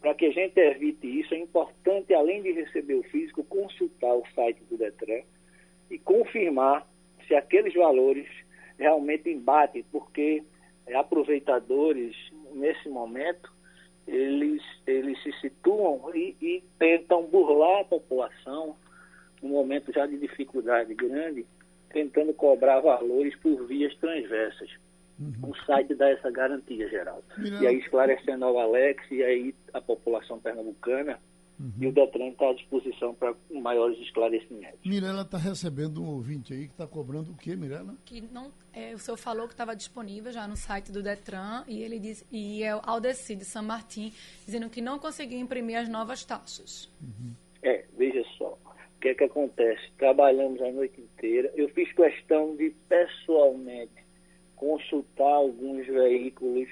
Para 0.00 0.14
que 0.14 0.26
a 0.26 0.32
gente 0.32 0.58
evite 0.58 1.20
isso, 1.20 1.32
é 1.34 1.38
importante, 1.38 2.12
além 2.12 2.42
de 2.42 2.52
receber 2.52 2.94
o 2.94 3.04
físico, 3.04 3.44
consultar 3.44 4.14
o 4.14 4.24
site 4.34 4.60
do 4.68 4.76
Detran 4.76 5.22
e 5.90 5.98
confirmar 5.98 6.86
se 7.26 7.34
aqueles 7.34 7.72
valores 7.74 8.26
realmente 8.76 9.30
embatem, 9.30 9.84
porque 9.92 10.42
aproveitadores, 10.92 12.16
nesse 12.52 12.88
momento, 12.88 13.52
eles, 14.06 14.60
eles 14.86 15.22
se 15.22 15.32
situam 15.40 16.10
e, 16.14 16.36
e 16.40 16.64
tentam 16.78 17.22
burlar 17.24 17.82
a 17.82 17.84
população, 17.84 18.76
num 19.40 19.50
momento 19.50 19.92
já 19.92 20.04
de 20.06 20.18
dificuldade 20.18 20.94
grande, 20.94 21.46
tentando 21.90 22.32
cobrar 22.34 22.80
valores 22.80 23.36
por 23.36 23.66
vias 23.66 23.94
transversas. 23.96 24.70
Uhum. 25.22 25.50
O 25.50 25.56
site 25.64 25.94
dá 25.94 26.08
essa 26.08 26.30
garantia, 26.30 26.88
Geraldo. 26.88 27.24
E 27.38 27.66
aí 27.66 27.78
esclarecendo 27.78 28.44
ao 28.44 28.58
Alex 28.58 29.04
e 29.10 29.22
aí 29.22 29.54
a 29.72 29.80
população 29.80 30.38
pernambucana, 30.38 31.18
Uhum. 31.62 31.72
E 31.80 31.86
o 31.86 31.92
Detran 31.92 32.28
está 32.28 32.50
à 32.50 32.54
disposição 32.54 33.14
para 33.14 33.34
maiores 33.48 33.96
esclarecimentos. 34.00 34.80
Mirela 34.84 35.22
está 35.22 35.38
recebendo 35.38 36.02
um 36.02 36.08
ouvinte 36.08 36.52
aí 36.52 36.66
que 36.66 36.72
está 36.72 36.88
cobrando 36.88 37.30
o 37.30 37.36
quê, 37.36 37.54
Mirela? 37.54 37.94
Que 38.04 38.20
não, 38.20 38.50
é, 38.72 38.92
o 38.94 38.98
senhor 38.98 39.16
falou 39.16 39.46
que 39.46 39.54
estava 39.54 39.76
disponível 39.76 40.32
já 40.32 40.48
no 40.48 40.56
site 40.56 40.90
do 40.90 41.02
Detran 41.02 41.62
e 41.68 41.80
ele 41.80 42.00
diz, 42.00 42.26
e 42.32 42.64
é 42.64 42.74
o 42.74 42.80
Aldeci 42.82 43.36
de 43.36 43.44
São 43.44 43.62
Martim, 43.62 44.12
dizendo 44.44 44.68
que 44.68 44.80
não 44.80 44.98
conseguiu 44.98 45.38
imprimir 45.38 45.78
as 45.78 45.88
novas 45.88 46.24
taxas. 46.24 46.90
Uhum. 47.00 47.32
É, 47.62 47.84
veja 47.96 48.24
só. 48.36 48.58
O 48.96 49.00
que 49.00 49.10
é 49.10 49.14
que 49.14 49.24
acontece? 49.24 49.82
Trabalhamos 49.98 50.60
a 50.60 50.70
noite 50.70 51.00
inteira. 51.00 51.52
Eu 51.54 51.68
fiz 51.68 51.92
questão 51.92 52.56
de 52.56 52.70
pessoalmente 52.88 54.01
consultar 54.62 55.34
alguns 55.34 55.84
veículos 55.84 56.68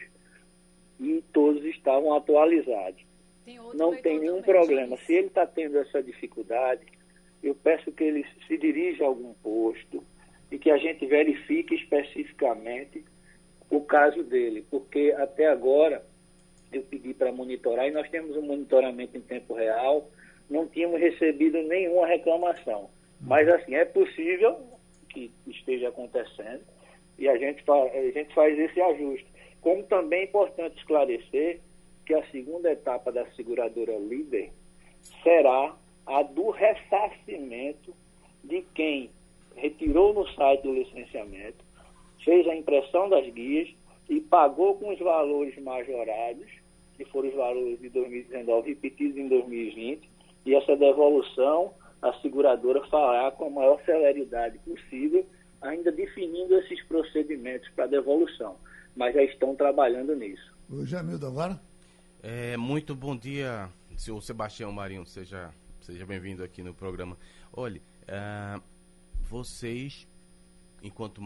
e 1.00 1.24
todos 1.32 1.64
estavam 1.64 2.14
atualizados. 2.14 3.02
Não 3.74 3.96
tem 3.96 4.20
nenhum 4.20 4.40
problema. 4.42 4.96
Se 4.98 5.12
ele 5.12 5.26
está 5.26 5.44
tendo 5.44 5.76
essa 5.76 6.00
dificuldade, 6.00 6.82
eu 7.42 7.52
peço 7.52 7.90
que 7.90 8.04
ele 8.04 8.24
se 8.46 8.56
dirija 8.56 9.02
a 9.02 9.08
algum 9.08 9.34
posto 9.34 10.04
e 10.52 10.56
que 10.56 10.70
a 10.70 10.76
gente 10.76 11.04
verifique 11.04 11.74
especificamente 11.74 13.04
o 13.68 13.80
caso 13.80 14.22
dele, 14.22 14.64
porque 14.70 15.12
até 15.18 15.48
agora 15.48 16.04
eu 16.72 16.82
pedi 16.82 17.12
para 17.12 17.32
monitorar 17.32 17.88
e 17.88 17.90
nós 17.90 18.08
temos 18.08 18.36
um 18.36 18.42
monitoramento 18.42 19.16
em 19.16 19.20
tempo 19.20 19.54
real, 19.54 20.08
não 20.48 20.68
tínhamos 20.68 21.00
recebido 21.00 21.60
nenhuma 21.64 22.06
reclamação. 22.06 22.88
Mas 23.20 23.48
assim, 23.48 23.74
é 23.74 23.84
possível 23.84 24.60
que 25.08 25.32
esteja 25.48 25.88
acontecendo 25.88 26.62
e 27.20 27.28
a 27.28 27.36
gente, 27.36 27.62
a 27.70 28.10
gente 28.10 28.34
faz 28.34 28.58
esse 28.58 28.80
ajuste. 28.80 29.26
Como 29.60 29.82
também 29.84 30.20
é 30.20 30.24
importante 30.24 30.78
esclarecer 30.78 31.60
que 32.06 32.14
a 32.14 32.26
segunda 32.30 32.72
etapa 32.72 33.12
da 33.12 33.26
seguradora 33.32 33.96
líder 33.98 34.50
será 35.22 35.76
a 36.06 36.22
do 36.22 36.50
ressarcimento 36.50 37.94
de 38.42 38.62
quem 38.74 39.10
retirou 39.54 40.14
no 40.14 40.26
site 40.28 40.62
do 40.62 40.72
licenciamento, 40.72 41.62
fez 42.24 42.48
a 42.48 42.56
impressão 42.56 43.08
das 43.10 43.28
guias 43.28 43.68
e 44.08 44.18
pagou 44.20 44.76
com 44.76 44.88
os 44.88 44.98
valores 44.98 45.56
majorados, 45.62 46.50
que 46.96 47.04
foram 47.04 47.28
os 47.28 47.34
valores 47.34 47.78
de 47.80 47.90
2019 47.90 48.70
repetidos 48.70 49.18
em 49.18 49.28
2020, 49.28 50.08
e 50.46 50.54
essa 50.54 50.74
devolução 50.74 51.74
a 52.00 52.14
seguradora 52.14 52.82
fará 52.86 53.30
com 53.30 53.44
a 53.44 53.50
maior 53.50 53.80
celeridade 53.84 54.58
possível, 54.60 55.26
ainda 55.60 55.92
definindo 55.92 56.54
esses 56.56 56.82
procedimentos 56.84 57.68
para 57.70 57.86
devolução. 57.86 58.56
Mas 58.96 59.14
já 59.14 59.22
estão 59.22 59.54
trabalhando 59.54 60.14
nisso. 60.14 60.52
O 60.68 60.84
Jamildo, 60.84 61.26
agora? 61.26 61.60
É, 62.22 62.56
muito 62.56 62.94
bom 62.94 63.16
dia, 63.16 63.68
senhor 63.96 64.20
Sebastião 64.22 64.70
Marinho, 64.72 65.06
seja, 65.06 65.50
seja 65.80 66.04
bem-vindo 66.04 66.44
aqui 66.44 66.62
no 66.62 66.74
programa. 66.74 67.16
Olha, 67.52 67.80
uh, 68.02 68.62
vocês, 69.22 70.06
enquanto 70.82 71.22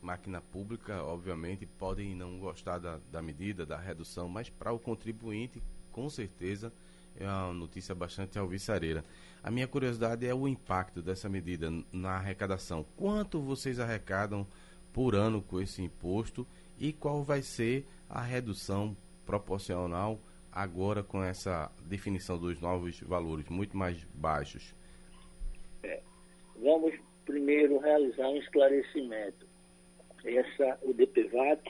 máquina 0.00 0.40
pública, 0.40 1.02
obviamente, 1.04 1.66
podem 1.66 2.14
não 2.14 2.38
gostar 2.38 2.78
da, 2.78 2.98
da 3.10 3.20
medida, 3.20 3.66
da 3.66 3.76
redução, 3.76 4.28
mas 4.28 4.48
para 4.48 4.72
o 4.72 4.78
contribuinte, 4.78 5.62
com 5.92 6.08
certeza, 6.08 6.72
é 7.18 7.26
uma 7.26 7.52
notícia 7.52 7.94
bastante 7.94 8.38
alvissareira. 8.38 9.04
A 9.42 9.50
minha 9.50 9.66
curiosidade 9.66 10.26
é 10.26 10.34
o 10.34 10.46
impacto 10.46 11.02
dessa 11.02 11.28
medida 11.28 11.70
na 11.92 12.16
arrecadação. 12.16 12.84
Quanto 12.96 13.40
vocês 13.40 13.80
arrecadam 13.80 14.46
por 14.92 15.14
ano 15.14 15.42
com 15.42 15.60
esse 15.60 15.82
imposto 15.82 16.46
e 16.78 16.92
qual 16.92 17.22
vai 17.22 17.42
ser 17.42 17.84
a 18.08 18.20
redução 18.20 18.96
proporcional 19.26 20.18
agora 20.50 21.02
com 21.02 21.22
essa 21.22 21.70
definição 21.84 22.38
dos 22.38 22.60
novos 22.60 23.00
valores 23.00 23.48
muito 23.48 23.76
mais 23.76 24.02
baixos? 24.14 24.74
É. 25.82 26.02
Vamos 26.56 26.94
primeiro 27.24 27.78
realizar 27.78 28.28
um 28.28 28.36
esclarecimento. 28.36 29.46
Essa, 30.24 30.78
o 30.82 30.92
DPVAT, 30.92 31.62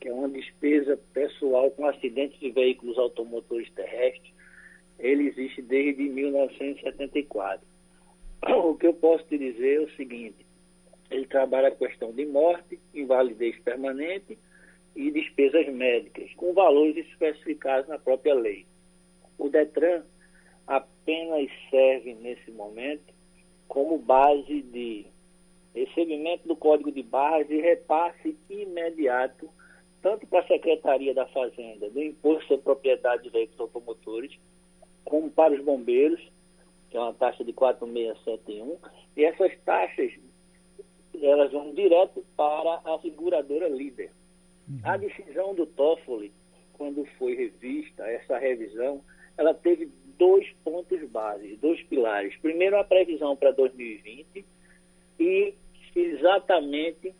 que 0.00 0.08
é 0.08 0.12
uma 0.12 0.28
despesa 0.28 0.96
pessoal 1.12 1.70
com 1.72 1.86
acidentes 1.86 2.38
de 2.40 2.50
veículos 2.50 2.98
automotores 2.98 3.70
terrestres, 3.72 4.32
ele 4.98 5.28
existe 5.28 5.62
desde 5.62 6.02
1974. 6.08 7.66
O 8.66 8.74
que 8.74 8.86
eu 8.86 8.94
posso 8.94 9.24
te 9.24 9.38
dizer 9.38 9.76
é 9.76 9.84
o 9.84 9.90
seguinte: 9.92 10.46
ele 11.10 11.26
trabalha 11.26 11.68
a 11.68 11.76
questão 11.76 12.12
de 12.12 12.26
morte, 12.26 12.78
invalidez 12.94 13.58
permanente 13.60 14.38
e 14.94 15.10
despesas 15.10 15.68
médicas, 15.68 16.32
com 16.34 16.52
valores 16.52 16.96
especificados 16.96 17.88
na 17.88 17.98
própria 17.98 18.34
lei. 18.34 18.66
O 19.38 19.48
DETRAN 19.48 20.04
apenas 20.66 21.48
serve, 21.70 22.14
nesse 22.14 22.50
momento, 22.50 23.14
como 23.66 23.98
base 23.98 24.62
de 24.62 25.06
recebimento 25.74 26.48
do 26.48 26.56
Código 26.56 26.90
de 26.90 27.02
Barras 27.02 27.48
e 27.48 27.60
repasse 27.60 28.36
imediato, 28.50 29.48
tanto 30.02 30.26
para 30.26 30.40
a 30.40 30.46
Secretaria 30.46 31.14
da 31.14 31.26
Fazenda, 31.26 31.88
do 31.90 32.02
Imposto 32.02 32.48
sobre 32.48 32.64
Propriedade 32.64 33.22
de 33.22 33.30
Veículos 33.30 33.60
Automotores, 33.60 34.38
como 35.08 35.30
para 35.30 35.54
os 35.54 35.64
bombeiros, 35.64 36.20
que 36.90 36.96
é 36.96 37.00
uma 37.00 37.14
taxa 37.14 37.42
de 37.42 37.52
4.671, 37.52 38.76
e 39.16 39.24
essas 39.24 39.52
taxas 39.64 40.12
elas 41.20 41.50
vão 41.50 41.74
direto 41.74 42.24
para 42.36 42.80
a 42.84 42.98
seguradora 43.00 43.68
líder. 43.68 44.10
A 44.84 44.96
decisão 44.98 45.54
do 45.54 45.66
Toffoli, 45.66 46.30
quando 46.74 47.04
foi 47.18 47.34
revista, 47.34 48.04
essa 48.04 48.38
revisão, 48.38 49.02
ela 49.36 49.54
teve 49.54 49.90
dois 50.18 50.46
pontos 50.62 51.02
básicos, 51.10 51.58
dois 51.58 51.82
pilares. 51.84 52.36
Primeiro, 52.36 52.78
a 52.78 52.84
previsão 52.84 53.34
para 53.34 53.50
2020 53.50 54.44
e 55.18 55.54
exatamente 55.96 57.14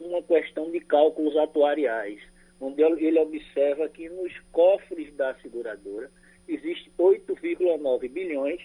uma 0.00 0.22
questão 0.22 0.70
de 0.70 0.80
cálculos 0.80 1.36
atuariais. 1.36 2.20
onde 2.60 2.80
ele 2.82 3.18
observa 3.18 3.88
que 3.88 4.08
nos 4.08 4.32
cofres 4.50 5.14
da 5.14 5.34
seguradora 5.36 6.10
existe 6.48 6.90
8,9 6.98 8.08
bilhões 8.10 8.60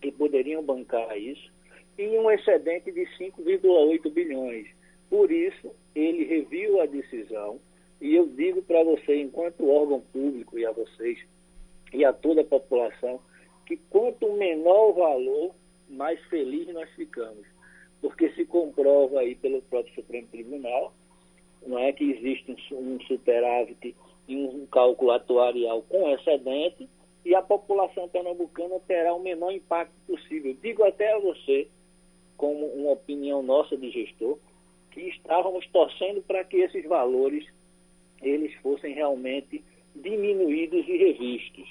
que 0.00 0.12
poderiam 0.12 0.62
bancar 0.62 1.16
isso 1.18 1.50
e 1.98 2.18
um 2.18 2.30
excedente 2.30 2.92
de 2.92 3.06
5,8 3.18 4.10
bilhões. 4.12 4.66
Por 5.08 5.30
isso, 5.30 5.70
ele 5.94 6.24
reviu 6.24 6.80
a 6.80 6.86
decisão 6.86 7.60
e 8.00 8.14
eu 8.14 8.26
digo 8.26 8.62
para 8.62 8.84
você, 8.84 9.20
enquanto 9.20 9.68
órgão 9.68 10.00
público 10.12 10.58
e 10.58 10.66
a 10.66 10.72
vocês 10.72 11.18
e 11.92 12.04
a 12.04 12.12
toda 12.12 12.42
a 12.42 12.44
população, 12.44 13.20
que 13.64 13.76
quanto 13.88 14.32
menor 14.34 14.90
o 14.90 14.94
valor, 14.94 15.54
mais 15.88 16.20
feliz 16.26 16.68
nós 16.68 16.90
ficamos. 16.90 17.46
Porque 18.00 18.30
se 18.32 18.44
comprova 18.44 19.20
aí 19.20 19.34
pelo 19.34 19.62
próprio 19.62 19.94
Supremo 19.94 20.28
Tribunal, 20.28 20.92
não 21.66 21.78
é 21.78 21.92
que 21.92 22.04
existe 22.04 22.54
um 22.74 23.00
superávit 23.00 23.96
e 24.28 24.36
um 24.36 24.66
cálculo 24.66 25.12
atuarial 25.12 25.82
com 25.88 26.08
excedente, 26.10 26.88
e 27.26 27.34
a 27.34 27.42
população 27.42 28.08
pernambucana 28.08 28.78
terá 28.86 29.12
o 29.12 29.18
menor 29.20 29.50
impacto 29.50 29.92
possível. 30.06 30.56
Digo 30.62 30.84
até 30.84 31.12
a 31.12 31.18
você, 31.18 31.66
como 32.36 32.66
uma 32.66 32.92
opinião 32.92 33.42
nossa 33.42 33.76
de 33.76 33.90
gestor, 33.90 34.38
que 34.92 35.00
estávamos 35.00 35.66
torcendo 35.72 36.22
para 36.22 36.44
que 36.44 36.58
esses 36.58 36.84
valores 36.84 37.44
eles 38.22 38.54
fossem 38.62 38.94
realmente 38.94 39.64
diminuídos 39.92 40.86
e 40.86 40.96
revistos, 40.96 41.68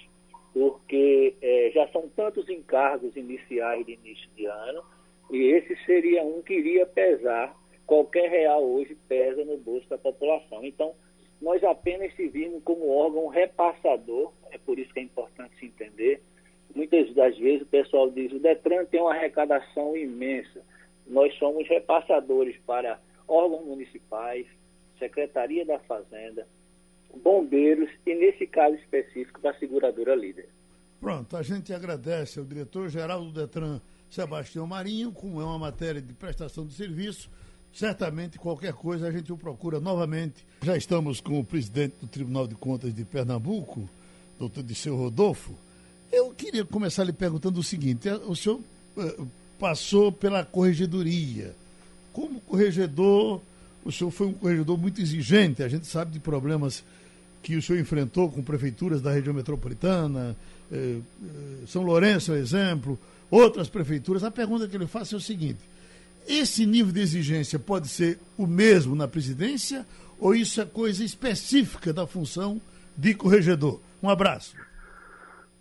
porque 0.53 1.33
é, 1.41 1.71
já 1.73 1.87
são 1.87 2.09
tantos 2.09 2.49
encargos 2.49 3.15
iniciais 3.15 3.85
de 3.85 3.93
início 3.93 4.29
de 4.35 4.45
ano, 4.47 4.83
e 5.31 5.37
esse 5.53 5.73
seria 5.85 6.21
um 6.21 6.41
que 6.41 6.53
iria 6.53 6.85
pesar, 6.85 7.55
qualquer 7.87 8.29
real 8.29 8.61
hoje 8.61 8.97
pesa 9.07 9.45
no 9.45 9.55
bolso 9.55 9.87
da 9.87 9.97
população. 9.97 10.65
Então, 10.65 10.93
nós 11.41 11.63
apenas 11.63 12.15
servimos 12.15 12.63
como 12.63 12.89
órgão 12.89 13.27
repassador, 13.27 14.31
é 14.51 14.57
por 14.57 14.79
isso 14.79 14.93
que 14.93 14.99
é 14.99 15.03
importante 15.03 15.55
se 15.59 15.65
entender. 15.65 16.21
Muitas 16.73 17.13
das 17.13 17.37
vezes 17.37 17.61
o 17.61 17.67
pessoal 17.67 18.09
diz 18.09 18.31
o 18.31 18.39
Detran 18.39 18.85
tem 18.85 19.01
uma 19.01 19.13
arrecadação 19.13 19.95
imensa. 19.95 20.61
Nós 21.07 21.33
somos 21.37 21.67
repassadores 21.67 22.57
para 22.65 22.99
órgãos 23.27 23.65
municipais, 23.65 24.45
Secretaria 24.97 25.65
da 25.65 25.79
Fazenda, 25.79 26.47
bombeiros 27.23 27.89
e, 28.05 28.15
nesse 28.15 28.47
caso 28.47 28.75
específico, 28.75 29.41
da 29.41 29.53
seguradora 29.55 30.15
líder. 30.15 30.49
Pronto, 30.99 31.37
a 31.37 31.43
gente 31.43 31.73
agradece 31.73 32.39
ao 32.39 32.45
diretor-geral 32.45 33.23
do 33.23 33.31
Detran, 33.31 33.79
Sebastião 34.09 34.65
Marinho, 34.65 35.11
como 35.11 35.41
é 35.41 35.45
uma 35.45 35.59
matéria 35.59 36.01
de 36.01 36.13
prestação 36.13 36.65
de 36.65 36.73
serviço. 36.73 37.29
Certamente, 37.75 38.39
qualquer 38.39 38.71
coisa, 38.71 39.05
a 39.05 39.11
gente 39.11 39.33
o 39.33 39.37
procura 39.37 39.81
novamente. 39.81 40.45
Já 40.63 40.77
estamos 40.77 41.19
com 41.19 41.41
o 41.41 41.43
presidente 41.43 41.95
do 42.01 42.07
Tribunal 42.07 42.47
de 42.47 42.55
Contas 42.55 42.95
de 42.95 43.03
Pernambuco, 43.03 43.89
doutor 44.39 44.63
Disseu 44.63 44.95
Rodolfo. 44.95 45.53
Eu 46.09 46.31
queria 46.31 46.63
começar 46.63 47.03
lhe 47.03 47.11
perguntando 47.11 47.59
o 47.59 47.63
seguinte: 47.63 48.07
o 48.27 48.33
senhor 48.33 48.61
uh, 48.95 49.27
passou 49.59 50.09
pela 50.09 50.45
corregedoria. 50.45 51.53
Como 52.13 52.39
corregedor, 52.39 53.41
o 53.83 53.91
senhor 53.91 54.09
foi 54.09 54.27
um 54.27 54.33
corregedor 54.33 54.77
muito 54.77 55.01
exigente, 55.01 55.61
a 55.61 55.67
gente 55.67 55.85
sabe 55.85 56.13
de 56.13 56.19
problemas 56.19 56.81
que 57.43 57.57
o 57.57 57.61
senhor 57.61 57.77
enfrentou 57.77 58.31
com 58.31 58.41
prefeituras 58.41 59.01
da 59.01 59.11
região 59.11 59.33
metropolitana, 59.33 60.35
eh, 60.71 60.97
São 61.67 61.83
Lourenço 61.83 62.33
é 62.33 62.39
exemplo, 62.39 62.97
outras 63.29 63.67
prefeituras. 63.67 64.23
A 64.23 64.31
pergunta 64.31 64.65
que 64.65 64.75
eu 64.75 64.79
lhe 64.79 64.87
faço 64.87 65.13
é 65.13 65.17
o 65.17 65.21
seguinte: 65.21 65.59
esse 66.27 66.65
nível 66.65 66.91
de 66.91 67.01
exigência 67.01 67.59
pode 67.59 67.87
ser 67.87 68.19
o 68.37 68.47
mesmo 68.47 68.95
na 68.95 69.07
presidência 69.07 69.85
ou 70.19 70.33
isso 70.33 70.61
é 70.61 70.65
coisa 70.65 71.03
específica 71.03 71.93
da 71.93 72.07
função 72.07 72.61
de 72.97 73.13
corregedor? 73.13 73.79
Um 74.01 74.09
abraço. 74.09 74.55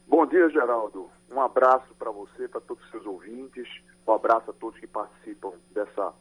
Bom 0.06 0.26
dia, 0.26 0.48
Geraldo. 0.50 1.08
Um 1.30 1.40
abraço 1.40 1.94
para 1.98 2.10
você, 2.10 2.46
para 2.48 2.60
todos 2.60 2.84
os 2.84 2.90
seus 2.90 3.06
ouvintes. 3.06 3.66
Um 4.06 4.12
abraço 4.12 4.50
a 4.50 4.54
todos 4.54 4.78
que 4.78 4.86
participam 4.86 5.52
dessa 5.74 6.12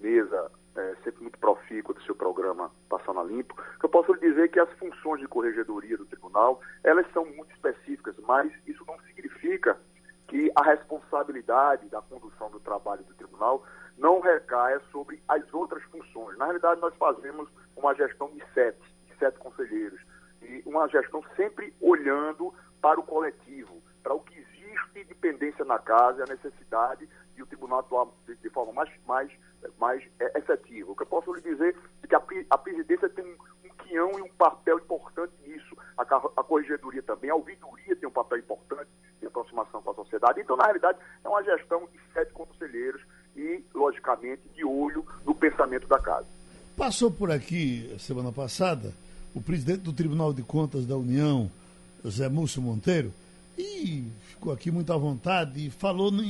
mesa 0.00 0.50
é, 0.76 0.94
sempre 1.02 1.22
muito 1.22 1.38
profícua 1.38 1.94
do 1.94 2.02
seu 2.02 2.14
programa 2.14 2.70
Passando 2.88 3.20
a 3.20 3.24
Limpo, 3.24 3.56
eu 3.82 3.88
posso 3.88 4.12
lhe 4.12 4.20
dizer 4.20 4.50
que 4.50 4.60
as 4.60 4.70
funções 4.78 5.20
de 5.20 5.26
corregedoria 5.26 5.96
do 5.96 6.04
tribunal, 6.04 6.60
elas 6.84 7.06
são 7.12 7.24
muito 7.24 7.50
específicas, 7.52 8.14
mas 8.26 8.52
isso 8.66 8.84
não 8.86 8.98
significa 9.00 9.78
que 10.28 10.50
a 10.56 10.62
responsabilidade 10.64 11.88
da 11.88 12.02
condução 12.02 12.50
do 12.50 12.60
trabalho 12.60 13.04
do 13.04 13.14
tribunal 13.14 13.64
não 13.96 14.20
recaia 14.20 14.80
sobre 14.90 15.22
as 15.28 15.42
outras 15.54 15.82
funções. 15.84 16.36
Na 16.36 16.46
realidade, 16.46 16.80
nós 16.80 16.94
fazemos 16.96 17.48
uma 17.76 17.94
gestão 17.94 18.28
de 18.30 18.42
sete, 18.52 18.82
de 19.06 19.16
sete 19.18 19.38
conselheiros, 19.38 20.00
e 20.42 20.62
uma 20.66 20.88
gestão 20.88 21.22
sempre 21.34 21.72
olhando 21.80 22.52
para 22.80 23.00
o 23.00 23.02
coletivo, 23.02 23.82
para 24.02 24.14
o 24.14 24.20
que 24.20 24.38
existe 24.38 24.92
de 24.94 25.04
dependência 25.04 25.64
na 25.64 25.78
casa 25.78 26.24
a 26.24 26.26
necessidade 26.26 27.08
de 27.34 27.42
o 27.42 27.46
tribunal 27.46 27.80
atuar 27.80 28.06
de, 28.26 28.36
de 28.36 28.50
forma 28.50 28.72
mais, 28.72 28.90
mais 29.06 29.30
mais 29.78 30.02
é, 30.20 30.38
efetivo. 30.38 30.92
O 30.92 30.96
que 30.96 31.02
eu 31.02 31.06
posso 31.06 31.32
lhe 31.32 31.40
dizer 31.40 31.76
é 32.02 32.06
que 32.06 32.14
a, 32.14 32.22
a 32.50 32.58
presidência 32.58 33.08
tem 33.08 33.24
um, 33.24 33.36
um 33.64 33.74
quião 33.84 34.18
e 34.18 34.22
um 34.22 34.28
papel 34.28 34.78
importante 34.78 35.32
nisso. 35.46 35.76
A, 35.96 36.02
a 36.02 36.44
corregedoria 36.44 37.02
também, 37.02 37.30
a 37.30 37.34
ouvidoria 37.34 37.96
tem 37.96 38.08
um 38.08 38.12
papel 38.12 38.38
importante 38.38 38.90
de 39.20 39.26
aproximação 39.26 39.82
com 39.82 39.90
a 39.90 39.94
sociedade. 39.94 40.40
Então, 40.40 40.56
na 40.56 40.64
realidade, 40.64 40.98
é 41.24 41.28
uma 41.28 41.42
gestão 41.42 41.86
de 41.92 41.98
sete 42.12 42.32
conselheiros 42.32 43.02
e, 43.34 43.64
logicamente, 43.74 44.42
de 44.54 44.64
olho 44.64 45.04
no 45.24 45.34
pensamento 45.34 45.86
da 45.86 45.98
casa. 45.98 46.26
Passou 46.76 47.10
por 47.10 47.30
aqui, 47.30 47.96
semana 47.98 48.32
passada, 48.32 48.92
o 49.34 49.40
presidente 49.40 49.80
do 49.80 49.92
Tribunal 49.92 50.32
de 50.32 50.42
Contas 50.42 50.86
da 50.86 50.96
União, 50.96 51.50
Zé 52.06 52.28
Múcio 52.28 52.60
Monteiro, 52.60 53.12
e 53.58 54.04
ficou 54.28 54.52
aqui 54.52 54.70
muito 54.70 54.92
à 54.92 54.96
vontade 54.96 55.66
e 55.66 55.70
falou 55.70 56.10
no, 56.10 56.22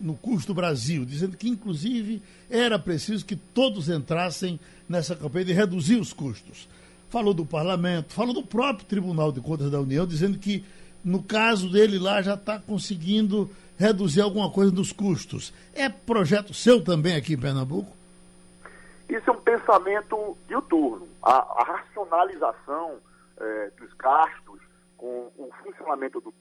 no 0.00 0.14
custo 0.14 0.54
Brasil, 0.54 1.04
dizendo 1.04 1.36
que, 1.36 1.48
inclusive, 1.48 2.22
era 2.48 2.78
preciso 2.78 3.24
que 3.24 3.34
todos 3.34 3.88
entrassem 3.88 4.60
nessa 4.88 5.16
campanha 5.16 5.46
de 5.46 5.52
reduzir 5.52 5.96
os 5.96 6.12
custos. 6.12 6.68
Falou 7.10 7.34
do 7.34 7.44
parlamento, 7.44 8.12
falou 8.12 8.32
do 8.32 8.42
próprio 8.42 8.86
Tribunal 8.86 9.32
de 9.32 9.40
Contas 9.40 9.70
da 9.70 9.80
União, 9.80 10.06
dizendo 10.06 10.38
que, 10.38 10.64
no 11.04 11.22
caso 11.22 11.70
dele 11.70 11.98
lá, 11.98 12.22
já 12.22 12.34
está 12.34 12.58
conseguindo 12.58 13.50
reduzir 13.76 14.20
alguma 14.20 14.50
coisa 14.50 14.70
dos 14.70 14.92
custos. 14.92 15.52
É 15.74 15.88
projeto 15.88 16.54
seu 16.54 16.82
também 16.82 17.16
aqui 17.16 17.34
em 17.34 17.38
Pernambuco? 17.38 17.90
Isso 19.08 19.28
é 19.28 19.32
um 19.32 19.40
pensamento 19.40 20.36
diuturno. 20.46 21.08
A, 21.22 21.34
a 21.60 21.64
racionalização 21.64 22.98
é, 23.38 23.70
dos 23.78 23.92
gastos 23.94 24.60
com 24.96 25.30
o 25.36 25.50
funcionamento 25.62 26.20
do 26.20 26.32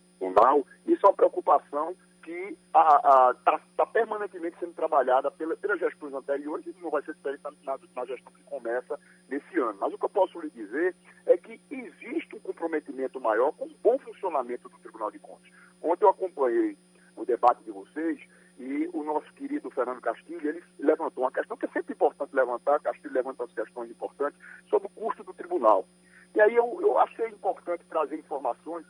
isso 0.86 1.06
é 1.06 1.10
uma 1.10 1.16
preocupação 1.16 1.96
que 2.22 2.56
está 2.68 3.60
tá 3.76 3.86
permanentemente 3.88 4.58
sendo 4.60 4.74
trabalhada 4.74 5.32
pela, 5.32 5.56
pelas 5.58 5.80
gestões 5.80 6.14
anteriores 6.14 6.66
e 6.68 6.76
não 6.82 6.92
vai 6.92 7.02
ser 7.02 7.16
diferente 7.16 7.42
na, 7.44 7.80
na, 7.96 8.06
gestão 8.06 8.32
que 8.32 8.44
começa 8.44 9.00
nesse 9.28 9.58
ano. 9.58 9.78
Mas 9.80 9.92
o 9.92 9.98
que 9.98 10.06
eu 10.06 10.10
posso 10.10 10.40
lhe 10.40 10.52
dizer 10.52 10.96
é 11.26 11.36
que 11.38 11.60
existe 11.72 12.36
um 12.36 12.40
comprometimento 12.40 13.20
maior 13.20 13.52
com 13.54 13.66
o 13.66 13.76
bom 13.82 13.98
funcionamento 13.98 14.70
do 14.70 14.78
Tribunal 14.78 15.10
de 15.10 15.18
Contas. 15.18 15.52
Ontem 15.82 16.06
eu 16.06 16.10
acompanhei 16.10 16.78
o 17.16 17.26
debate 17.26 17.64
de 17.64 17.72
vocês 17.72 18.20
e 18.60 18.88
o 18.94 19.04
nosso 19.04 19.34
querido 19.34 19.72
Fernando 19.72 20.02
Castilho, 20.02 20.48
ele 20.48 20.64
levantou 20.78 21.24
uma 21.24 21.32
questão 21.32 21.58
que 21.58 21.66
é 21.66 21.70
sempre 21.70 21.94
importante 21.94 22.36
levantar, 22.36 22.80
Castilho 22.80 23.14
levanta 23.14 23.44
as 23.44 23.52
questões 23.52 23.90
importantes, 23.90 24.40
sobre 24.70 24.88
o 24.88 24.92
custo 24.92 25.24
do 25.24 25.34
tribunal. 25.34 25.88
E 26.36 26.42
aí 26.42 26.56
eu, 26.56 26.78
eu 26.80 27.00
achei 27.00 27.28
importante 27.30 27.84
trazer 27.90 28.18
informações 28.18 28.86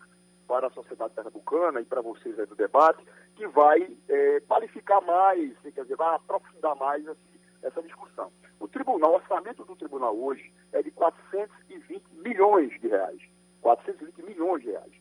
para 0.51 0.67
a 0.67 0.71
sociedade 0.71 1.13
pernambucana 1.13 1.79
e 1.79 1.85
para 1.85 2.01
vocês 2.01 2.37
aí 2.37 2.45
do 2.45 2.57
debate, 2.57 3.01
que 3.37 3.47
vai 3.47 3.87
é, 4.09 4.41
qualificar 4.41 4.99
mais, 4.99 5.57
quer 5.61 5.83
dizer, 5.83 5.95
vai 5.95 6.13
aprofundar 6.13 6.75
mais 6.75 7.07
assim, 7.07 7.39
essa 7.63 7.81
discussão. 7.81 8.29
O 8.59 8.67
tribunal, 8.67 9.13
o 9.13 9.15
orçamento 9.15 9.63
do 9.63 9.77
tribunal 9.77 10.13
hoje 10.13 10.51
é 10.73 10.83
de 10.83 10.91
420 10.91 12.03
milhões 12.15 12.69
de 12.81 12.89
reais. 12.89 13.21
420 13.61 14.25
milhões 14.25 14.61
de 14.61 14.71
reais. 14.71 14.91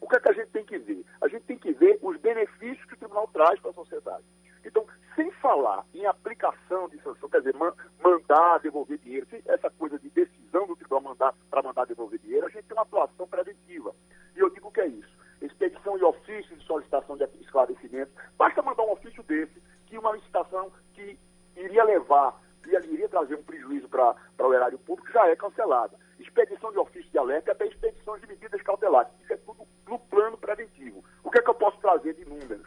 O 0.00 0.08
que 0.08 0.16
é 0.16 0.20
que 0.20 0.28
a 0.28 0.34
gente 0.34 0.50
tem 0.50 0.64
que 0.64 0.76
ver? 0.76 1.04
A 1.20 1.28
gente 1.28 1.44
tem 1.44 1.56
que 1.56 1.72
ver 1.72 2.00
os 2.02 2.16
benefícios 2.16 2.84
que 2.86 2.94
o 2.94 2.98
tribunal 2.98 3.28
traz 3.28 3.60
para 3.60 3.70
a 3.70 3.74
sociedade. 3.74 4.24
Então, 4.66 4.84
sem 5.14 5.30
falar 5.32 5.86
em 5.94 6.04
aplicação 6.06 6.88
de 6.88 7.00
sanção, 7.00 7.28
quer 7.28 7.38
dizer, 7.38 7.54
mandar 8.02 8.58
devolver 8.58 8.98
dinheiro, 8.98 9.26
essa 9.46 9.70
coisa 9.70 9.98
de 9.98 10.10
decisão 10.10 10.66
do 10.66 10.74
tribunal 10.74 11.02
mandar 11.02 11.34
para 11.48 11.62
mandar 11.62 11.86
devolver 11.86 12.18
dinheiro, 12.18 12.46
a 12.46 12.50
gente 12.50 12.64
tem 12.64 12.76
uma 12.76 12.82
atuação 12.82 13.28
preventiva. 13.28 13.94
E 14.34 14.40
eu 14.40 14.50
digo 14.50 14.70
que 14.72 14.80
é 14.80 14.88
isso. 14.88 15.16
Expedição 15.40 15.96
de 15.96 16.04
ofício 16.04 16.56
de 16.56 16.64
solicitação 16.64 17.16
de 17.16 17.24
esclarecimento. 17.40 18.10
Basta 18.36 18.60
mandar 18.60 18.82
um 18.82 18.92
ofício 18.92 19.22
desse, 19.22 19.62
que 19.86 19.96
uma 19.96 20.12
licitação 20.12 20.72
que 20.92 21.18
iria 21.54 21.84
levar, 21.84 22.38
iria 22.66 23.08
trazer 23.08 23.36
um 23.36 23.44
prejuízo 23.44 23.88
para 23.88 24.16
o 24.40 24.52
erário 24.52 24.78
público, 24.80 25.12
já 25.12 25.28
é 25.28 25.36
cancelada. 25.36 25.96
Expedição 26.18 26.72
de 26.72 26.78
ofício 26.78 27.10
de 27.10 27.18
alerta 27.18 27.52
até 27.52 27.66
expedição 27.66 28.18
de 28.18 28.26
medidas 28.26 28.60
cautelares. 28.62 29.12
Isso 29.22 29.32
é 29.32 29.36
tudo 29.36 29.66
no 29.86 29.98
plano 29.98 30.36
preventivo. 30.36 31.04
O 31.22 31.30
que 31.30 31.38
é 31.38 31.42
que 31.42 31.50
eu 31.50 31.54
posso 31.54 31.78
trazer 31.78 32.14
de 32.14 32.24
números? 32.24 32.66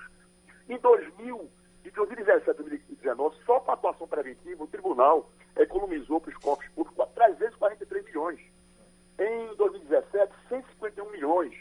Em 0.68 0.78
2000, 0.78 1.50
de 1.90 1.96
2017 1.96 2.50
a 2.50 2.54
2019, 2.54 3.36
só 3.46 3.60
com 3.60 3.72
a 3.72 3.74
atuação 3.74 4.08
preventiva, 4.08 4.64
o 4.64 4.68
tribunal 4.68 5.30
economizou 5.58 6.22
para 6.22 6.30
os 6.30 6.38
cofres 6.38 6.72
públicos 6.72 7.00
343 7.20 8.06
milhões. 8.06 8.40
Em 9.20 9.56
2017, 9.56 10.34
151 10.48 11.12
milhões. 11.12 11.54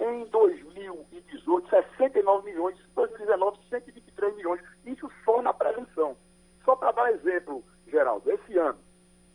Em 0.00 0.24
2018, 0.26 1.68
69 1.68 2.50
milhões. 2.50 2.78
Em 2.78 2.94
2019, 2.94 3.58
123 3.68 4.36
milhões. 4.36 4.62
Isso 4.84 5.10
só 5.24 5.42
na 5.42 5.52
prevenção. 5.52 6.16
Só 6.64 6.74
para 6.76 6.92
dar 6.92 7.12
exemplo, 7.12 7.62
Geraldo, 7.86 8.30
esse 8.30 8.56
ano, 8.56 8.78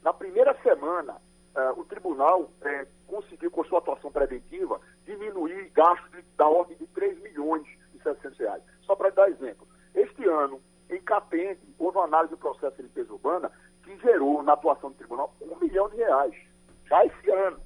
na 0.01 0.11
primeira 0.11 0.57
semana, 0.63 1.21
eh, 1.55 1.71
o 1.77 1.86
tribunal 1.86 2.49
eh, 2.61 2.88
conseguiu, 3.07 3.51
com 3.51 3.63
sua 3.65 3.79
atuação 3.79 4.11
preventiva, 4.11 4.82
diminuir 5.05 5.69
gastos 5.69 6.23
da 6.36 6.47
ordem 6.47 6.75
de 6.77 6.88
3 6.88 7.21
milhões 7.21 7.67
e 7.93 8.01
700 8.01 8.39
reais. 8.39 8.63
Só 8.82 8.95
para 8.95 9.11
dar 9.11 9.29
exemplo. 9.29 9.67
Este 9.94 10.28
ano, 10.28 10.62
em 10.89 11.02
Capende, 11.02 11.60
houve 11.78 11.98
uma 11.98 12.06
análise 12.06 12.32
do 12.32 12.38
processo 12.38 12.76
de 12.78 12.84
limpeza 12.84 13.12
urbana 13.12 13.52
que 13.84 13.98
gerou, 13.98 14.44
na 14.44 14.54
atuação 14.54 14.92
do 14.92 14.96
tribunal, 14.96 15.34
um 15.42 15.56
milhão 15.60 15.89
de 15.89 15.98
reais. 15.98 16.36
Já 16.86 17.06
esse 17.06 17.32
ano. 17.32 17.60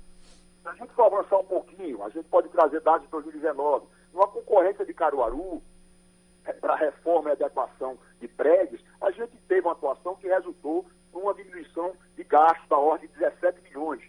Se 0.61 0.69
a 0.69 0.73
gente 0.73 0.93
for 0.93 1.05
avançar 1.05 1.37
um 1.37 1.45
pouquinho, 1.45 2.03
a 2.03 2.09
gente 2.09 2.27
pode 2.27 2.49
trazer 2.49 2.81
dados 2.81 3.03
de 3.03 3.11
2019. 3.11 3.85
Numa 4.13 4.27
concorrência 4.27 4.85
de 4.85 4.93
Caruaru, 4.93 5.61
é, 6.45 6.53
para 6.53 6.75
reforma 6.75 7.29
e 7.29 7.33
adequação 7.33 7.97
de 8.19 8.27
prédios, 8.27 8.81
a 9.01 9.11
gente 9.11 9.37
teve 9.47 9.61
uma 9.61 9.73
atuação 9.73 10.15
que 10.15 10.27
resultou 10.27 10.85
numa 11.13 11.33
diminuição 11.33 11.93
de 12.15 12.23
gastos 12.23 12.67
da 12.67 12.77
ordem 12.77 13.09
de 13.09 13.15
17 13.15 13.61
milhões. 13.61 14.01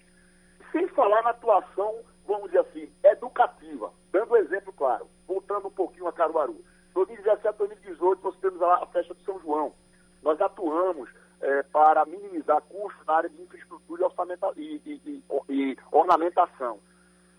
Sem 0.73 0.89
falar 0.89 1.23
na 1.23 1.31
atuação, 1.31 1.95
vamos 2.27 2.47
dizer 2.47 2.61
assim, 2.61 2.91
educativa. 3.05 3.93
Dando 4.12 4.33
um 4.33 4.37
exemplo 4.37 4.73
claro, 4.73 5.09
voltando 5.27 5.69
um 5.69 5.71
pouquinho 5.71 6.07
a 6.07 6.12
Caruaru. 6.12 6.62
2017, 6.97 7.59
2018, 7.59 8.24
nós 8.24 8.36
temos 8.38 8.62
a 8.62 8.86
festa 8.86 9.14
de 9.14 9.22
São 9.22 9.38
João. 9.40 9.74
Nós 10.22 10.40
atuamos 10.40 11.11
é, 11.42 11.62
para 11.64 12.07
minimizar 12.07 12.62
custos 12.62 13.07
na 13.07 13.16
área 13.16 13.28
de 13.28 13.42
infraestrutura 13.42 14.11
e, 14.57 14.80
e, 14.86 15.01
e, 15.05 15.22
e 15.51 15.76
ornamentação. 15.92 16.80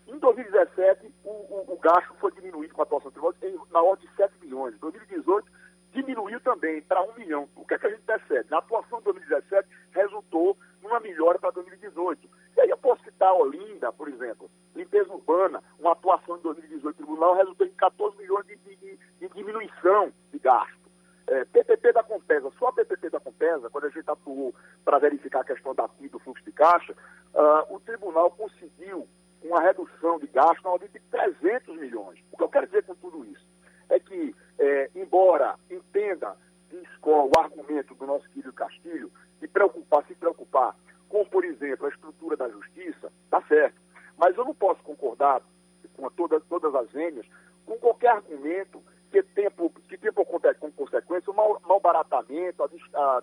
Em 0.06 0.16
2017, 0.16 1.12
o, 1.24 1.30
o, 1.30 1.74
o, 1.74 1.78
gasto 1.78 2.14
foi 2.20 2.30
diminuído 2.32 2.72
com 2.72 2.82
a 2.82 2.84
atuação 2.84 3.10
tributária 3.10 3.58
na 3.72 3.82
ordem 3.82 4.08
de 4.08 4.14
7 4.14 4.32
milhões. 4.40 4.74
Em 4.74 4.78
2018, 4.78 5.46
diminuiu 5.92 6.40
também 6.40 6.82
para 6.82 7.02
1 7.02 7.14
milhão. 7.14 7.48
O 7.56 7.64
que 7.64 7.74
é 7.74 7.78
que 7.78 7.86
a 7.86 7.90
gente 7.90 8.02
percebe? 8.02 8.50
Na 8.50 8.58
atuação 8.58 8.98
de 8.98 9.04
2017, 9.04 9.68
resultou 9.92 10.56
numa 10.82 11.00
melhora 11.00 11.38
para 11.38 11.50
2018. 11.50 12.28
E 12.56 12.60
aí 12.60 12.70
eu 12.70 12.78
posso 12.78 13.02
citar 13.04 13.32
Olinda, 13.32 13.92
por 13.92 14.08
exemplo, 14.08 14.50
limpeza 14.74 15.12
urbana, 15.12 15.62
uma 15.78 15.92
atuação 15.92 16.36
em 16.36 16.40
2018 16.40 16.96
tribunal 17.18 17.34
resultou 17.34 17.66
em 17.66 17.70
14 17.70 18.16
milhões 18.16 18.46
de, 18.46 18.56
de, 18.56 18.98
de 19.20 19.28
diminuição 19.34 20.12
de 20.32 20.38
gasto. 20.38 20.78
É, 21.26 21.44
PPP 21.44 21.92
da 21.92 22.02
Compesa, 22.02 22.50
só 22.58 22.68
a 22.68 22.72
PPP 22.72 23.10
da 23.10 23.20
Compesa, 23.20 23.68
quando 23.68 23.84
a 23.84 23.90
gente 23.90 24.08
atuou 24.08 24.54
para 24.84 24.98
verificar 24.98 25.40
a 25.40 25.44
questão 25.44 25.74
da 25.74 25.86
FII, 25.88 26.08
do 26.08 26.18
fluxo 26.18 26.42
de 26.44 26.52
caixa, 26.52 26.92
uh, 26.92 27.74
o 27.74 27.80
tribunal 27.80 28.30
conseguiu 28.30 29.06
uma 29.42 29.60
redução 29.60 30.18
de 30.18 30.26
gasto 30.28 30.62
na 30.62 30.70
ordem 30.70 30.88
de 30.88 30.98
300 31.00 31.76
milhões. 31.76 32.18
O 32.32 32.36
que 32.36 32.42
eu 32.42 32.48
quero 32.48 32.66
dizer 32.66 32.82
com 32.84 32.94
tudo 32.94 33.24
isso 33.26 33.46
é 33.90 33.98
que, 34.00 34.34
é, 34.58 34.90
embora 34.94 35.56
entenda 35.70 36.36
escola 36.70 37.30
o 37.34 37.40
argumento 37.40 37.94
do 37.94 38.06
nosso 38.06 38.28
querido 38.30 38.52
Castilho, 38.52 39.10
de 39.40 39.48
preocupar, 39.48 40.04
se 40.06 40.14
preocupar 40.14 40.74
com, 41.08 41.24
por 41.24 41.44
exemplo, 41.44 41.86
a 41.86 41.88
estrutura 41.88 42.36
da 42.36 42.48
justiça, 42.48 43.10
está 43.24 43.40
certo. 43.42 43.80
Mas 44.16 44.36
eu 44.36 44.44
não 44.44 44.54
posso 44.54 44.82
concordar 44.82 45.40
com 45.94 46.10
todas, 46.10 46.42
todas 46.44 46.74
as 46.74 46.90
vênias 46.90 47.26
com 47.64 47.76
qualquer 47.78 48.10
argumento 48.10 48.82
que 49.10 49.22
tenha 49.22 49.50
por, 49.50 49.70
que 49.70 49.96
tenha 49.96 50.12
por 50.12 50.26
como 50.26 50.72
consequência 50.72 51.30
o 51.30 51.34
mal, 51.34 51.60
malbaratamento, 51.66 52.62
a, 52.62 52.68
a, 52.94 53.22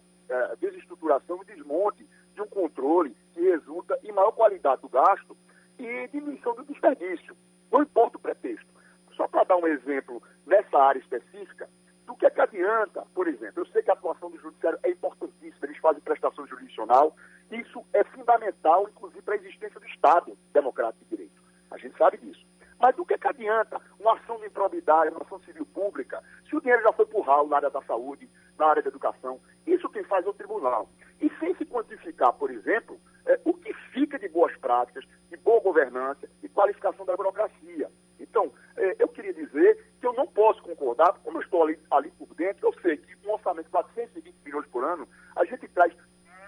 a 0.51 0.55
desestruturação 0.55 1.41
e 1.41 1.45
desmonte 1.45 2.07
de 2.33 2.41
um 2.41 2.47
controle 2.47 3.15
que 3.33 3.41
resulta 3.41 3.97
em 4.03 4.11
maior 4.11 4.31
qualidade 4.31 4.81
do 4.81 4.89
gasto 4.89 5.37
e 5.77 6.07
diminuição 6.07 6.55
do 6.55 6.63
desperdício. 6.63 7.35
Não 7.71 7.83
importa 7.83 8.17
o 8.17 8.19
pretexto. 8.19 8.74
Só 9.15 9.27
para 9.27 9.43
dar 9.43 9.57
um 9.57 9.67
exemplo 9.67 10.21
nessa 10.45 10.77
área 10.77 10.99
específica, 10.99 11.69
do 12.05 12.15
que 12.15 12.25
é 12.25 12.29
que 12.29 12.41
adianta, 12.41 13.05
por 13.13 13.27
exemplo, 13.27 13.61
eu 13.61 13.65
sei 13.67 13.81
que 13.81 13.89
a 13.89 13.93
atuação 13.93 14.29
do 14.29 14.39
judiciário 14.39 14.79
é 14.83 14.91
importantíssima, 14.91 15.65
eles 15.65 15.77
fazem 15.77 16.01
prestação 16.01 16.45
jurisdicional, 16.45 17.15
isso 17.51 17.83
é 17.93 18.03
fundamental, 18.03 18.87
inclusive, 18.89 19.21
para 19.21 19.35
a 19.35 19.37
existência 19.37 19.79
do 19.79 19.87
Estado 19.87 20.37
democrático 20.53 21.03
de 21.05 21.09
direito. 21.09 21.41
A 21.71 21.77
gente 21.77 21.97
sabe 21.97 22.17
disso. 22.17 22.45
Mas 22.79 22.95
do 22.95 23.05
que, 23.05 23.13
é 23.13 23.17
que 23.17 23.27
adianta 23.27 23.81
uma 23.99 24.15
ação 24.15 24.37
de 24.37 24.47
improbidade, 24.47 25.09
uma 25.09 25.21
ação 25.21 25.39
civil 25.39 25.65
pública, 25.65 26.21
se 26.47 26.55
o 26.55 26.61
dinheiro 26.61 26.83
já 26.83 26.91
foi 26.93 27.05
por 27.05 27.21
ralo 27.21 27.47
na 27.47 27.55
área 27.55 27.69
da 27.69 27.81
saúde, 27.83 28.29
na 28.57 28.67
área 28.67 28.83
da 28.83 28.89
educação? 28.89 29.39
Isso 29.65 29.89
quem 29.89 30.03
faz 30.03 30.25
é 30.25 30.29
o 30.29 30.33
tribunal. 30.33 30.89
E 31.21 31.31
sem 31.39 31.55
se 31.55 31.65
quantificar, 31.65 32.33
por 32.33 32.51
exemplo, 32.51 32.99
é, 33.25 33.39
o 33.45 33.53
que 33.53 33.73
fica 33.93 34.19
de 34.19 34.27
boas 34.27 34.55
práticas, 34.57 35.05
de 35.29 35.37
boa 35.37 35.61
governança 35.61 36.29
e 36.43 36.49
qualificação 36.49 37.05
da 37.05 37.15
burocracia. 37.15 37.89
Então, 38.19 38.51
é, 38.77 38.95
eu 38.99 39.07
queria 39.07 39.33
dizer 39.33 39.93
que 39.99 40.07
eu 40.07 40.13
não 40.13 40.27
posso 40.27 40.61
concordar, 40.61 41.13
como 41.23 41.37
eu 41.37 41.41
estou 41.41 41.63
ali, 41.63 41.79
ali 41.91 42.11
por 42.11 42.33
dentro, 42.35 42.67
eu 42.67 42.73
sei 42.81 42.97
que 42.97 43.15
com 43.17 43.29
um 43.29 43.33
orçamento 43.33 43.65
de 43.65 43.71
420 43.71 44.35
milhões 44.43 44.67
por 44.67 44.83
ano, 44.83 45.07
a 45.35 45.45
gente 45.45 45.67
traz 45.69 45.93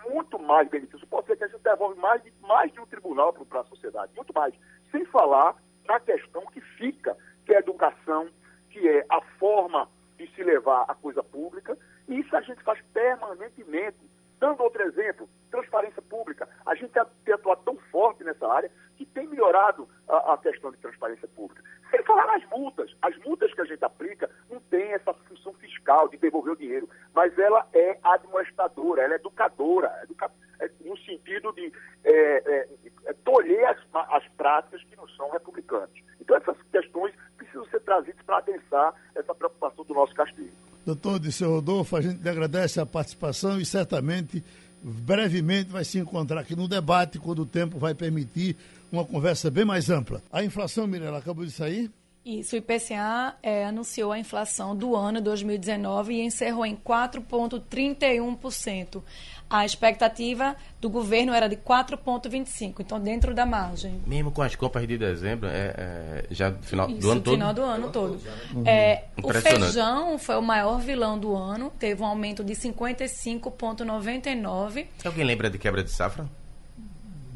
muito 0.10 0.40
mais 0.40 0.70
benefícios. 0.70 1.04
Pode 1.10 1.28
ser 1.28 1.38
que 1.38 1.44
a 1.44 1.48
gente 1.48 1.62
devolve 1.62 2.00
mais 2.00 2.24
de, 2.24 2.34
mais 2.42 2.72
de 2.72 2.80
um 2.80 2.86
tribunal 2.86 3.34
para 3.34 3.62
a 3.62 3.66
sociedade, 3.66 4.14
muito 4.16 4.34
mais. 4.34 4.54
Sem 4.92 5.06
falar 5.06 5.56
na 5.88 6.00
questão 6.00 6.46
que 6.48 6.62
fica, 6.62 7.16
que 7.46 7.54
é 7.54 7.58
a 7.58 7.60
educação, 7.60 8.30
que 8.70 8.88
é 8.88 9.06
a 9.10 9.22
forma 9.40 9.90
de 10.18 10.28
se 10.34 10.44
levar 10.44 10.86
a 10.88 10.96
coisa 10.96 11.24
pública, 11.24 11.78
e 12.08 12.20
isso 12.20 12.36
a 12.36 12.42
gente 12.42 12.62
faz 12.64 12.82
permanentemente. 12.94 13.98
Dando 14.40 14.62
outro 14.62 14.82
exemplo, 14.84 15.30
transparência 15.50 16.02
pública. 16.02 16.48
A 16.66 16.76
gente 16.76 16.92
tem 17.24 17.34
atuado 17.34 17.62
tão 17.64 17.78
forte 17.92 18.24
nessa 18.24 18.48
área 18.48 18.72
que 18.96 19.06
tem 19.06 19.28
melhorado 19.28 19.88
a, 20.08 20.34
a, 20.34 20.38
questão 20.38 20.72
de 20.72 20.78
transparência 20.78 21.28
pública. 21.30 21.64
Sem 21.92 22.04
falar 22.04 22.26
nas 22.28 22.50
multas. 22.50 22.96
As 23.02 23.16
multas 23.20 23.54
que 23.54 23.62
a 23.62 23.66
gente 23.66 23.84
aplica 23.84 24.30
não 24.50 24.60
tem 24.62 24.94
essa 24.94 25.14
função 25.14 25.54
fiscal 25.54 26.08
de 26.10 26.18
devolver 26.18 26.54
o 26.54 26.58
dinheiro, 26.58 26.90
mas 27.14 27.38
ela 27.38 27.66
é 27.74 27.98
administradora, 28.04 29.04
ela 29.04 29.14
é 29.14 29.18
educadora, 29.18 29.92
educa, 30.04 30.32
é, 30.60 30.70
no 30.84 30.98
sentido 30.98 31.52
de 31.54 31.72
é, 32.04 32.12
é, 32.12 32.68
é 33.06 33.14
tolher 33.24 33.66
as, 33.68 33.78
as 33.94 34.28
práticas 34.30 34.84
que 34.84 34.96
não 34.96 35.08
são 35.10 35.30
republicanas. 35.32 35.92
Então 36.20 36.36
essas 36.36 36.58
questões 36.72 37.14
precisam 37.38 37.66
ser 37.68 37.80
trazidas 37.82 38.22
para 38.26 38.38
adensar 38.38 38.94
essa 39.16 39.34
preocupação 39.36 39.86
do 39.86 39.94
nosso 39.94 40.14
castigo. 40.14 40.52
Doutor 40.86 41.20
Disseu 41.20 41.52
Rodolfo, 41.52 41.98
a 41.98 42.02
gente 42.02 42.24
lhe 42.24 42.30
agradece 42.30 42.80
a 42.80 42.86
participação 42.86 43.60
e 43.60 43.66
certamente, 43.66 44.42
brevemente, 44.88 45.70
vai 45.70 45.84
se 45.84 46.00
encontrar 46.00 46.42
aqui 46.42 46.56
no 46.56 46.68
debate, 46.68 47.20
quando 47.20 47.40
o 47.40 47.46
tempo 47.46 47.78
vai 47.78 47.94
permitir 47.94 48.56
uma 48.92 49.04
conversa 49.04 49.52
bem 49.52 49.66
mais 49.66 49.90
ampla. 49.90 50.22
A 50.32 50.44
inflação, 50.44 50.88
Mirella, 50.88 51.18
acabou 51.18 51.46
de 51.46 51.52
sair? 51.52 51.92
Isso, 52.28 52.56
o 52.58 52.58
IPCA 52.58 53.36
é, 53.42 53.64
anunciou 53.64 54.12
a 54.12 54.20
inflação 54.20 54.76
do 54.76 54.94
ano 54.98 55.22
2019 55.22 56.14
e 56.14 56.20
encerrou 56.20 56.66
em 56.66 56.76
4,31%. 56.76 59.02
A 59.50 59.66
expectativa 59.66 60.58
do 60.82 60.90
governo 60.90 61.32
era 61.32 61.48
de 61.48 61.56
4,25%, 61.56 62.82
então 62.82 63.00
dentro 63.00 63.34
da 63.34 63.46
margem. 63.46 64.02
Mesmo 64.06 64.30
com 64.30 64.42
as 64.42 64.58
compras 64.58 64.86
de 64.86 64.98
dezembro, 64.98 65.48
é, 65.48 65.74
é 65.78 66.26
já 66.30 66.50
no 66.50 66.62
final 66.62 66.90
Isso, 66.90 67.00
do 67.00 67.12
ano 67.12 67.22
todo? 67.22 67.34
final 67.34 67.54
do 67.54 67.62
ano 67.62 67.90
todo. 67.94 68.20
É, 68.66 69.06
o 69.24 69.34
feijão 69.34 70.20
foi 70.20 70.36
o 70.36 70.42
maior 70.42 70.82
vilão 70.82 71.18
do 71.18 71.34
ano, 71.34 71.72
teve 71.80 72.02
um 72.02 72.06
aumento 72.06 72.44
de 72.44 72.56
55,99%. 72.56 74.86
Alguém 75.06 75.24
lembra 75.24 75.50
de 75.50 75.58
quebra 75.58 75.82
de 75.82 75.92
safra? 75.92 76.28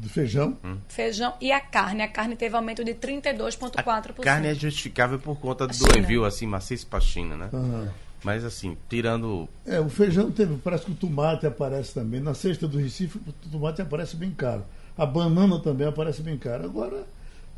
Do 0.02 0.08
feijão. 0.08 0.58
Hum. 0.64 0.78
Feijão 0.88 1.32
e 1.40 1.52
a 1.52 1.60
carne. 1.60 2.02
A 2.02 2.08
carne 2.08 2.34
teve 2.34 2.56
aumento 2.56 2.84
de 2.84 2.92
32,4%. 2.92 4.18
A 4.18 4.22
carne 4.22 4.48
é 4.48 4.54
justificável 4.54 5.18
por 5.18 5.38
conta 5.38 5.66
do 5.66 5.74
envio 5.96 6.24
assim 6.24 6.44
maciço 6.44 6.88
para 6.88 6.98
a 6.98 7.02
China, 7.02 7.36
né? 7.36 7.48
Uhum. 7.52 7.88
Mas 8.24 8.44
assim, 8.44 8.76
tirando. 8.88 9.48
É, 9.64 9.78
o 9.80 9.88
feijão 9.88 10.30
teve, 10.30 10.56
parece 10.56 10.84
que 10.84 10.90
o 10.90 10.94
tomate 10.94 11.46
aparece 11.46 11.94
também. 11.94 12.20
Na 12.20 12.34
cesta 12.34 12.66
do 12.66 12.78
Recife, 12.78 13.18
o 13.18 13.48
tomate 13.48 13.80
aparece 13.80 14.16
bem 14.16 14.32
caro. 14.32 14.64
A 14.98 15.06
banana 15.06 15.60
também 15.60 15.86
aparece 15.86 16.20
bem 16.20 16.36
caro. 16.36 16.64
Agora, 16.64 17.06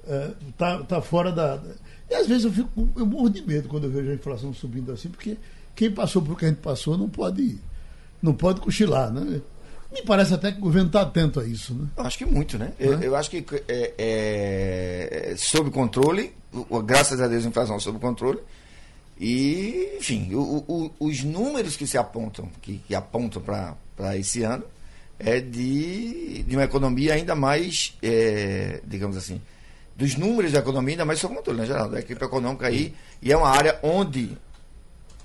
é, 0.07 0.31
tá, 0.57 0.83
tá 0.83 1.01
fora 1.01 1.33
da. 1.33 1.59
E 2.11 2.15
às 2.15 2.27
vezes 2.27 2.45
eu 2.45 2.53
fico. 2.53 2.89
Eu 2.95 3.07
morro 3.07 3.31
de 3.31 3.41
medo 3.43 3.69
quando 3.69 3.85
eu 3.85 3.91
vejo 3.91 4.11
a 4.11 4.15
inflação 4.15 4.53
subindo 4.53 4.93
assim, 4.93 5.09
porque 5.09 5.39
quem 5.75 5.91
passou 5.91 6.21
por 6.21 6.39
que 6.39 6.45
a 6.45 6.49
gente 6.49 6.61
passou 6.61 6.99
não 6.99 7.09
pode. 7.09 7.59
Não 8.23 8.33
pode 8.33 8.61
cochilar, 8.61 9.11
né? 9.11 9.41
Me 9.95 10.03
parece 10.03 10.35
até 10.35 10.51
que 10.51 10.59
o 10.59 10.63
governo 10.63 10.89
está 10.89 11.03
atento 11.03 11.39
a 11.39 11.45
isso, 11.45 11.73
né? 11.73 11.87
Eu 11.97 12.05
acho 12.05 12.19
que 12.19 12.27
muito, 12.27 12.59
né? 12.59 12.73
Eu, 12.81 13.01
eu, 13.01 13.15
acho 13.15 13.31
que 13.31 13.45
é, 13.69 13.95
é, 13.97 15.35
sob 15.37 15.71
controle, 15.71 16.35
graças 16.85 17.21
a 17.21 17.29
Deus 17.29 17.47
a 17.47 17.49
inflação 17.49 17.79
sob 17.79 18.01
controle. 18.01 18.41
E, 19.21 19.97
enfim, 19.97 20.35
o, 20.35 20.65
o, 20.67 20.91
os 20.99 21.23
números 21.23 21.77
que 21.77 21.87
se 21.87 21.97
apontam, 21.97 22.49
que, 22.61 22.79
que 22.79 22.93
apontam 22.93 23.41
para 23.41 24.17
esse 24.17 24.43
ano, 24.43 24.65
é 25.17 25.39
de, 25.39 26.43
de 26.43 26.57
uma 26.57 26.65
economia 26.65 27.15
ainda 27.15 27.37
mais, 27.37 27.97
é, 28.03 28.81
digamos 28.85 29.17
assim, 29.17 29.41
dos 29.95 30.17
números 30.17 30.51
da 30.51 30.59
economia 30.59 30.95
ainda 30.95 31.05
mais 31.05 31.21
sob 31.21 31.37
controle, 31.37 31.61
né, 31.61 31.67
Geraldo? 31.67 31.93
Da 31.93 32.01
equipe 32.01 32.25
econômica 32.25 32.67
aí, 32.67 32.93
e 33.23 33.31
é 33.31 33.37
uma 33.37 33.49
área 33.49 33.79
onde, 33.81 34.37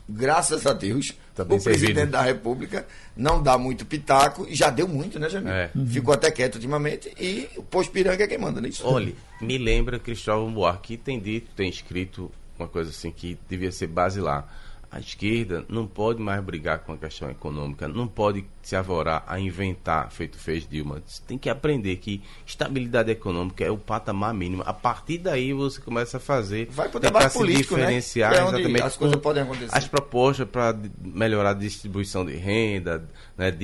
graças 0.07 0.67
a 0.67 0.73
Deus, 0.73 1.15
Tá 1.35 1.43
o 1.43 1.45
presidente 1.45 1.79
servido. 1.79 2.11
da 2.11 2.21
República 2.21 2.85
não 3.15 3.41
dá 3.41 3.57
muito 3.57 3.85
pitaco, 3.85 4.45
e 4.47 4.55
já 4.55 4.69
deu 4.69 4.87
muito, 4.87 5.19
né, 5.19 5.29
Jamil? 5.29 5.51
É. 5.51 5.69
Uhum. 5.75 5.85
Ficou 5.87 6.13
até 6.13 6.31
quieto 6.31 6.55
ultimamente, 6.55 7.11
e 7.19 7.47
o 7.55 7.63
Posto 7.63 7.91
Piranga 7.91 8.23
é 8.23 8.27
quem 8.27 8.37
manda 8.37 8.59
nisso. 8.59 8.83
Olha, 8.85 9.13
me 9.41 9.57
lembra 9.57 9.99
Cristóvão 9.99 10.53
Buarque, 10.53 10.97
tem 10.97 11.19
dito, 11.19 11.49
tem 11.55 11.69
escrito 11.69 12.31
uma 12.57 12.67
coisa 12.67 12.89
assim 12.89 13.11
que 13.11 13.37
devia 13.47 13.71
ser 13.71 13.87
base 13.87 14.19
lá. 14.19 14.47
A 14.91 14.99
esquerda 14.99 15.63
não 15.69 15.85
pode 15.85 16.19
mais 16.19 16.43
brigar 16.43 16.79
com 16.79 16.93
a 16.93 16.97
questão 16.97 17.29
econômica, 17.29 17.87
não 17.87 18.07
pode 18.07 18.43
se 18.63 18.75
avorar 18.75 19.23
a 19.27 19.39
inventar, 19.39 20.11
feito 20.11 20.35
fez 20.35 20.67
Dilma. 20.67 21.03
Você 21.05 21.21
tem 21.27 21.37
que 21.37 21.47
aprender 21.47 21.97
que 21.97 22.23
estabilidade 22.43 23.11
econômica 23.11 23.63
é 23.63 23.69
o 23.69 23.77
patamar 23.77 24.33
mínimo. 24.33 24.63
A 24.65 24.73
partir 24.73 25.19
daí 25.19 25.53
você 25.53 25.79
começa 25.79 26.17
a 26.17 26.19
fazer. 26.19 26.69
Vai 26.71 26.89
para 26.89 26.97
o 26.97 26.99
debate 27.01 27.33
político, 27.33 27.75
se 27.75 27.81
diferenciar 27.81 28.31
né? 28.31 28.37
É 28.39 28.41
exatamente 28.41 28.81
as 28.81 28.97
coisas 28.97 29.21
podem 29.21 29.43
acontecer. 29.43 29.77
As 29.77 29.87
propostas 29.87 30.49
para 30.49 30.75
melhorar 30.99 31.51
a 31.51 31.53
distribuição 31.53 32.25
de 32.25 32.35
renda, 32.35 33.07
né, 33.37 33.55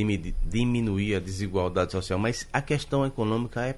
diminuir 0.46 1.16
a 1.16 1.20
desigualdade 1.20 1.92
social. 1.92 2.20
Mas 2.20 2.48
a 2.54 2.62
questão 2.62 3.04
econômica 3.04 3.66
é 3.66 3.76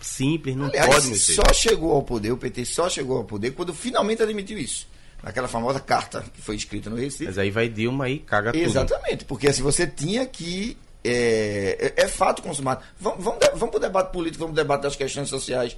simples, 0.00 0.56
não 0.56 0.66
Aliás, 0.66 0.86
pode 0.86 1.08
mexer. 1.08 1.34
Só 1.34 1.52
chegou 1.52 1.92
ao 1.92 2.02
poder, 2.02 2.32
o 2.32 2.36
PT 2.38 2.64
só 2.64 2.88
chegou 2.88 3.18
ao 3.18 3.24
poder 3.24 3.50
quando 3.50 3.74
finalmente 3.74 4.22
admitiu 4.22 4.56
isso 4.56 4.90
naquela 5.22 5.48
famosa 5.48 5.78
carta 5.78 6.24
que 6.34 6.42
foi 6.42 6.56
escrita 6.56 6.90
no 6.90 6.96
Recife. 6.96 7.26
Mas 7.26 7.38
aí 7.38 7.50
vai 7.50 7.68
Dilma 7.68 8.08
e 8.08 8.18
caga 8.18 8.52
tudo. 8.52 8.62
Exatamente, 8.62 9.24
porque 9.24 9.48
assim, 9.48 9.62
você 9.62 9.86
tinha 9.86 10.26
que. 10.26 10.76
É, 11.04 11.92
é, 11.96 12.04
é 12.04 12.08
fato 12.08 12.42
consumado. 12.42 12.82
Vamos, 12.98 13.24
vamos, 13.24 13.40
vamos 13.54 13.70
para 13.70 13.76
o 13.76 13.80
debate 13.80 14.12
político, 14.12 14.40
vamos 14.40 14.54
para 14.54 14.62
o 14.62 14.64
debate 14.64 14.82
das 14.82 14.96
questões 14.96 15.28
sociais. 15.28 15.76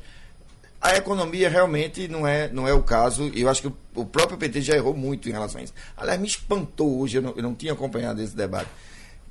A 0.81 0.97
economia 0.97 1.49
realmente 1.49 2.07
não 2.09 2.27
é, 2.27 2.51
não 2.53 2.69
é 2.69 2.75
o 2.75 2.83
caso, 2.83 3.31
e 3.33 3.41
eu 3.41 3.49
acho 3.49 3.63
que 3.63 3.69
o, 3.69 3.77
o, 3.95 4.05
próprio 4.05 4.37
PT 4.37 4.61
já 4.61 4.75
errou 4.75 4.95
muito 4.95 5.31
em 5.31 5.33
relação 5.33 5.59
a 5.59 5.65
isso. 5.65 5.73
Aliás, 5.97 6.21
me 6.21 6.27
espantou 6.27 7.01
hoje, 7.01 7.17
eu 7.17 7.23
não, 7.23 7.33
eu 7.35 7.43
não 7.43 7.55
tinha 7.55 7.73
acompanhado 7.73 8.21
esse 8.21 8.37
debate. 8.37 8.69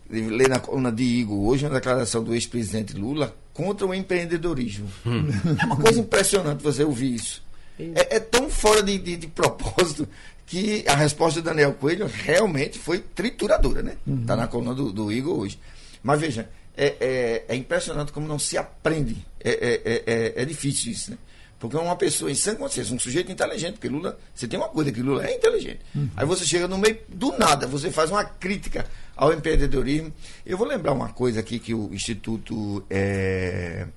Ler 0.09 0.49
na 0.49 0.59
coluna 0.59 0.91
de 0.91 1.03
Igor, 1.03 1.47
hoje, 1.47 1.65
uma 1.65 1.75
declaração 1.75 2.23
do 2.23 2.33
ex-presidente 2.33 2.95
Lula 2.95 3.35
contra 3.53 3.85
o 3.85 3.93
empreendedorismo. 3.93 4.89
Hum. 5.05 5.27
É 5.61 5.65
uma 5.65 5.77
coisa 5.77 5.99
impressionante 5.99 6.63
você 6.63 6.83
ouvir 6.83 7.13
isso. 7.13 7.43
É, 7.79 8.17
é 8.17 8.19
tão 8.19 8.49
fora 8.49 8.83
de, 8.83 8.97
de, 8.97 9.17
de, 9.17 9.27
propósito 9.27 10.07
que 10.45 10.83
a 10.87 10.95
resposta 10.95 11.41
do 11.41 11.45
Daniel 11.45 11.73
Coelho 11.73 12.07
realmente 12.07 12.77
foi 12.77 12.99
trituradora, 12.99 13.81
né? 13.81 13.97
Uhum. 14.05 14.25
Tá 14.25 14.35
na 14.35 14.47
coluna 14.47 14.75
do, 14.75 14.91
do 14.91 15.11
Igor 15.11 15.39
hoje. 15.39 15.59
Mas 16.03 16.19
veja, 16.19 16.49
é, 16.75 16.95
é, 16.99 17.45
é, 17.47 17.55
impressionante 17.55 18.11
como 18.11 18.27
não 18.27 18.37
se 18.37 18.57
aprende. 18.57 19.25
É, 19.39 19.51
é, 19.51 20.03
é, 20.05 20.41
é 20.41 20.45
difícil 20.45 20.91
isso, 20.91 21.11
né? 21.11 21.17
Porque 21.63 21.77
uma 21.77 21.95
pessoa 21.95 22.29
em 22.29 22.35
sã 22.35 22.55
consciência, 22.55 22.93
um 22.93 22.99
sujeito 22.99 23.31
inteligente, 23.31 23.75
porque 23.75 23.87
Lula, 23.87 24.19
você 24.35 24.45
tem 24.49 24.59
uma 24.59 24.67
coisa 24.67 24.91
que 24.91 25.01
Lula 25.01 25.25
é 25.25 25.33
inteligente. 25.33 25.79
Uhum. 25.95 26.09
Aí 26.17 26.25
você 26.25 26.45
chega 26.45 26.67
no 26.67 26.77
meio 26.77 26.99
do 27.07 27.37
nada, 27.37 27.65
você 27.65 27.89
faz 27.89 28.11
uma 28.11 28.25
crítica 28.25 28.85
ao 29.15 29.31
empreendedorismo. 29.31 30.11
Eu 30.45 30.57
vou 30.57 30.67
lembrar 30.67 30.91
uma 30.91 31.07
coisa 31.09 31.39
aqui 31.39 31.59
que 31.59 31.73
o 31.73 31.93
Instituto 31.93 32.83
é, 32.89 33.87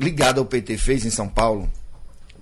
ligado 0.00 0.38
ao 0.38 0.46
PT 0.46 0.78
fez 0.78 1.04
em 1.04 1.10
São 1.10 1.28
Paulo, 1.28 1.70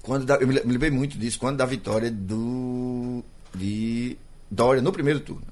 quando 0.05 0.26
da, 0.26 0.36
eu 0.36 0.46
me 0.46 0.55
lembrei 0.55 0.90
muito 0.90 1.18
disso, 1.18 1.38
quando 1.38 1.57
da 1.57 1.64
vitória 1.66 2.11
do 2.11 3.24
de 3.55 4.16
Dória 4.50 4.82
no 4.82 4.92
primeiro 4.92 5.18
turno. 5.18 5.46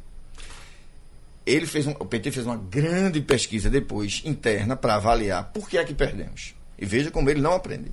Ele 1.44 1.66
fez 1.66 1.86
um, 1.86 1.92
o 1.92 2.05
PT 2.05 2.30
fez 2.30 2.46
uma 2.46 2.57
grande 2.57 3.20
pesquisa 3.20 3.70
depois 3.70 4.22
interna 4.24 4.76
para 4.76 4.94
avaliar 4.94 5.50
por 5.53 5.68
que 5.68 5.78
é 5.78 5.84
que 5.84 5.94
perdemos. 5.94 6.55
E 6.78 6.84
veja 6.84 7.11
como 7.11 7.30
ele 7.30 7.40
não 7.40 7.53
aprende. 7.53 7.90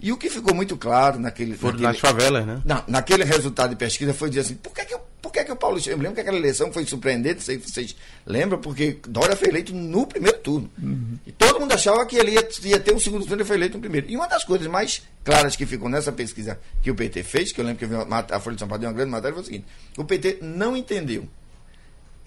E 0.00 0.12
o 0.12 0.16
que 0.16 0.28
ficou 0.28 0.54
muito 0.54 0.76
claro 0.76 1.18
naquele. 1.18 1.56
Foram 1.56 1.78
naquele, 1.78 1.92
nas 1.92 1.98
favelas, 1.98 2.44
né? 2.44 2.60
Não, 2.64 2.82
naquele 2.88 3.24
resultado 3.24 3.70
de 3.70 3.76
pesquisa 3.76 4.12
foi 4.12 4.30
dizer 4.30 4.40
assim: 4.40 4.54
por 4.56 4.74
que, 4.74 4.84
que 4.84 4.94
eu 4.94 5.00
por 5.20 5.32
que, 5.32 5.44
que 5.44 5.52
o 5.52 5.56
Paulo 5.56 5.78
Eu 5.86 5.96
me 5.96 6.02
lembro 6.02 6.14
que 6.14 6.20
aquela 6.20 6.36
eleição 6.36 6.72
foi 6.72 6.84
surpreendente, 6.86 7.36
não 7.36 7.42
sei 7.42 7.60
se 7.60 7.70
vocês 7.70 7.96
lembram, 8.26 8.58
porque 8.60 8.98
Dória 9.06 9.36
foi 9.36 9.48
eleito 9.48 9.74
no 9.74 10.06
primeiro 10.06 10.38
turno. 10.38 10.70
Uhum. 10.82 11.18
E 11.26 11.32
todo 11.32 11.60
mundo 11.60 11.72
achava 11.72 12.04
que 12.06 12.16
ele 12.16 12.32
ia, 12.32 12.48
ia 12.64 12.80
ter 12.80 12.94
um 12.94 12.98
segundo 12.98 13.26
turno 13.26 13.42
e 13.42 13.44
foi 13.44 13.56
eleito 13.56 13.76
no 13.76 13.80
primeiro. 13.80 14.10
E 14.10 14.16
uma 14.16 14.26
das 14.26 14.44
coisas 14.44 14.66
mais 14.66 15.02
claras 15.22 15.56
que 15.56 15.66
ficou 15.66 15.88
nessa 15.88 16.10
pesquisa 16.10 16.58
que 16.82 16.90
o 16.90 16.94
PT 16.94 17.22
fez, 17.22 17.52
que 17.52 17.60
eu 17.60 17.64
lembro 17.64 17.86
que 17.86 17.92
eu 17.92 18.02
uma, 18.02 18.18
a 18.18 18.40
Folha 18.40 18.56
de 18.56 18.60
São 18.60 18.68
Paulo 18.68 18.80
deu 18.80 18.88
uma 18.88 18.96
grande 18.96 19.10
matéria, 19.10 19.34
foi 19.34 19.42
o 19.42 19.46
seguinte: 19.46 19.66
o 19.96 20.04
PT 20.04 20.38
não 20.40 20.76
entendeu 20.76 21.28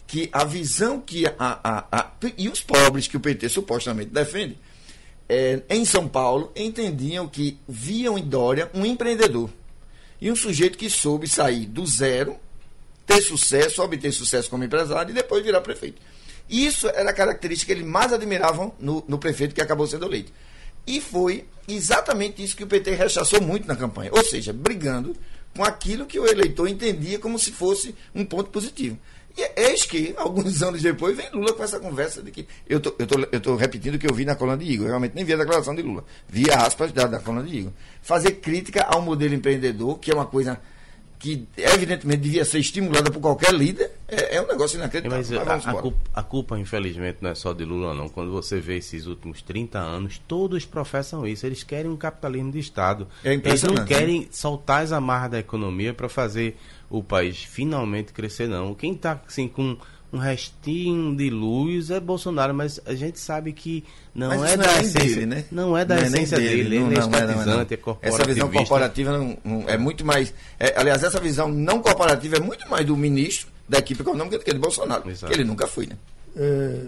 que 0.05 0.29
a 0.31 0.43
visão 0.43 0.99
que 0.99 1.25
a, 1.25 1.33
a, 1.39 1.85
a, 1.91 2.11
e 2.37 2.47
os 2.47 2.61
pobres 2.61 3.07
que 3.07 3.17
o 3.17 3.19
PT 3.19 3.49
supostamente 3.49 4.11
defende 4.11 4.57
é, 5.27 5.61
em 5.69 5.85
São 5.85 6.07
Paulo 6.07 6.51
entendiam 6.55 7.27
que 7.27 7.57
viam 7.67 8.17
em 8.17 8.23
Dória 8.23 8.69
um 8.73 8.85
empreendedor 8.85 9.49
e 10.21 10.31
um 10.31 10.35
sujeito 10.35 10.77
que 10.77 10.89
soube 10.89 11.27
sair 11.27 11.65
do 11.65 11.85
zero 11.85 12.37
ter 13.05 13.21
sucesso, 13.21 13.81
obter 13.81 14.11
sucesso 14.11 14.49
como 14.49 14.63
empresário 14.63 15.11
e 15.11 15.13
depois 15.13 15.43
virar 15.43 15.61
prefeito. 15.61 16.01
Isso 16.49 16.87
era 16.89 17.09
a 17.09 17.13
característica 17.13 17.73
que 17.73 17.79
eles 17.79 17.89
mais 17.89 18.11
admiravam 18.11 18.73
no, 18.79 19.03
no 19.07 19.17
prefeito 19.17 19.55
que 19.55 19.61
acabou 19.61 19.87
sendo 19.87 20.05
eleito. 20.05 20.31
E 20.85 20.99
foi 20.99 21.45
exatamente 21.67 22.43
isso 22.43 22.55
que 22.55 22.63
o 22.63 22.67
PT 22.67 22.91
rechaçou 22.91 23.41
muito 23.41 23.67
na 23.67 23.75
campanha. 23.75 24.11
Ou 24.13 24.23
seja, 24.23 24.51
brigando 24.51 25.15
com 25.55 25.63
aquilo 25.63 26.05
que 26.05 26.19
o 26.19 26.27
eleitor 26.27 26.67
entendia 26.67 27.19
como 27.19 27.39
se 27.39 27.51
fosse 27.51 27.95
um 28.13 28.25
ponto 28.25 28.49
positivo. 28.49 28.97
E 29.35 29.61
eis 29.61 29.83
que, 29.83 30.13
alguns 30.15 30.61
anos 30.61 30.81
depois, 30.81 31.17
vem 31.17 31.27
Lula 31.31 31.53
com 31.53 31.63
essa 31.63 31.79
conversa 31.79 32.21
de 32.21 32.29
que. 32.29 32.47
Eu 32.69 32.79
tô, 32.79 32.93
eu 32.99 33.07
tô, 33.07 33.27
eu 33.31 33.41
tô 33.41 33.55
repetindo 33.55 33.95
o 33.95 33.99
que 33.99 34.07
eu 34.07 34.13
vi 34.13 34.25
na 34.25 34.35
coluna 34.35 34.57
de 34.57 34.65
Igor. 34.65 34.85
Eu 34.85 34.89
realmente 34.89 35.15
nem 35.15 35.25
vi 35.25 35.33
a 35.33 35.37
declaração 35.37 35.73
de 35.73 35.81
Lula. 35.81 36.05
Vi 36.29 36.51
aspas 36.51 36.91
da, 36.91 37.07
da 37.07 37.19
coluna 37.19 37.43
de 37.43 37.57
Igor. 37.57 37.71
Fazer 38.01 38.33
crítica 38.33 38.83
ao 38.83 39.01
modelo 39.01 39.33
empreendedor, 39.33 39.97
que 39.97 40.11
é 40.11 40.13
uma 40.13 40.27
coisa 40.27 40.59
que 41.23 41.47
evidentemente 41.55 42.19
devia 42.19 42.43
ser 42.43 42.59
estimulada 42.59 43.09
por 43.09 43.21
qualquer 43.21 43.53
líder, 43.53 43.89
é, 44.09 44.35
é 44.35 44.41
um 44.41 44.45
negócio 44.45 44.75
inacreditável. 44.75 45.17
Mas, 45.17 45.63
mas 45.63 45.65
a, 45.65 45.71
a, 45.71 45.81
culpa, 45.81 45.97
a, 46.13 46.21
culpa, 46.21 46.59
infelizmente, 46.59 47.19
não 47.21 47.29
é 47.29 47.35
só 47.35 47.53
de 47.53 47.63
Lula, 47.63 47.93
não. 47.93 48.09
Quando 48.09 48.29
você 48.29 48.59
vê 48.59 48.75
esses 48.75 49.07
últimos 49.07 49.41
30 49.41 49.79
anos, 49.79 50.21
todos 50.27 50.65
professam 50.65 51.25
isso. 51.25 51.45
Eles 51.45 51.63
querem 51.63 51.89
um 51.89 51.95
capitalismo 51.95 52.51
de 52.51 52.59
Estado. 52.59 53.07
É 53.23 53.35
Eles 53.35 53.63
não 53.63 53.85
querem 53.85 54.27
soltar 54.31 54.83
as 54.83 54.91
amarras 54.91 55.31
da 55.31 55.39
economia 55.39 55.93
para 55.93 56.09
fazer 56.09 56.57
o 56.89 57.01
país 57.01 57.41
finalmente 57.41 58.11
crescer, 58.11 58.49
não. 58.49 58.75
Quem 58.75 58.91
está 58.91 59.21
assim, 59.25 59.47
com 59.47 59.77
um 60.13 60.19
restinho 60.19 61.15
de 61.15 61.31
luz 61.31 61.89
é 61.89 61.99
Bolsonaro, 61.99 62.53
mas 62.53 62.79
a 62.85 62.93
gente 62.93 63.19
sabe 63.19 63.51
que 63.51 63.83
não 64.13 64.29
mas 64.29 64.51
é 64.51 64.57
da 64.57 64.63
é 64.63 64.79
essência 64.81 64.99
dele, 64.99 65.25
né? 65.25 65.45
Não 65.51 65.75
é 65.75 65.83
da 65.83 65.95
não 65.95 66.03
essência 66.03 66.35
é 66.35 66.39
dele, 66.39 66.63
dele, 66.63 66.79
não, 66.79 66.85
ele 66.85 66.95
é 66.95 66.99
não, 66.99 67.05
estatizante, 67.09 67.73
é, 67.73 67.79
não, 67.83 67.97
é 68.01 68.07
Essa 68.07 68.23
visão 68.23 68.51
corporativa 68.51 69.17
não, 69.17 69.37
não, 69.43 69.67
é 69.67 69.75
muito 69.75 70.05
mais. 70.05 70.31
É, 70.59 70.75
aliás, 70.77 71.03
essa 71.03 71.19
visão 71.19 71.49
não 71.49 71.81
corporativa 71.81 72.37
é 72.37 72.39
muito 72.39 72.69
mais 72.69 72.85
do 72.85 72.95
ministro 72.95 73.51
da 73.67 73.79
equipe 73.79 74.01
econômica 74.01 74.37
do 74.37 74.43
que 74.43 74.53
de 74.53 74.59
Bolsonaro, 74.59 75.09
Exato. 75.09 75.33
que 75.33 75.39
ele 75.39 75.47
nunca 75.47 75.65
foi, 75.65 75.87
né? 75.87 75.97
É, 76.35 76.79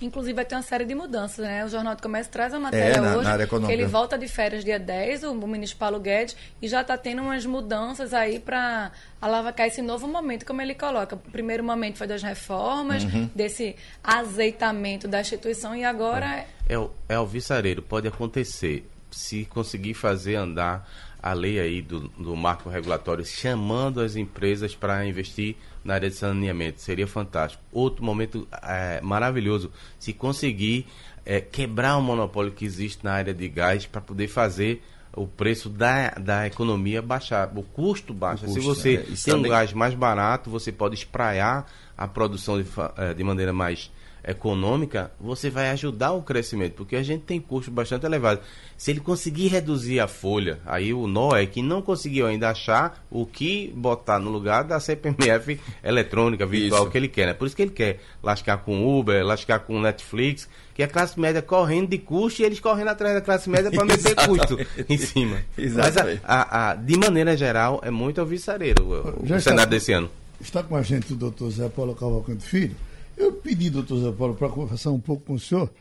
Inclusive 0.00 0.34
vai 0.34 0.44
ter 0.44 0.54
uma 0.54 0.62
série 0.62 0.84
de 0.84 0.94
mudanças, 0.94 1.38
né? 1.38 1.64
O 1.64 1.68
Jornal 1.68 1.96
do 1.96 2.02
Comércio 2.02 2.30
traz 2.30 2.52
a 2.52 2.60
matéria 2.60 2.96
é, 2.96 3.00
na, 3.00 3.16
hoje, 3.16 3.28
na 3.28 3.46
que 3.66 3.72
ele 3.72 3.86
volta 3.86 4.18
de 4.18 4.28
férias 4.28 4.64
dia 4.64 4.78
10, 4.78 5.24
o, 5.24 5.32
o 5.32 5.48
ministro 5.48 5.78
Paulo 5.78 5.98
Guedes, 5.98 6.36
e 6.60 6.68
já 6.68 6.82
está 6.82 6.98
tendo 6.98 7.22
umas 7.22 7.46
mudanças 7.46 8.12
aí 8.12 8.38
para 8.38 8.92
alavancar 9.20 9.66
esse 9.66 9.80
novo 9.80 10.06
momento, 10.06 10.44
como 10.44 10.60
ele 10.60 10.74
coloca. 10.74 11.16
O 11.16 11.18
primeiro 11.18 11.64
momento 11.64 11.96
foi 11.96 12.06
das 12.06 12.22
reformas, 12.22 13.04
uhum. 13.04 13.30
desse 13.34 13.74
azeitamento 14.04 15.08
da 15.08 15.20
instituição, 15.20 15.74
e 15.74 15.84
agora... 15.84 16.26
É, 16.26 16.46
é, 16.68 16.78
o, 16.78 16.90
é 17.08 17.18
o 17.18 17.26
viçareiro, 17.26 17.80
pode 17.80 18.06
acontecer, 18.06 18.86
se 19.10 19.46
conseguir 19.46 19.94
fazer 19.94 20.36
andar 20.36 20.86
a 21.22 21.32
lei 21.32 21.58
aí 21.58 21.80
do, 21.82 22.08
do 22.08 22.36
marco 22.36 22.68
regulatório, 22.68 23.24
chamando 23.24 24.00
as 24.00 24.14
empresas 24.14 24.74
para 24.74 25.04
investir 25.06 25.56
na 25.86 25.94
área 25.94 26.10
de 26.10 26.16
saneamento. 26.16 26.80
Seria 26.80 27.06
fantástico. 27.06 27.62
Outro 27.72 28.04
momento 28.04 28.46
é, 28.62 29.00
maravilhoso, 29.00 29.70
se 29.98 30.12
conseguir 30.12 30.86
é, 31.24 31.40
quebrar 31.40 31.96
o 31.96 32.02
monopólio 32.02 32.52
que 32.52 32.64
existe 32.64 33.04
na 33.04 33.12
área 33.12 33.32
de 33.32 33.48
gás 33.48 33.86
para 33.86 34.00
poder 34.00 34.28
fazer 34.28 34.82
o 35.14 35.26
preço 35.26 35.70
da, 35.70 36.10
da 36.10 36.46
economia 36.46 37.00
baixar, 37.00 37.50
o 37.56 37.62
custo 37.62 38.12
baixa. 38.12 38.44
O 38.44 38.48
custo, 38.48 38.60
se 38.60 38.66
você 38.66 38.94
é, 38.96 39.24
tem 39.24 39.34
um 39.34 39.42
gás 39.42 39.72
mais 39.72 39.94
barato, 39.94 40.50
você 40.50 40.70
pode 40.70 40.94
espraiar 40.94 41.66
a 41.96 42.06
produção 42.06 42.60
de, 42.60 42.68
é, 42.98 43.14
de 43.14 43.24
maneira 43.24 43.52
mais 43.52 43.90
econômica, 44.26 45.10
você 45.20 45.48
vai 45.48 45.70
ajudar 45.70 46.12
o 46.12 46.22
crescimento, 46.22 46.74
porque 46.74 46.96
a 46.96 47.02
gente 47.02 47.22
tem 47.22 47.40
custo 47.40 47.70
bastante 47.70 48.04
elevado. 48.04 48.40
Se 48.76 48.90
ele 48.90 49.00
conseguir 49.00 49.48
reduzir 49.48 50.00
a 50.00 50.08
folha, 50.08 50.58
aí 50.66 50.92
o 50.92 51.06
nó 51.06 51.34
é 51.34 51.46
que 51.46 51.62
não 51.62 51.80
conseguiu 51.80 52.26
ainda 52.26 52.50
achar 52.50 53.04
o 53.10 53.24
que 53.24 53.72
botar 53.74 54.18
no 54.18 54.30
lugar 54.30 54.64
da 54.64 54.80
CPMF 54.80 55.60
eletrônica, 55.82 56.44
virtual 56.44 56.82
isso. 56.82 56.90
que 56.90 56.98
ele 56.98 57.08
quer, 57.08 57.26
né? 57.26 57.34
Por 57.34 57.46
isso 57.46 57.56
que 57.56 57.62
ele 57.62 57.70
quer 57.70 58.00
lascar 58.22 58.58
com 58.58 58.98
Uber, 58.98 59.24
lascar 59.24 59.60
com 59.60 59.80
Netflix, 59.80 60.48
que 60.74 60.82
a 60.82 60.88
classe 60.88 61.18
média 61.18 61.40
correndo 61.40 61.88
de 61.88 61.98
custo 61.98 62.42
e 62.42 62.44
eles 62.44 62.60
correndo 62.60 62.88
atrás 62.88 63.14
da 63.14 63.20
classe 63.20 63.48
média 63.48 63.70
para 63.70 63.84
meter 63.84 64.14
custo 64.26 64.58
em 64.88 64.98
cima. 64.98 65.38
Exatamente. 65.56 66.20
Mas, 66.22 66.30
a, 66.30 66.42
a, 66.42 66.70
a, 66.70 66.74
de 66.74 66.98
maneira 66.98 67.36
geral, 67.36 67.80
é 67.84 67.90
muito 67.90 68.20
alvissareiro 68.20 68.84
o, 68.84 69.34
o 69.34 69.40
cenário 69.40 69.70
desse 69.70 69.92
ano. 69.92 70.10
Está 70.38 70.62
com 70.62 70.76
a 70.76 70.82
gente 70.82 71.14
o 71.14 71.16
doutor 71.16 71.50
Zé 71.50 71.68
Paulo 71.68 71.94
Cavalcante 71.94 72.44
Filho 72.44 72.76
eu 73.16 73.32
pedi, 73.32 73.70
doutor 73.70 73.98
Zé 73.98 74.12
Paulo, 74.12 74.34
para 74.34 74.48
conversar 74.48 74.90
um 74.90 75.00
pouco 75.00 75.24
com 75.24 75.34
o 75.34 75.40
senhor, 75.40 75.72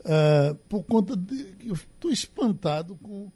uh, 0.00 0.54
por 0.68 0.82
conta 0.84 1.16
de 1.16 1.54
eu 1.64 1.74
estou 1.74 2.10
espantado 2.10 2.96
com 2.96 3.30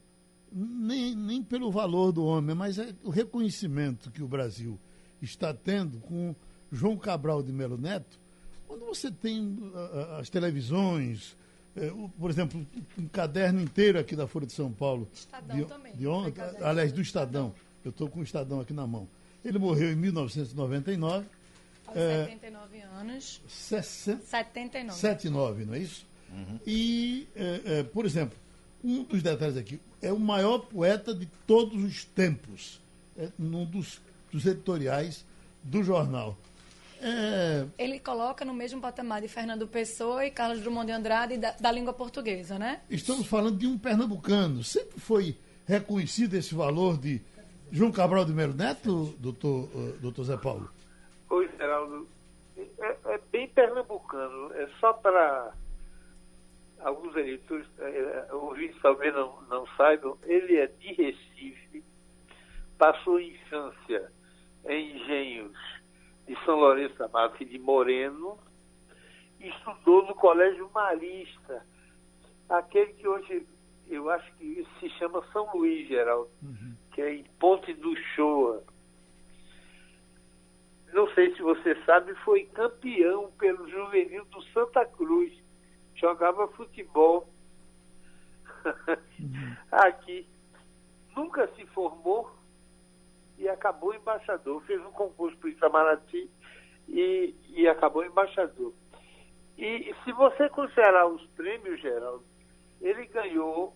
nem, 0.52 1.14
nem 1.14 1.42
pelo 1.42 1.70
valor 1.70 2.12
do 2.12 2.24
homem, 2.24 2.55
mas 2.55 2.78
é 2.78 2.94
o 3.02 3.11
reconhecimento 3.11 4.11
que 4.11 4.22
o 4.22 4.28
Brasil 4.28 4.78
está 5.20 5.52
tendo 5.52 5.98
com 5.98 6.34
João 6.70 6.96
Cabral 6.96 7.42
de 7.42 7.52
Melo 7.52 7.76
Neto, 7.76 8.18
quando 8.66 8.84
você 8.86 9.11
tem 9.11 9.42
uh, 9.42 10.16
as 10.18 10.28
televisões, 10.28 11.36
uh, 11.76 12.09
por 12.18 12.30
exemplo, 12.30 12.66
um 12.98 13.07
caderno 13.09 13.61
inteiro 13.61 13.98
aqui 13.98 14.16
da 14.16 14.26
Folha 14.26 14.46
de 14.46 14.52
São 14.52 14.72
Paulo. 14.72 15.09
Estadão 15.12 15.57
de, 15.57 15.64
também. 15.64 15.94
De 15.94 16.07
ontem, 16.07 16.42
aliás, 16.61 16.92
do 16.92 17.00
Estadão. 17.00 17.55
Eu 17.84 17.90
estou 17.90 18.09
com 18.09 18.20
o 18.20 18.22
Estadão 18.22 18.61
aqui 18.61 18.72
na 18.72 18.86
mão 18.86 19.07
Ele 19.44 19.59
morreu 19.59 19.92
em 19.92 19.96
1999. 19.96 21.26
Aos 21.87 21.97
é, 21.97 22.24
79 22.24 22.80
anos. 22.80 23.41
60, 23.49 24.24
79. 24.24 24.99
79, 24.99 25.64
não 25.64 25.74
é 25.74 25.78
isso? 25.78 26.07
Uhum. 26.30 26.59
E, 26.66 27.28
é, 27.37 27.61
é, 27.64 27.82
por 27.82 28.05
exemplo, 28.05 28.37
um 28.82 29.03
dos 29.03 29.22
detalhes 29.22 29.57
aqui, 29.57 29.80
é 30.03 30.12
o 30.12 30.18
maior 30.18 30.59
poeta 30.59 31.14
de 31.14 31.26
todos 31.47 31.82
os 31.82 32.05
tempos, 32.05 32.80
é, 33.16 33.28
num 33.39 33.64
dos, 33.64 34.01
dos 34.30 34.45
editoriais 34.45 35.24
do 35.62 35.82
jornal. 35.82 36.37
É... 37.01 37.66
Ele 37.78 37.99
coloca 37.99 38.45
no 38.45 38.55
mesmo 38.55 38.80
patamar 38.80 39.20
de 39.20 39.28
Fernando 39.28 39.66
Pessoa 39.66 40.24
e 40.24 40.30
Carlos 40.30 40.61
Drummond 40.61 40.87
de 40.87 40.93
Andrade 40.93 41.37
da, 41.37 41.53
da, 41.53 41.70
língua 41.70 41.93
portuguesa, 41.93 42.59
né? 42.59 42.80
Estamos 42.89 43.26
falando 43.26 43.59
de 43.59 43.66
um 43.66 43.76
pernambucano. 43.76 44.64
Sempre 44.64 44.99
foi 44.99 45.37
reconhecido 45.66 46.35
esse 46.35 46.55
valor 46.55 46.99
de 46.99 47.20
João 47.70 47.93
Cabral 47.93 48.24
de 48.24 48.32
Melo 48.32 48.55
Neto, 48.55 49.14
doutor, 49.18 49.68
uh, 49.74 49.99
doutor 50.01 50.24
Zé 50.24 50.37
Paulo? 50.37 50.70
Geraldo. 51.65 52.09
É, 52.57 53.15
é 53.15 53.21
bem 53.33 53.49
pernambucano. 53.49 54.53
É 54.55 54.69
só 54.79 54.93
para 54.93 55.55
alguns 56.81 57.17
eleitores, 57.17 57.67
é, 57.79 58.27
é 58.29 58.35
ouvintes 58.35 58.81
talvez 58.83 59.15
não, 59.15 59.41
não 59.43 59.67
saibam, 59.77 60.19
ele 60.25 60.57
é 60.57 60.67
de 60.67 60.93
Recife, 60.93 61.83
passou 62.77 63.19
infância 63.19 64.12
em 64.67 64.97
engenhos 64.97 65.57
de 66.27 66.37
São 66.45 66.57
Lourenço 66.57 66.97
da 66.99 67.09
Mata 67.09 67.43
e 67.43 67.47
de 67.47 67.59
Moreno, 67.59 68.39
estudou 69.41 70.07
no 70.07 70.15
Colégio 70.15 70.71
Marista, 70.75 71.67
aquele 72.49 72.93
que 72.95 73.09
hoje 73.09 73.47
eu 73.89 74.11
acho 74.11 74.31
que 74.37 74.67
se 74.79 74.91
chama 74.91 75.25
São 75.33 75.51
Luís, 75.55 75.89
Geraldo, 75.89 76.31
uhum. 76.43 76.77
que 76.93 77.01
é 77.01 77.15
em 77.15 77.25
Ponte 77.39 77.73
do 77.75 77.97
Shoa. 78.15 78.62
Não 80.95 81.09
sei 81.12 81.34
se 81.34 81.42
você 81.42 81.74
sabe, 81.84 82.14
foi 82.24 82.47
campeão 82.47 83.30
pelo 83.32 83.68
juvenil 83.68 84.24
do 84.26 84.40
Santa 84.45 84.86
Cruz. 84.86 85.32
Jogava 85.97 86.47
futebol 86.49 87.28
uhum. 88.64 89.57
aqui. 89.70 90.26
Nunca 91.16 91.49
se 91.55 91.66
formou, 91.66 92.30
e 93.38 93.49
acabou 93.49 93.95
embaixador. 93.95 94.62
Fez 94.62 94.80
um 94.80 94.92
concurso 94.92 95.36
para 95.38 95.47
o 95.47 95.51
Itamaraty 95.51 96.30
e, 96.88 97.34
e 97.49 97.68
acabou 97.68 98.05
embaixador. 98.05 98.72
E 99.59 99.95
se 100.05 100.12
você 100.12 100.49
considerar 100.49 101.07
os 101.07 101.24
prêmios, 101.30 101.80
Geraldo, 101.80 102.24
ele 102.80 103.07
ganhou 103.07 103.74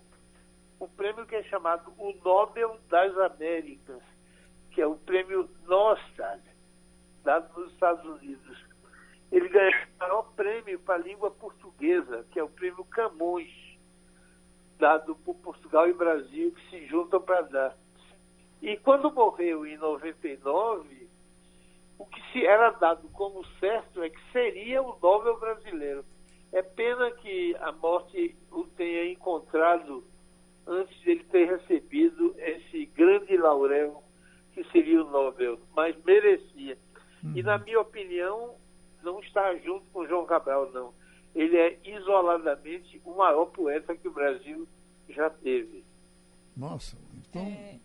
o 0.79 0.89
prêmio 0.89 1.27
que 1.27 1.35
é 1.35 1.43
chamado 1.45 1.93
o 1.99 2.13
Nobel 2.25 2.79
das 2.89 3.17
Américas, 3.19 4.03
que 4.71 4.81
é 4.81 4.87
o 4.87 4.97
prêmio 4.97 5.49
Nostad, 5.67 6.41
dado 7.29 7.61
nos 7.61 7.71
Estados 7.73 8.03
Unidos. 8.07 8.59
Ele 9.31 9.51
ganhou 9.51 9.71
o 9.71 9.99
maior 10.01 10.23
prêmio 10.35 10.81
para 10.81 10.95
a 10.95 11.07
língua 11.07 11.31
portuguesa, 11.31 12.25
que 12.31 12.41
é 12.41 12.43
o 12.43 12.49
prêmio 12.49 12.83
Camões, 12.87 13.53
dado 14.79 15.15
por 15.17 15.35
Portugal 15.35 15.87
e 15.87 15.93
Brasil, 15.93 16.51
que 16.53 16.71
se 16.71 16.87
juntam 16.87 17.21
para 17.21 17.43
dar. 17.43 17.77
E 18.63 18.79
quando 18.79 19.13
morreu 19.13 19.67
em 19.67 19.77
99, 19.77 21.07
o 21.99 22.07
que 22.07 22.33
se 22.33 22.47
era 22.47 22.71
dado 22.71 23.07
como 23.11 23.45
certo 23.61 24.03
é 24.03 24.09
que 24.09 24.33
seria 24.33 24.81
o 24.81 24.99
Nobel 24.99 25.39
brasileiro. 25.39 26.07
É 26.51 26.63
pena 26.63 27.11
que 27.11 27.55
a 27.61 27.73
morte 27.73 28.35
o 28.51 28.65
tenha 28.69 29.13
encontrado 29.13 30.03
antes 30.67 30.99
de 31.01 31.11
ele 31.11 31.25
ter 31.25 31.45
recebido 31.45 32.35
esse 32.39 32.87
grande 32.87 33.37
laurel 33.37 34.03
que 34.55 34.65
seria 34.73 35.05
o 35.05 35.11
Nobel, 35.11 35.61
mas 35.77 35.95
merecia. 36.05 36.79
Uhum. 37.23 37.33
E 37.35 37.43
na 37.43 37.59
minha 37.59 37.81
opinião, 37.81 38.55
não 39.03 39.21
está 39.21 39.55
junto 39.57 39.87
com 39.91 40.07
João 40.07 40.27
Cabral, 40.27 40.71
não. 40.73 40.93
Ele 41.35 41.57
é 41.57 41.79
isoladamente 41.85 43.01
o 43.05 43.17
maior 43.17 43.47
poeta 43.47 43.97
que 43.97 44.09
o 44.09 44.13
Brasil 44.13 44.67
já 45.09 45.31
teve. 45.31 45.85
Nossa, 46.57 46.97
então. 47.17 47.43
É... 47.43 47.79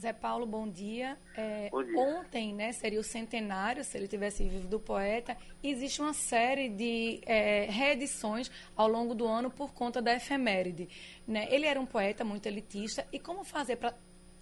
Zé 0.00 0.12
Paulo, 0.12 0.44
bom 0.44 0.68
dia. 0.68 1.16
É, 1.34 1.70
bom 1.70 1.82
dia. 1.82 1.98
Ontem, 1.98 2.52
né, 2.52 2.72
seria 2.72 3.00
o 3.00 3.02
centenário, 3.02 3.82
se 3.82 3.96
ele 3.96 4.06
tivesse 4.06 4.46
vivo, 4.46 4.68
do 4.68 4.78
poeta. 4.78 5.34
Existe 5.62 6.02
uma 6.02 6.12
série 6.12 6.68
de 6.68 7.22
é, 7.24 7.66
reedições 7.70 8.50
ao 8.76 8.86
longo 8.86 9.14
do 9.14 9.26
ano 9.26 9.50
por 9.50 9.72
conta 9.72 10.02
da 10.02 10.14
efeméride. 10.14 10.88
Né? 11.26 11.46
Ele 11.50 11.64
era 11.64 11.80
um 11.80 11.86
poeta 11.86 12.22
muito 12.22 12.44
elitista. 12.46 13.06
E 13.12 13.18
como 13.18 13.44
fazer 13.44 13.76
para 13.76 13.94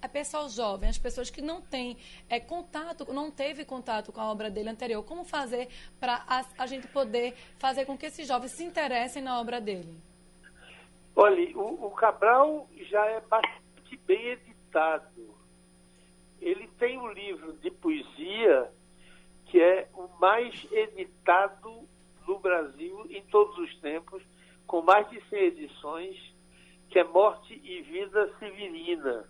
a 0.03 0.09
pessoa 0.09 0.48
jovem, 0.48 0.88
as 0.88 0.98
pessoas 0.98 1.30
que 1.30 1.40
não 1.40 1.61
têm 1.62 1.96
é, 2.28 2.40
contato, 2.40 3.11
não 3.12 3.30
teve 3.30 3.64
contato 3.64 4.12
com 4.12 4.20
a 4.20 4.30
obra 4.30 4.50
dele 4.50 4.68
anterior, 4.68 5.03
como 5.05 5.24
fazer 5.24 5.68
para 5.98 6.24
a, 6.28 6.44
a, 6.59 6.66
gente 6.66 6.88
poder 6.88 7.34
fazer 7.59 7.86
com 7.86 7.96
que 7.96 8.07
esses 8.07 8.26
jovens 8.26 8.53
se 8.53 8.64
interessem 8.64 9.22
na 9.22 9.40
obra 9.40 9.61
dele? 9.61 9.96
Olha, 11.14 11.57
o, 11.57 11.86
o 11.86 11.90
Cabral 11.92 12.68
já 12.90 13.07
é 13.07 13.20
bastante 13.20 13.96
bem 14.07 14.28
editado 14.28 15.32
ele 16.42 16.66
tem 16.78 16.98
um 16.98 17.09
livro 17.12 17.53
de 17.55 17.70
poesia 17.70 18.68
que 19.46 19.61
é 19.61 19.88
o 19.94 20.09
mais 20.18 20.66
editado 20.72 21.86
no 22.26 22.38
Brasil 22.40 23.07
em 23.11 23.22
todos 23.26 23.57
os 23.59 23.76
tempos, 23.80 24.22
com 24.66 24.82
mais 24.82 25.09
de 25.11 25.22
100 25.28 25.38
edições, 25.38 26.34
que 26.88 26.98
é 26.98 27.05
Morte 27.05 27.61
e 27.62 27.82
Vida 27.82 28.32
Severina. 28.38 29.28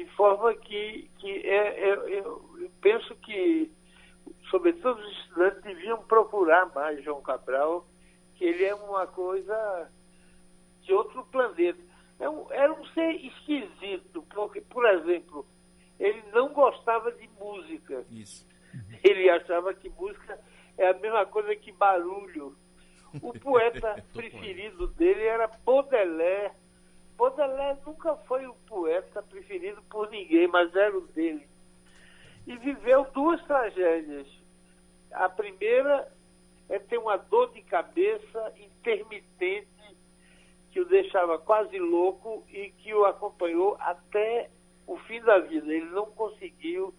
De 0.00 0.06
forma 0.12 0.54
que, 0.54 1.10
que 1.18 1.30
é, 1.46 1.90
é, 1.90 1.92
eu, 1.92 2.08
eu 2.08 2.70
penso 2.80 3.14
que, 3.16 3.70
sobretudo, 4.50 4.98
os 4.98 5.18
estudantes 5.18 5.62
deviam 5.62 6.02
procurar 6.04 6.72
mais 6.74 7.04
João 7.04 7.20
Cabral, 7.20 7.86
que 8.34 8.46
ele 8.46 8.64
é 8.64 8.74
uma 8.74 9.06
coisa 9.06 9.90
de 10.80 10.94
outro 10.94 11.22
planeta. 11.26 11.78
É 12.18 12.30
um, 12.30 12.50
era 12.50 12.72
um 12.72 12.82
ser 12.94 13.10
esquisito, 13.10 14.22
porque, 14.34 14.62
por 14.62 14.88
exemplo, 14.88 15.46
ele 15.98 16.22
não 16.32 16.48
gostava 16.54 17.12
de 17.12 17.28
música. 17.38 18.02
Isso. 18.10 18.48
Ele 19.04 19.28
achava 19.28 19.74
que 19.74 19.90
música 19.90 20.40
é 20.78 20.88
a 20.88 20.94
mesma 20.94 21.26
coisa 21.26 21.54
que 21.54 21.72
barulho. 21.72 22.56
O 23.20 23.34
poeta 23.38 24.02
preferido 24.14 24.86
dele 24.94 25.24
era 25.24 25.46
Baudelaire. 25.46 26.54
Baudelaire 27.20 27.78
nunca 27.84 28.16
foi 28.16 28.46
o 28.46 28.54
poeta 28.66 29.22
preferido 29.22 29.82
por 29.90 30.08
ninguém, 30.08 30.48
mas 30.48 30.74
era 30.74 30.96
o 30.96 31.06
dele. 31.08 31.46
E 32.46 32.56
viveu 32.56 33.04
duas 33.12 33.44
tragédias. 33.44 34.26
A 35.12 35.28
primeira 35.28 36.10
é 36.70 36.78
ter 36.78 36.96
uma 36.96 37.18
dor 37.18 37.52
de 37.52 37.60
cabeça 37.60 38.54
intermitente 38.56 39.68
que 40.70 40.80
o 40.80 40.86
deixava 40.86 41.38
quase 41.38 41.78
louco 41.78 42.42
e 42.48 42.70
que 42.70 42.94
o 42.94 43.04
acompanhou 43.04 43.76
até 43.80 44.48
o 44.86 44.96
fim 45.00 45.20
da 45.20 45.40
vida. 45.40 45.70
Ele 45.70 45.90
não 45.90 46.06
conseguiu 46.12 46.94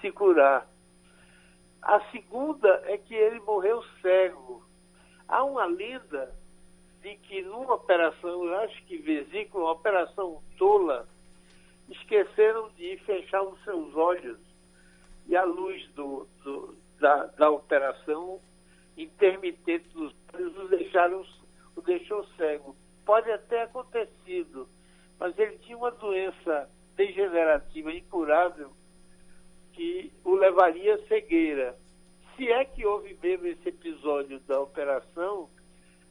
se 0.00 0.12
curar. 0.12 0.68
A 1.82 2.00
segunda 2.12 2.82
é 2.86 2.96
que 2.98 3.14
ele 3.14 3.40
morreu 3.40 3.82
cego. 4.00 4.64
Há 5.26 5.42
uma 5.42 5.64
lenda 5.64 6.32
de 7.06 7.14
que 7.18 7.40
numa 7.42 7.74
operação, 7.74 8.44
eu 8.44 8.58
acho 8.58 8.84
que 8.84 8.96
vesícula, 8.96 9.66
uma 9.66 9.72
operação 9.74 10.42
tola, 10.58 11.08
esqueceram 11.88 12.68
de 12.70 12.96
fechar 13.06 13.42
os 13.42 13.62
seus 13.62 13.94
olhos 13.94 14.40
e 15.28 15.36
a 15.36 15.44
luz 15.44 15.86
do, 15.92 16.26
do 16.42 16.74
da, 16.98 17.26
da 17.26 17.48
operação 17.48 18.40
intermitente 18.96 19.88
dos 19.90 20.12
olhos 20.34 20.56
o, 20.56 20.68
deixaram, 20.68 21.24
o 21.76 21.80
deixou 21.80 22.26
cego. 22.36 22.74
Pode 23.04 23.30
até 23.30 23.62
acontecido, 23.62 24.68
mas 25.16 25.38
ele 25.38 25.58
tinha 25.58 25.76
uma 25.76 25.92
doença 25.92 26.68
degenerativa 26.96 27.92
incurável 27.92 28.72
que 29.74 30.12
o 30.24 30.34
levaria 30.34 30.96
à 30.96 31.06
cegueira. 31.06 31.78
Se 32.34 32.50
é 32.50 32.64
que 32.64 32.84
houve 32.84 33.16
mesmo 33.22 33.46
esse 33.46 33.68
episódio 33.68 34.40
da 34.40 34.60
operação, 34.60 35.48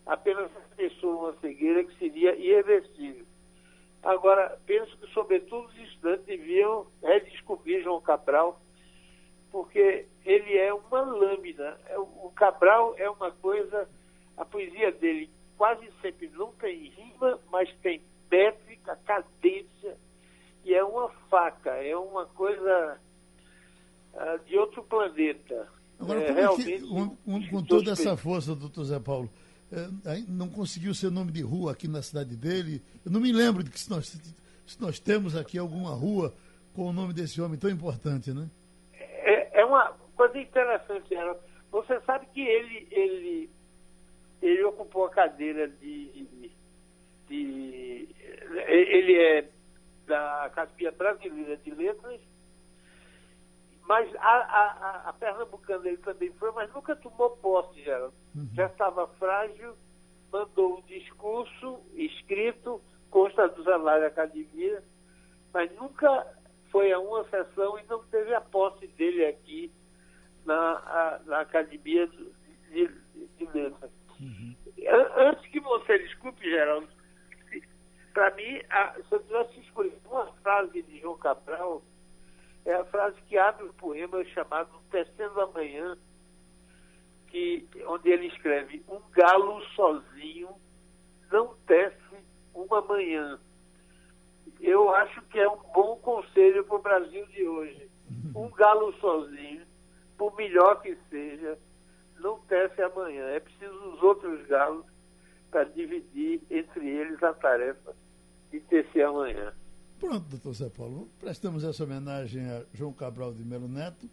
apenas 0.06 0.52
pessoa 0.76 1.32
uma 1.32 1.40
cegueira 1.40 1.84
que 1.84 1.98
seria 1.98 2.36
irreversível. 2.36 3.26
Agora, 4.04 4.60
penso 4.68 4.96
que, 4.98 5.08
sobretudo, 5.14 5.68
os 5.68 5.78
estudantes 5.78 6.26
deviam 6.26 6.86
redescobrir 7.02 7.84
João 7.84 8.00
Cabral, 8.02 8.62
porque 9.52 10.06
ele 10.24 10.58
é 10.58 10.72
uma 10.74 11.02
lâmina. 11.02 11.78
É, 11.88 11.98
o 11.98 12.32
Cabral 12.36 12.94
é 12.98 13.10
uma 13.10 13.32
coisa, 13.32 13.90
a 14.38 14.46
poesia 14.46 14.92
dele 14.92 15.30
quase 15.58 15.90
sempre 16.02 16.30
não 16.36 16.52
tem 16.54 16.90
rima, 16.90 17.40
mas 17.50 17.74
tem 17.82 18.02
métrica, 18.30 19.00
cadência, 19.06 19.98
que 20.62 20.74
é 20.74 20.84
uma 20.84 21.10
faca, 21.30 21.72
é 21.72 21.96
uma 21.96 22.26
coisa 22.28 23.00
uh, 24.14 24.46
de 24.46 24.58
outro 24.58 24.84
planeta. 24.84 25.68
Agora, 26.00 26.22
é, 26.22 26.30
é 26.30 26.56
que, 26.56 26.84
um, 26.84 27.18
um, 27.26 27.48
com 27.48 27.64
toda 27.64 27.92
essa 27.92 28.18
força, 28.18 28.54
doutor 28.54 28.84
Zé 28.84 29.00
Paulo, 29.00 29.30
não 30.28 30.50
conseguiu 30.50 30.94
ser 30.94 31.12
nome 31.12 31.32
de 31.32 31.42
rua 31.42 31.72
aqui 31.72 31.88
na 31.88 32.02
cidade 32.02 32.36
dele? 32.36 32.82
Eu 33.06 33.12
não 33.12 33.20
me 33.20 33.32
lembro 33.32 33.64
de 33.64 33.70
que 33.70 33.80
se 33.80 33.90
nós, 33.90 34.08
se 34.08 34.82
nós 34.82 35.00
temos 35.00 35.36
aqui 35.36 35.58
alguma 35.58 35.92
rua 35.92 36.34
com 36.74 36.84
o 36.88 36.94
nome 36.94 37.14
desse 37.14 37.42
homem 37.42 37.58
tão 37.58 37.70
importante, 37.70 38.32
né? 38.32 38.50
É, 38.94 39.62
é 39.62 39.66
uma 39.66 39.94
coisa 40.16 40.38
interessante, 40.40 41.10
Geraldo. 41.10 41.40
Você 41.72 42.00
sabe 42.02 42.26
que 42.28 42.42
ele, 42.42 42.88
ele, 42.92 43.50
ele 44.42 44.64
ocupou 44.64 45.06
a 45.06 45.10
cadeira 45.10 45.68
de, 45.68 46.52
de. 47.28 48.08
Ele 48.68 49.22
é 49.22 49.50
da 50.06 50.46
Academia 50.46 50.92
Brasileira 50.92 51.58
de 51.58 51.72
Letras, 51.72 52.22
mas 53.88 54.14
a, 54.16 54.20
a, 54.22 55.10
a 55.10 55.14
Pernambucana 55.14 55.88
ele 55.88 55.98
também 55.98 56.32
foi, 56.34 56.52
mas 56.52 56.72
nunca 56.74 56.96
tomou 56.96 57.32
posse, 57.38 57.82
Geraldo. 57.84 58.14
Já 58.56 58.66
estava 58.68 59.08
frágil, 59.20 59.76
mandou 60.32 60.80
um 60.80 60.82
discurso 60.84 61.80
escrito, 61.94 62.82
consta 63.12 63.48
dos 63.50 63.68
anais 63.68 64.02
da 64.02 64.08
academia, 64.08 64.84
mas 65.54 65.72
nunca 65.76 66.26
foi 66.72 66.92
a 66.92 67.00
uma 67.00 67.24
sessão 67.30 67.78
e 67.80 67.84
não 67.86 68.04
teve 68.06 68.34
a 68.34 68.42
posse 68.42 68.88
dele 68.88 69.26
aqui 69.26 69.72
na, 70.46 70.56
a- 70.56 71.20
na 71.26 71.40
Academia 71.42 72.08
de, 72.08 72.88
de, 73.38 73.46
Letras. 73.54 73.92
An- 74.88 75.12
Antes 75.30 75.46
que 75.52 75.60
você 75.62 75.98
desculpe, 76.00 76.44
Geraldo, 76.50 76.88
para 78.14 78.32
mim, 78.36 78.62
a- 78.70 78.94
se 79.08 79.12
eu 79.16 79.20
tivesse 79.24 79.60
escolhido 79.62 79.98
uma 80.10 80.26
frase 80.42 80.82
de 80.82 81.00
João 81.00 81.18
Cabral, 81.18 81.82
é 82.66 82.74
a 82.74 82.86
frase 82.86 83.22
que 83.28 83.38
abre 83.38 83.66
o 83.66 83.74
poema 83.74 84.24
chamado 84.26 84.70
Tecendo 84.90 85.40
Amanhã, 85.40 85.96
que, 87.28 87.68
onde 87.88 88.10
ele 88.10 88.28
escreve: 88.28 88.84
Um 88.90 89.00
galo 89.12 89.62
sozinho 89.76 90.50
não 91.32 91.56
tece 91.68 91.98
uma 92.54 92.82
manhã. 92.82 93.40
Eu 94.60 94.94
acho 94.96 95.22
que 95.24 95.40
é 95.40 95.48
um 95.48 95.62
bom 95.74 95.98
conselho 95.98 96.64
para 96.66 96.76
o 96.76 96.82
Brasil 96.82 97.26
de 97.28 97.48
hoje. 97.48 97.90
Um 98.36 98.50
galo 98.50 98.94
sozinho, 98.94 99.66
por 100.18 100.36
melhor 100.36 100.82
que 100.82 100.98
seja, 101.10 101.58
não 102.20 102.40
tece 102.42 102.82
amanhã. 102.82 103.26
É 103.28 103.40
preciso 103.40 103.74
os 103.92 104.02
outros 104.02 104.46
galos 104.48 104.86
para 105.52 105.66
dividir 105.66 106.42
entre 106.50 106.88
eles 106.88 107.22
a 107.22 107.34
tarefa 107.34 107.96
de 108.52 108.60
tecer 108.62 109.06
amanhã. 109.06 109.54
Pronto, 110.06 110.30
doutor 110.30 110.54
Zé 110.54 110.70
Paulo, 110.70 111.10
prestamos 111.20 111.64
essa 111.64 111.84
homenagem 111.84 112.48
a 112.48 112.64
João 112.76 112.94
Cabral 112.94 113.34
de 113.34 113.44
Melo 113.44 113.68
Neto. 113.68 114.08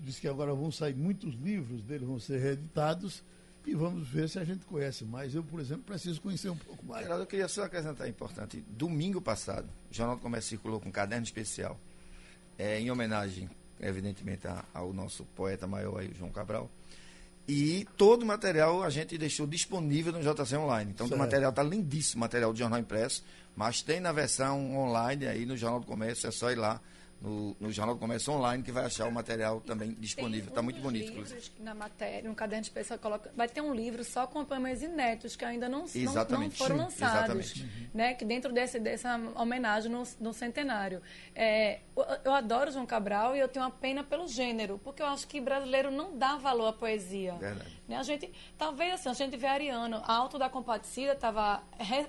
Diz 0.00 0.18
que 0.18 0.26
agora 0.26 0.52
vão 0.52 0.72
sair 0.72 0.96
muitos 0.96 1.34
livros 1.34 1.84
dele, 1.84 2.04
vão 2.04 2.18
ser 2.18 2.40
reeditados 2.40 3.22
e 3.64 3.72
vamos 3.72 4.08
ver 4.08 4.28
se 4.28 4.40
a 4.40 4.44
gente 4.44 4.66
conhece 4.66 5.04
mais. 5.04 5.36
Eu, 5.36 5.44
por 5.44 5.60
exemplo, 5.60 5.84
preciso 5.84 6.20
conhecer 6.20 6.50
um 6.50 6.56
pouco 6.56 6.84
mais. 6.84 7.04
Geraldo, 7.04 7.22
eu 7.22 7.28
queria 7.28 7.46
só 7.46 7.62
acrescentar 7.62 8.08
importante. 8.08 8.60
Domingo 8.68 9.20
passado, 9.20 9.68
o 9.88 9.94
Jornal 9.94 10.16
do 10.16 10.22
Comércio 10.22 10.50
circulou 10.50 10.80
com 10.80 10.88
um 10.88 10.92
caderno 10.92 11.24
especial, 11.24 11.78
é, 12.58 12.80
em 12.80 12.90
homenagem, 12.90 13.48
evidentemente, 13.80 14.48
ao 14.74 14.92
nosso 14.92 15.24
poeta 15.26 15.64
maior 15.64 16.00
aí, 16.00 16.12
João 16.12 16.32
Cabral. 16.32 16.68
E 17.48 17.86
todo 17.96 18.22
o 18.22 18.26
material 18.26 18.82
a 18.82 18.90
gente 18.90 19.16
deixou 19.16 19.46
disponível 19.46 20.12
no 20.12 20.20
JC 20.20 20.56
Online. 20.56 20.90
Então, 20.92 21.06
Certo. 21.06 21.16
o 21.16 21.22
material 21.22 21.50
está 21.50 21.62
lindíssimo, 21.62 22.20
material 22.20 22.52
de 22.52 22.58
jornal 22.58 22.80
impresso, 22.80 23.24
mas 23.54 23.82
tem 23.82 24.00
na 24.00 24.10
versão 24.12 24.76
online 24.76 25.26
aí 25.26 25.46
no 25.46 25.56
Jornal 25.56 25.80
do 25.80 25.86
Comércio, 25.86 26.26
é 26.26 26.30
só 26.32 26.50
ir 26.50 26.56
lá 26.56 26.80
no, 27.20 27.56
no 27.58 27.72
Jornal 27.72 27.94
do 27.94 28.00
Comércio 28.00 28.32
Online 28.32 28.62
que 28.62 28.70
vai 28.70 28.84
achar 28.84 29.08
o 29.08 29.12
material 29.12 29.60
também 29.60 29.92
disponível. 29.94 30.48
Está 30.48 30.60
um 30.60 30.64
muito 30.64 30.80
bonito, 30.80 31.10
inclusive. 31.10 31.50
Na 31.60 31.74
matéria, 31.74 32.28
no 32.28 32.34
caderno 32.34 32.62
especial, 32.62 32.98
coloca, 32.98 33.30
vai 33.36 33.48
ter 33.48 33.60
um 33.60 33.74
livro 33.74 34.04
só 34.04 34.26
com 34.26 34.44
poemas 34.44 34.82
inéditos 34.82 35.34
que 35.36 35.44
ainda 35.44 35.68
não, 35.68 35.80
não, 35.80 36.14
não 36.40 36.50
foram 36.50 36.76
lançados. 36.76 37.64
Né, 37.94 38.14
que 38.14 38.24
dentro 38.24 38.52
desse, 38.52 38.78
dessa 38.78 39.16
homenagem 39.34 39.90
no, 39.90 40.02
no 40.20 40.32
centenário. 40.32 41.00
É, 41.34 41.80
eu, 41.96 42.04
eu 42.26 42.34
adoro 42.34 42.70
João 42.70 42.84
Cabral 42.86 43.34
e 43.34 43.40
eu 43.40 43.48
tenho 43.48 43.64
uma 43.64 43.70
pena 43.70 44.04
pelo 44.04 44.28
gênero, 44.28 44.78
porque 44.84 45.02
eu 45.02 45.06
acho 45.06 45.26
que 45.26 45.40
brasileiro 45.40 45.90
não 45.90 46.16
dá 46.16 46.36
valor 46.36 46.68
à 46.68 46.72
poesia. 46.72 47.34
Verdade. 47.34 47.76
Né, 47.88 47.96
A 47.96 48.02
gente, 48.02 48.30
talvez 48.58 48.94
assim, 48.94 49.08
a 49.08 49.12
gente 49.14 49.36
vê 49.36 49.46
Ariano, 49.46 50.02
Alto 50.06 50.38
da 50.38 50.48
Compadecida 50.50 51.12
estava 51.12 51.62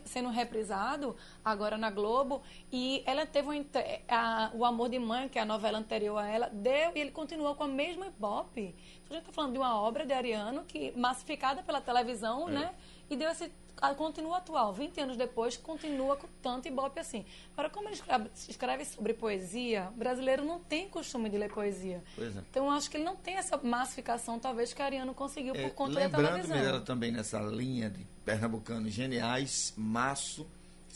sendo 0.06 0.30
reprisado 0.30 1.16
agora 1.46 1.78
na 1.78 1.90
Globo 1.92 2.42
e 2.72 3.04
ela 3.06 3.26
teve 3.26 3.48
um, 3.50 3.66
a- 4.10 4.52
o 4.54 4.66
Amor 4.66 4.90
de 4.90 4.97
Mãe, 5.00 5.30
que 5.30 5.38
é 5.38 5.42
a 5.42 5.46
novela 5.46 5.78
anterior 5.78 6.18
a 6.18 6.28
ela, 6.28 6.50
deu 6.50 6.92
e 6.96 7.00
ele 7.00 7.12
continuou 7.12 7.56
com 7.56 7.64
a 7.64 7.68
mesma 7.68 8.08
ibope. 8.08 8.76
Então, 9.04 9.12
a 9.12 9.14
gente 9.14 9.24
está 9.24 9.32
falando 9.32 9.54
de 9.54 9.58
uma 9.58 9.80
obra 9.80 10.06
de 10.06 10.14
Ariano 10.14 10.64
que 10.64 10.92
massificada 10.96 11.64
pela 11.64 11.82
televisão, 11.82 12.48
né? 12.48 12.74
E 13.10 13.16
deu 13.16 13.30
esse 13.30 13.52
continua 13.96 14.38
atual, 14.38 14.74
20 14.74 15.00
anos 15.02 15.18
depois, 15.18 15.56
continua 15.56 16.16
com 16.16 16.28
tanto 16.42 16.68
ibope 16.68 17.00
assim. 17.00 17.26
Agora, 17.54 17.70
como 17.70 17.88
ele 17.88 17.96
escreve, 17.96 18.30
escreve 18.50 18.86
sobre 18.86 19.14
poesia, 19.14 19.90
o 19.94 19.98
brasileiro 19.98 20.44
não 20.44 20.60
tem 20.60 20.90
costume 20.90 21.30
de 21.30 21.38
ler 21.38 21.52
poesia. 21.54 22.04
É. 22.18 22.24
Então, 22.50 22.66
eu 22.66 22.72
acho 22.72 22.90
que 22.90 22.98
ele 22.98 23.04
não 23.04 23.16
tem 23.16 23.36
essa 23.36 23.58
massificação, 23.58 24.40
talvez, 24.40 24.74
que 24.74 24.82
Ariano 24.82 25.14
conseguiu 25.14 25.56
É, 25.56 25.64
por 25.64 25.76
conta 25.76 25.94
da 25.94 26.00
lembrando, 26.02 26.28
televisão. 26.28 26.58
Mirella, 26.58 26.82
também 26.82 27.12
nessa 27.12 27.40
linha 27.40 27.90
de 27.90 28.04
pernambucanos 28.26 28.92
geniais, 28.92 29.74
março, 29.78 30.48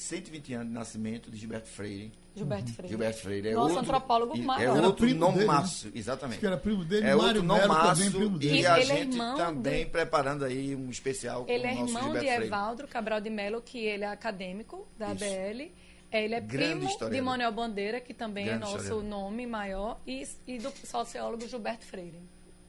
120 0.02 0.54
anos 0.54 0.68
de 0.68 0.74
nascimento 0.74 1.32
de 1.32 1.38
Gilberto 1.38 1.68
Freire. 1.68 2.12
Gilberto 2.36 2.72
Freire. 2.74 2.89
Gilberto 2.89 3.20
Freire 3.22 3.47
é 3.49 3.54
Nosso 3.54 3.68
outro, 3.76 3.80
antropólogo 3.82 4.38
maior. 4.38 4.76
É 4.76 4.78
Era 4.78 4.88
outro 4.88 5.06
primo 5.06 5.20
não 5.20 5.34
dele, 5.34 5.45
né? 5.47 5.64
exatamente. 5.95 6.32
Acho 6.34 6.39
que 6.39 6.45
era 6.47 6.58
primo 6.58 6.86
dele, 6.86 7.06
é 7.08 7.16
Mário 7.16 7.26
outro 7.28 7.43
não 7.43 7.60
também, 7.60 8.12
primo 8.12 8.38
dele. 8.39 8.54
e 8.54 8.58
Ele 8.60 8.68
a 8.68 8.78
é 8.80 8.82
gente 8.86 9.12
irmão 9.14 9.36
também 9.38 9.86
do- 9.86 9.91
preparando 9.91 10.45
aí 10.45 10.76
um 10.76 10.89
especial 10.89 11.45
com 11.45 11.52
Ele 11.52 11.64
o 11.64 11.68
é 11.68 11.72
irmão 11.74 11.88
Gilberto 11.88 12.20
de 12.20 12.26
Freire. 12.28 12.45
Evaldro 12.45 12.88
Cabral 12.88 13.22
de 13.22 13.30
Melo, 13.30 13.62
que 13.62 13.80
ele 13.86 14.04
é 14.04 14.08
acadêmico 14.08 14.88
da 14.97 15.14
Isso. 15.14 15.24
ABL. 15.26 15.72
É, 16.14 16.26
Ele 16.26 16.36
é 16.36 16.41
Grande 16.41 16.47
primo 16.76 16.84
historiador. 16.89 17.16
de 17.16 17.22
Manuel 17.22 17.52
Bandeira, 17.54 18.02
que 18.02 18.14
também 18.14 18.45
Grande 18.45 18.58
é 18.58 18.66
nosso 18.66 18.78
historiador. 18.78 19.04
nome 19.10 19.47
maior, 19.47 19.97
e, 20.06 20.28
e 20.47 20.58
do 20.58 20.70
sociólogo 20.86 21.47
Gilberto 21.47 21.86
Freire. 21.86 22.20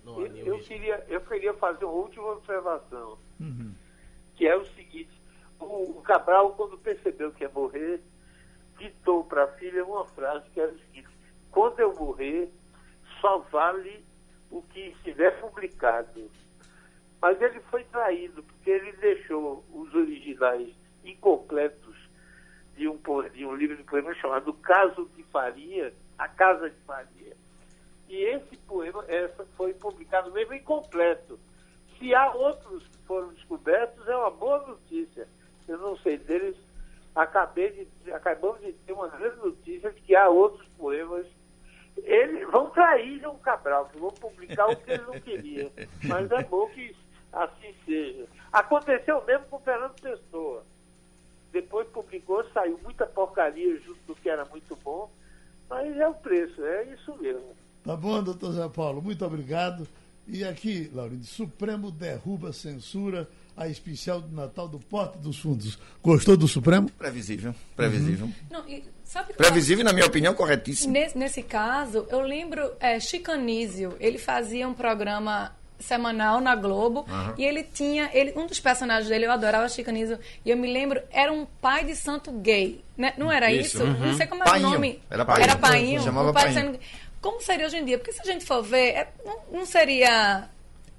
Não, 0.05 0.25
Eu, 0.27 0.37
eu 0.47 0.59
queria, 0.61 1.05
eu 1.09 1.21
queria 1.23 1.53
fazer 1.55 1.85
uma 1.85 1.95
última 1.95 2.33
observação, 2.33 3.17
que 4.37 4.47
é 4.47 4.57
o 4.57 4.65
seguinte: 4.75 5.11
o, 5.63 5.99
o 5.99 6.03
Cabral, 6.03 6.55
quando 6.55 6.79
percebeu 6.79 7.33
que 7.33 7.45
ia 7.45 7.51
morrer, 7.51 8.01
ditou 8.79 9.25
para 9.25 9.45
a 9.45 9.49
filha 9.49 9.85
uma 9.85 10.05
frase 10.07 10.49
que 10.51 10.61
era 10.61 10.73
o 10.73 10.79
seguinte: 10.79 11.09
quando 11.51 11.81
eu 11.81 11.95
morrer, 11.95 12.51
só 13.21 13.39
vale 13.51 14.05
o 14.51 14.63
que 14.63 14.81
estiver 14.89 15.41
publicado. 15.41 16.31
Mas 17.21 17.41
ele 17.41 17.61
foi 17.71 17.85
traído, 17.85 18.43
porque 18.43 18.71
ele 18.71 18.93
deixou 18.93 19.65
os 19.73 19.95
originais 19.95 20.75
incompletos 21.05 21.97
de 22.77 22.89
um, 22.89 22.99
de 23.33 23.47
um 23.47 23.55
livro 23.55 23.77
de 23.77 23.85
poemas 23.85 24.17
chamado 24.17 24.53
Caso 24.55 25.09
de 25.17 25.23
Faria, 25.25 25.95
A 26.19 26.29
Casa 26.29 26.69
de 26.69 26.81
Faria. 26.81 27.37
E 28.09 28.17
esse 28.17 28.57
poema 28.67 29.05
essa 29.09 29.47
foi 29.57 29.73
publicado 29.75 30.33
mesmo 30.33 30.55
incompleto. 30.55 31.39
Se 31.99 32.15
há 32.15 32.33
outros 32.35 32.87
que 32.89 32.99
foram 33.07 33.29
descobertos, 33.29 34.07
é 34.09 34.17
uma 34.17 34.31
boa 34.31 34.67
notícia. 34.67 35.29
Eu 35.69 35.79
não 35.79 35.97
sei 35.99 36.19
deles. 36.19 36.57
Acabei 37.15 37.89
de, 38.05 38.13
acabamos 38.13 38.61
de 38.61 38.73
ter 38.73 38.93
uma 38.93 39.09
grande 39.09 39.37
notícia 39.37 39.91
de 39.91 40.01
que 40.01 40.17
há 40.17 40.29
outros 40.29 40.67
poemas. 40.79 41.27
Eles 41.97 42.51
vão 42.51 42.71
trair 42.71 43.21
João 43.21 43.37
Cabral, 43.39 43.91
que 43.93 43.99
vão 43.99 44.11
publicar 44.11 44.67
o 44.69 44.77
que 44.77 44.93
ele 44.93 45.03
não 45.03 45.21
queria. 45.21 45.71
Mas 46.05 46.31
é 46.31 46.43
bom 46.45 46.67
que 46.69 46.97
assim 47.33 47.75
seja. 47.85 48.27
Aconteceu 48.51 49.23
mesmo 49.25 49.47
com 49.47 49.59
Fernando 49.61 50.01
Pessoa. 50.01 50.65
Depois 51.53 51.87
publicou, 51.89 52.43
saiu 52.51 52.79
muita 52.83 53.07
porcaria 53.07 53.79
junto 53.81 54.01
do 54.07 54.15
que 54.15 54.31
era 54.31 54.45
muito 54.47 54.75
bom. 54.77 55.11
Mas 55.69 55.97
é 55.97 56.09
o 56.09 56.15
preço, 56.15 56.65
é 56.65 56.85
isso 56.85 57.15
mesmo. 57.21 57.55
Tá 57.85 57.97
bom, 57.97 58.23
doutor 58.23 58.53
Zé 58.53 58.69
Paulo, 58.69 59.03
muito 59.03 59.25
obrigado. 59.25 59.87
E 60.27 60.45
aqui, 60.45 60.91
Laurindo, 60.95 61.25
Supremo 61.25 61.91
derruba 61.91 62.53
censura 62.53 63.29
a 63.57 63.69
especial 63.69 64.21
do 64.21 64.35
Natal 64.35 64.67
do 64.69 64.79
Porto 64.79 65.19
dos 65.19 65.39
Fundos. 65.39 65.79
Gostou 66.03 66.37
do 66.37 66.49
Supremo? 66.49 66.89
Previsível, 66.91 67.55
previsível. 67.77 68.29
Não, 68.51 68.67
e 68.69 68.85
sabe 69.05 69.33
Previsível, 69.35 69.85
na 69.85 69.93
minha 69.93 70.07
opinião, 70.07 70.35
corretíssimo. 70.35 70.93
Nesse, 70.93 71.17
nesse 71.19 71.43
caso, 71.43 72.07
eu 72.11 72.21
lembro 72.21 72.73
é, 72.81 72.99
Chicanísio, 73.01 73.97
ele 74.01 74.19
fazia 74.19 74.67
um 74.69 74.75
programa 74.75 75.55
semanal 75.79 76.41
na 76.41 76.55
Globo 76.55 77.05
e 77.37 77.45
ele 77.45 77.65
tinha 77.65 78.09
ele 78.13 78.33
um 78.37 78.47
dos 78.47 78.61
personagens 78.61 79.09
dele 79.09 79.27
eu 79.27 79.33
adorava 79.33 79.69
Chicanísio 79.69 80.17
e 80.45 80.51
eu 80.51 80.57
me 80.57 80.73
lembro 80.73 81.03
era 81.11 81.33
um 81.33 81.45
pai 81.61 81.85
de 81.85 81.97
santo 81.97 82.31
gay 82.31 82.81
né? 82.97 83.13
não 83.19 83.33
era 83.33 83.51
Isso, 83.51 83.79
isso, 83.79 83.83
uhum. 83.83 83.99
não 83.99 84.15
sei 84.17 84.29
como 84.29 84.43
era 84.45 84.51
Painho. 84.53 84.69
o 84.69 84.71
nome 84.75 85.03
Era 85.11 85.25
Painho. 85.25 85.43
era 85.43 85.57
painho 85.57 86.01
Chamava 86.03 86.31
um 86.31 86.33
pai 86.33 86.45
Painho. 86.55 86.71
de 86.71 86.77
santo- 86.79 86.81
como 87.21 87.41
seria 87.41 87.67
hoje 87.67 87.79
em 87.79 87.85
dia 87.85 87.99
porque 87.99 88.13
se 88.13 88.21
a 88.21 88.25
gente 88.25 88.45
for 88.45 88.63
ver 88.63 88.91
é- 88.91 89.13
não, 89.27 89.41
não 89.53 89.67
seria 89.67 90.49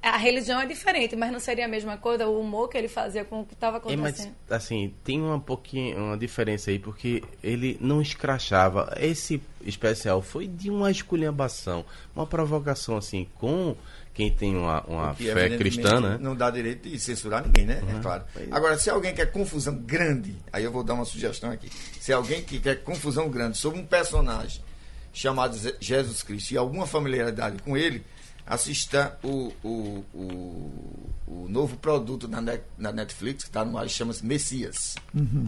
a 0.10 0.18
religião 0.18 0.60
é 0.60 0.66
diferente 0.66 1.16
mas 1.16 1.32
não 1.32 1.40
seria 1.40 1.66
a 1.66 1.68
mesma 1.68 1.98
coisa 1.98 2.28
o 2.28 2.40
humor 2.40 2.68
que 2.70 2.78
ele 2.78 2.88
fazia 2.88 3.24
com 3.24 3.42
o 3.42 3.46
que 3.46 3.54
estava 3.54 3.78
É, 3.78 3.96
mas, 3.96 4.20
acontecendo 4.20 4.36
assim, 4.50 4.94
tem 5.04 5.22
uma 5.22 5.40
pouquinho, 5.40 5.98
uma 5.98 6.18
diferença 6.18 6.70
aí, 6.70 6.78
porque 6.78 7.24
ele 7.44 7.78
não 7.80 8.02
escrachava. 8.02 8.94
Esse 9.00 9.42
especial 9.66 10.22
foi 10.22 10.48
de 10.48 10.70
uma 10.70 10.92
esculhambação, 10.92 11.86
uma 12.16 12.28
provocação, 12.28 12.98
assim, 12.98 13.28
com 13.36 13.76
quem 14.14 14.30
tem 14.32 14.56
uma, 14.56 14.82
uma 14.86 15.16
Que, 15.16 15.32
fé 15.32 15.58
cristã, 15.58 16.00
né? 16.00 16.18
Não 16.20 16.36
dá 16.36 16.52
direito 16.52 16.88
de 16.88 17.00
censurar 17.00 17.44
ninguém, 17.44 17.66
né? 17.66 17.82
É 17.98 18.02
claro. 18.02 18.24
Agora, 18.52 18.78
se 18.78 18.90
alguém 18.90 19.14
quer 19.14 19.32
confusão 19.32 19.76
grande, 19.76 20.36
aí 20.52 20.64
eu 20.64 20.72
vou 20.72 20.84
dar 20.84 20.94
uma 20.94 21.06
sugestão 21.06 21.50
aqui. 21.50 21.70
Se 22.00 22.14
alguém 22.14 22.44
que 22.44 22.60
quer 22.60 22.84
confusão 22.84 23.30
grande 23.30 23.58
sobre 23.58 23.80
um 23.80 23.86
personagem 23.86 24.62
chamado 25.12 25.58
Jesus 25.80 26.24
Cristo 26.24 26.52
e 26.52 26.58
alguma 26.58 26.86
familiaridade 26.86 27.62
com 27.64 27.78
ele, 27.78 28.04
assista 28.46 29.18
o, 29.24 29.52
o, 29.64 30.04
o, 30.14 31.10
o 31.28 31.48
novo 31.50 31.78
produto 31.78 32.28
na, 32.28 32.42
Net- 32.42 32.64
na 32.78 32.92
Netflix, 32.92 33.44
que 33.44 33.50
está 33.50 33.64
no 33.64 33.78
ar, 33.78 33.88
chama-se 33.90 34.26
Messias. 34.26 34.96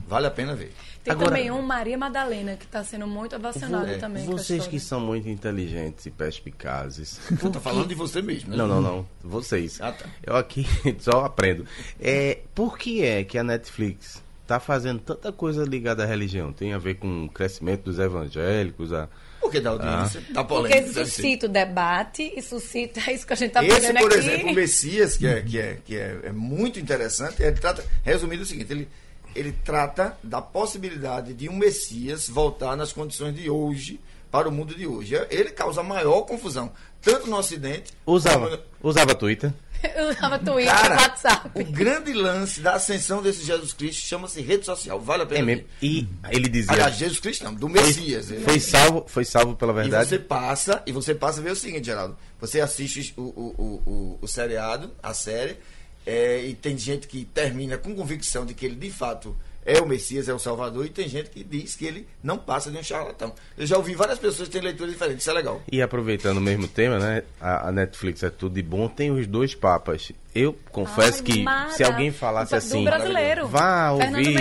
Vale 0.07 0.27
a 0.27 0.31
pena 0.31 0.55
ver. 0.55 0.73
Tem 1.03 1.11
Agora- 1.13 1.29
também 1.29 1.51
um 1.51 1.61
Maria 1.61 1.97
Madalena, 1.97 2.55
que 2.55 2.65
está 2.65 2.83
sendo 2.83 3.05
muito 3.07 3.35
ovacionado 3.35 3.87
É, 3.87 3.97
também. 3.97 4.25
Vocês 4.25 4.65
que 4.67 4.79
são 4.79 4.99
muito 4.99 5.27
inteligentes 5.29 6.05
e 6.05 6.11
perspicazes. 6.11 7.19
Eu 7.43 7.51
tô 7.51 7.59
falando 7.59 7.87
de 7.87 7.95
você 7.95 8.21
mesmo, 8.21 8.49
né? 8.51 8.57
Não, 8.57 8.67
não, 8.67 8.81
não. 8.81 9.07
Vocês. 9.23 9.79
Ah, 9.81 9.91
tá. 9.91 10.05
Eu 10.23 10.35
aqui 10.35 10.65
só 10.99 11.25
aprendo. 11.25 11.65
É, 11.99 12.39
por 12.53 12.77
que 12.77 13.03
é 13.03 13.23
que 13.23 13.37
a 13.37 13.43
Netflix 13.43 14.23
tá 14.47 14.59
fazendo 14.59 14.99
tanta 14.99 15.31
coisa 15.31 15.63
ligada 15.63 16.03
à 16.03 16.05
religião? 16.05 16.53
Tem 16.53 16.73
a 16.73 16.77
ver 16.77 16.95
com 16.95 17.25
o 17.25 17.29
crescimento 17.29 17.83
dos 17.83 17.99
evangélicos, 17.99 18.93
a... 18.93 19.09
Porque 19.45 19.59
dá 19.59 19.69
audiência, 19.71 20.21
dá 20.31 20.43
Porque 20.43 20.69
polêmica. 20.69 20.93
ser. 20.93 21.05
suscita 21.05 21.45
o 21.45 21.49
debate 21.49 22.33
e 22.35 22.41
suscita 22.41 22.99
é 23.07 23.13
isso 23.15 23.25
que 23.27 23.33
a 23.33 23.35
gente 23.35 23.47
está 23.49 23.63
Esse, 23.63 23.75
fazendo 23.81 23.99
por 23.99 24.11
aqui. 24.11 24.19
exemplo, 24.19 24.49
o 24.51 24.53
Messias, 24.55 25.17
que 25.17 25.27
é, 25.27 25.41
que 25.41 25.59
é, 25.59 25.77
que 25.85 25.95
é, 25.95 26.19
é 26.23 26.31
muito 26.31 26.79
interessante, 26.79 27.41
ele 27.41 27.55
trata, 27.57 27.85
resumindo 28.03 28.43
o 28.43 28.45
seguinte, 28.45 28.71
ele, 28.71 28.87
ele 29.35 29.51
trata 29.63 30.17
da 30.23 30.41
possibilidade 30.41 31.33
de 31.33 31.47
um 31.47 31.55
Messias 31.55 32.27
voltar 32.27 32.75
nas 32.75 32.91
condições 32.91 33.35
de 33.35 33.49
hoje, 33.49 33.99
para 34.31 34.49
o 34.49 34.51
mundo 34.51 34.75
de 34.75 34.85
hoje. 34.85 35.15
Ele 35.29 35.49
causa 35.51 35.81
maior 35.83 36.21
confusão, 36.23 36.71
tanto 37.01 37.29
no 37.29 37.37
Ocidente... 37.37 37.93
Usava, 38.05 38.49
como- 38.49 38.63
usava 38.83 39.15
Twitter. 39.15 39.53
Eu 39.95 40.09
usava 40.09 40.39
Twitter, 40.39 40.73
Cara, 40.73 40.95
WhatsApp. 40.95 41.49
o 41.53 41.63
grande 41.63 42.13
lance 42.13 42.61
da 42.61 42.73
ascensão 42.73 43.21
desse 43.21 43.43
Jesus 43.45 43.73
Cristo 43.73 44.01
chama-se 44.07 44.41
rede 44.41 44.65
social. 44.65 44.99
Vale 44.99 45.23
a 45.23 45.25
pena 45.25 45.41
É 45.41 45.45
ver. 45.45 45.55
mesmo. 45.57 45.69
E 45.81 46.07
ele 46.31 46.47
dizia... 46.49 46.73
Aliás, 46.73 46.95
Jesus 46.97 47.19
Cristo 47.19 47.43
não, 47.43 47.53
do 47.53 47.69
foi, 47.69 47.81
Messias. 47.81 48.31
Ele- 48.31 48.43
foi 48.43 48.59
salvo, 48.59 49.05
foi 49.07 49.25
salvo 49.25 49.55
pela 49.55 49.71
E 49.73 49.75
verdade. 49.75 50.09
você 50.09 50.19
passa, 50.19 50.81
e 50.85 50.91
você 50.91 51.13
passa 51.15 51.39
a 51.39 51.43
ver 51.43 51.51
o 51.51 51.55
seguinte, 51.55 51.85
Geraldo. 51.85 52.17
Você 52.39 52.59
assiste 52.61 53.13
o, 53.17 53.21
o, 53.21 53.55
o, 53.57 53.89
o, 53.91 54.19
o 54.21 54.27
seriado, 54.27 54.91
a 55.01 55.13
série, 55.13 55.57
é, 56.05 56.45
e 56.45 56.53
tem 56.53 56.77
gente 56.77 57.07
que 57.07 57.25
termina 57.25 57.77
com 57.77 57.95
convicção 57.95 58.45
de 58.45 58.53
que 58.53 58.65
ele 58.65 58.75
de 58.75 58.91
fato 58.91 59.35
é 59.65 59.79
o 59.81 59.87
Messias, 59.87 60.29
é 60.29 60.33
o 60.33 60.37
Salvador, 60.39 60.85
e 60.85 60.89
tem 60.89 61.09
gente 61.09 61.29
que 61.31 61.43
diz 61.43 61.75
que 61.75 61.85
ele 61.85 62.07
não 62.23 62.37
passa 62.37 62.69
de 62.69 62.77
um 62.77 62.83
charlatão. 62.83 63.33
Eu 63.57 63.65
já 63.65 63.77
ouvi 63.77 63.95
várias 63.95 64.19
pessoas 64.19 64.47
que 64.47 64.53
têm 64.53 64.61
leituras 64.61 64.93
diferentes, 64.93 65.21
isso 65.23 65.31
é 65.31 65.33
legal. 65.33 65.61
E 65.71 65.81
aproveitando 65.81 66.37
o 66.37 66.41
mesmo 66.41 66.67
tema, 66.67 66.99
né? 66.99 67.23
A, 67.41 67.69
a 67.69 67.71
Netflix 67.71 68.21
é 68.23 68.29
tudo 68.29 68.53
de 68.55 68.61
bom, 68.61 68.87
tem 68.87 69.09
os 69.11 69.25
dois 69.25 69.55
papas. 69.55 70.11
Eu 70.35 70.55
confesso 70.71 71.19
Ai, 71.19 71.23
que 71.33 71.43
Mara, 71.43 71.69
se 71.71 71.83
alguém 71.83 72.11
falasse 72.11 72.51
do 72.51 72.57
assim, 72.57 72.83
brasileiro. 72.83 73.47
vá 73.47 73.91
ouvir, 73.91 74.35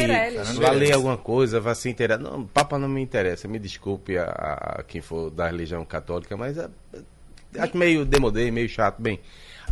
vá 0.60 0.70
ler 0.72 0.92
alguma 0.92 1.16
coisa, 1.16 1.60
vá 1.60 1.74
se 1.74 1.88
interessar. 1.88 2.20
Não, 2.22 2.44
Papa 2.46 2.78
não 2.78 2.88
me 2.88 3.00
interessa, 3.00 3.48
me 3.48 3.58
desculpe 3.58 4.18
a, 4.18 4.24
a- 4.24 4.76
a 4.80 4.82
quem 4.82 5.00
for 5.00 5.30
da 5.30 5.46
religião 5.46 5.84
católica, 5.84 6.36
mas 6.36 6.58
é, 6.58 6.68
é, 7.54 7.60
acho 7.60 7.76
meio 7.76 8.04
demodei, 8.04 8.50
meio 8.50 8.68
chato, 8.68 9.00
bem. 9.00 9.20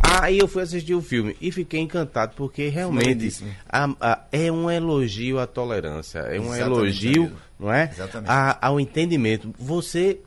Aí 0.01 0.39
eu 0.39 0.47
fui 0.47 0.61
assistir 0.63 0.93
o 0.93 1.01
filme 1.01 1.35
e 1.41 1.51
fiquei 1.51 1.79
encantado, 1.79 2.33
porque 2.35 2.67
realmente 2.69 3.43
a- 3.69 3.89
a- 3.99 4.25
é 4.31 4.51
um 4.51 4.69
elogio 4.69 5.39
à 5.39 5.47
tolerância, 5.47 6.19
é 6.19 6.39
um 6.39 6.53
Exatamente, 6.53 6.61
elogio, 6.77 7.21
amigo. 7.23 7.37
não 7.59 7.73
é? 7.73 7.91
A- 8.25 8.67
ao 8.67 8.79
entendimento. 8.79 9.53
Você 9.57 10.19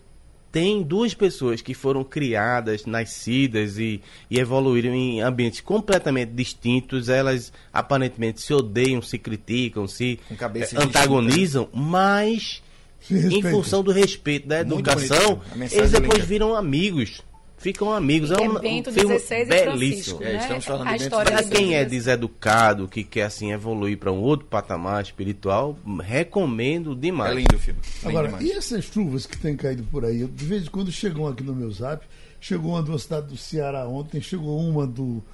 tem 0.53 0.83
duas 0.83 1.13
pessoas 1.13 1.61
que 1.61 1.75
foram 1.75 2.03
criadas, 2.03 2.87
nascidas 2.87 3.77
e, 3.79 4.01
e 4.31 4.39
evoluíram 4.39 4.95
em 4.95 5.21
ambientes 5.21 5.61
completamente 5.61 6.31
distintos. 6.33 7.09
Elas 7.11 7.53
aparentemente 7.73 8.41
se 8.41 8.55
odeiam, 8.55 9.03
se 9.03 9.19
criticam, 9.19 9.87
se 9.87 10.19
eh, 10.31 10.69
antagonizam, 10.83 11.69
mas 11.75 12.63
Se 13.01 13.15
em 13.37 13.43
função 13.43 13.83
do 13.83 13.93
respeito, 13.93 14.49
da 14.49 14.61
educação, 14.61 15.41
eles 15.61 15.93
é 15.95 16.01
depois 16.01 16.25
viram 16.25 16.55
amigos. 16.55 17.21
Ficam 17.59 17.93
amigos. 17.93 18.31
É 18.31 18.37
um, 18.41 18.55
Bento 18.59 18.91
um 18.91 18.93
filme 18.93 19.15
16 19.15 19.47
e 19.47 19.51
belíssimo. 19.51 20.19
Francisco, 20.19 20.23
É, 20.25 20.33
né? 20.35 20.39
estamos 20.41 20.65
falando 20.67 20.83
de 20.83 20.89
a 20.89 20.93
Bento 20.93 21.03
história 21.05 21.33
Para 21.33 21.43
de 21.43 21.51
quem 21.51 21.75
é 21.75 21.85
deseducado, 21.85 22.87
que 22.89 23.03
quer 23.03 23.23
assim 23.25 23.51
evoluir 23.53 23.99
para 23.99 24.13
um 24.13 24.21
outro 24.21 24.47
patamar 24.47 25.03
espiritual, 25.03 25.77
recomendo 26.03 26.95
demais. 26.95 27.33
É 27.33 27.35
lindo 27.35 27.57
o 27.57 27.59
filme. 27.59 27.81
Lindo 27.83 28.09
Agora, 28.09 28.29
demais. 28.29 28.45
e 28.47 28.53
essas 28.53 28.85
chuvas 28.85 29.27
que 29.27 29.39
têm 29.39 29.57
caído 29.57 29.83
por 29.85 30.05
aí? 30.05 30.27
De 30.27 30.45
vez 30.45 30.65
em 30.65 30.71
quando 30.71 30.93
chegam 30.93 31.27
aqui 31.27 31.43
no 31.43 31.55
meu 31.55 31.71
zap. 31.71 32.05
Chegou 32.39 32.73
uma 32.73 32.83
de 32.83 32.91
uma 32.91 32.99
cidade 32.99 33.27
do 33.29 33.37
Ceará 33.37 33.89
ontem, 33.89 34.21
chegou 34.21 34.61
uma 34.61 34.87
do. 34.87 35.25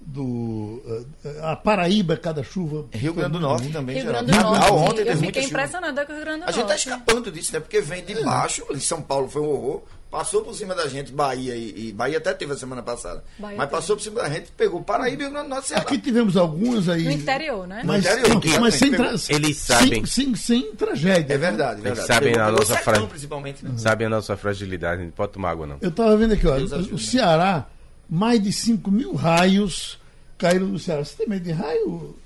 do 0.00 0.82
eh, 1.24 1.40
a 1.42 1.54
Paraíba, 1.56 2.16
cada 2.16 2.42
chuva. 2.42 2.86
Rio 2.92 3.14
Grande 3.14 3.32
do 3.32 3.40
Norte 3.40 3.68
também, 3.70 3.96
Rio. 3.96 4.06
Grande 4.06 4.32
do 4.32 4.36
Natal, 4.36 4.52
Norte. 4.52 4.72
ontem 4.90 5.00
eu 5.02 5.06
teve 5.06 5.26
fiquei 5.26 5.44
impressionada 5.44 6.04
com 6.04 6.12
o 6.12 6.16
Rio 6.16 6.24
Grande 6.24 6.40
do 6.44 6.48
A 6.48 6.50
gente 6.50 6.62
tá 6.62 6.68
Norte. 6.70 6.88
escapando 6.88 7.30
disso, 7.30 7.52
né? 7.52 7.60
Porque 7.60 7.80
vem 7.80 8.04
de 8.04 8.22
baixo, 8.24 8.64
em 8.70 8.80
São 8.80 9.00
Paulo 9.00 9.28
foi 9.28 9.40
um 9.40 9.48
horror, 9.50 9.82
passou 10.10 10.42
por 10.42 10.54
cima 10.54 10.74
da 10.74 10.86
gente, 10.88 11.12
Bahia 11.12 11.54
e, 11.54 11.88
e 11.88 11.92
Bahia 11.92 12.18
até 12.18 12.32
teve 12.32 12.52
a 12.52 12.56
semana 12.56 12.82
passada. 12.82 13.22
Bahia 13.38 13.56
mas 13.56 13.68
teve. 13.68 13.80
passou 13.80 13.96
por 13.96 14.02
cima 14.02 14.22
da 14.22 14.28
gente, 14.30 14.50
pegou 14.56 14.82
Paraíba 14.82 15.22
e 15.22 15.24
Rio 15.26 15.32
Grande 15.34 15.48
do 15.48 15.54
Norte, 15.54 15.68
Ceará. 15.68 15.82
Aqui 15.82 15.98
tivemos 15.98 16.36
algumas 16.36 16.88
aí. 16.88 17.04
No 17.04 17.10
interior, 17.12 17.66
né? 17.66 17.82
Mas, 17.84 18.04
interior, 18.06 18.28
não, 18.44 18.60
mas 18.60 18.74
sem, 18.74 18.90
pegou- 18.90 19.06
tra- 19.06 19.14
Eles 19.28 19.56
sem- 19.58 19.76
sabem. 19.76 20.06
Sem, 20.06 20.34
sem, 20.34 20.72
tragédia. 20.74 21.34
É 21.34 21.38
verdade, 21.38 21.72
Eles 21.80 21.82
verdade. 21.84 22.06
sabem 22.06 22.32
Pegou- 22.32 22.48
a 22.48 22.52
nossa 22.52 22.76
frase. 22.78 23.06
principalmente. 23.06 23.64
né? 23.64 23.72
Sabe 23.76 24.04
a 24.04 24.08
nossa 24.08 24.36
fragilidade, 24.36 25.02
não 25.02 25.10
pode 25.10 25.32
tomar 25.32 25.50
água 25.50 25.66
não. 25.66 25.76
Eu 25.80 25.90
estava 25.90 26.16
vendo 26.16 26.32
aqui, 26.34 26.46
ó, 26.46 26.56
Deus 26.56 26.72
ajuda. 26.72 26.94
o 26.94 26.98
Ceará, 26.98 27.66
mais 28.08 28.42
de 28.42 28.52
5 28.52 28.90
mil 28.90 29.14
raios 29.14 29.98
caíram 30.38 30.66
no 30.66 30.78
Ceará. 30.78 31.04
Você 31.04 31.16
tem 31.16 31.28
medo 31.28 31.44
de 31.44 31.52
raio? 31.52 32.16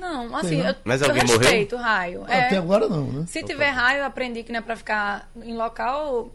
Não, 0.00 0.34
assim, 0.36 0.48
Tem, 0.50 0.62
né? 0.62 0.70
eu, 0.70 0.74
Mas 0.84 1.00
eu 1.02 1.08
alguém 1.08 1.22
morreu? 1.24 1.38
respeito 1.40 1.76
raio. 1.76 2.24
É, 2.28 2.46
Até 2.46 2.56
agora 2.56 2.88
não, 2.88 3.04
né? 3.12 3.24
Se 3.28 3.42
tiver 3.42 3.68
raio, 3.70 4.00
eu 4.00 4.04
aprendi 4.06 4.42
que 4.42 4.50
não 4.52 4.58
é 4.58 4.62
pra 4.62 4.74
ficar 4.76 5.28
em 5.42 5.54
local 5.56 6.30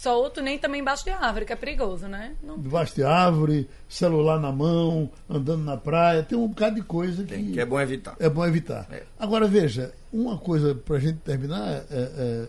solto, 0.00 0.40
nem 0.42 0.58
também 0.58 0.80
embaixo 0.80 1.04
de 1.04 1.10
árvore, 1.10 1.44
que 1.44 1.52
é 1.52 1.56
perigoso, 1.56 2.06
né? 2.08 2.34
Não 2.42 2.58
Debaixo 2.58 2.94
de 2.94 3.02
árvore, 3.04 3.68
celular 3.88 4.38
na 4.40 4.52
mão, 4.52 5.10
andando 5.28 5.62
na 5.64 5.76
praia, 5.76 6.22
tem 6.22 6.36
um 6.36 6.48
bocado 6.48 6.76
de 6.76 6.82
coisa 6.82 7.22
que, 7.24 7.34
Tem, 7.34 7.52
que 7.52 7.60
é 7.60 7.64
bom 7.64 7.80
evitar. 7.80 8.14
é 8.18 8.28
bom 8.28 8.44
evitar. 8.44 8.86
É. 8.90 9.02
Agora, 9.18 9.46
veja, 9.48 9.92
uma 10.12 10.36
coisa 10.38 10.74
para 10.74 10.96
a 10.96 11.00
gente 11.00 11.18
terminar, 11.18 11.68
é, 11.68 11.84
é, 11.90 12.46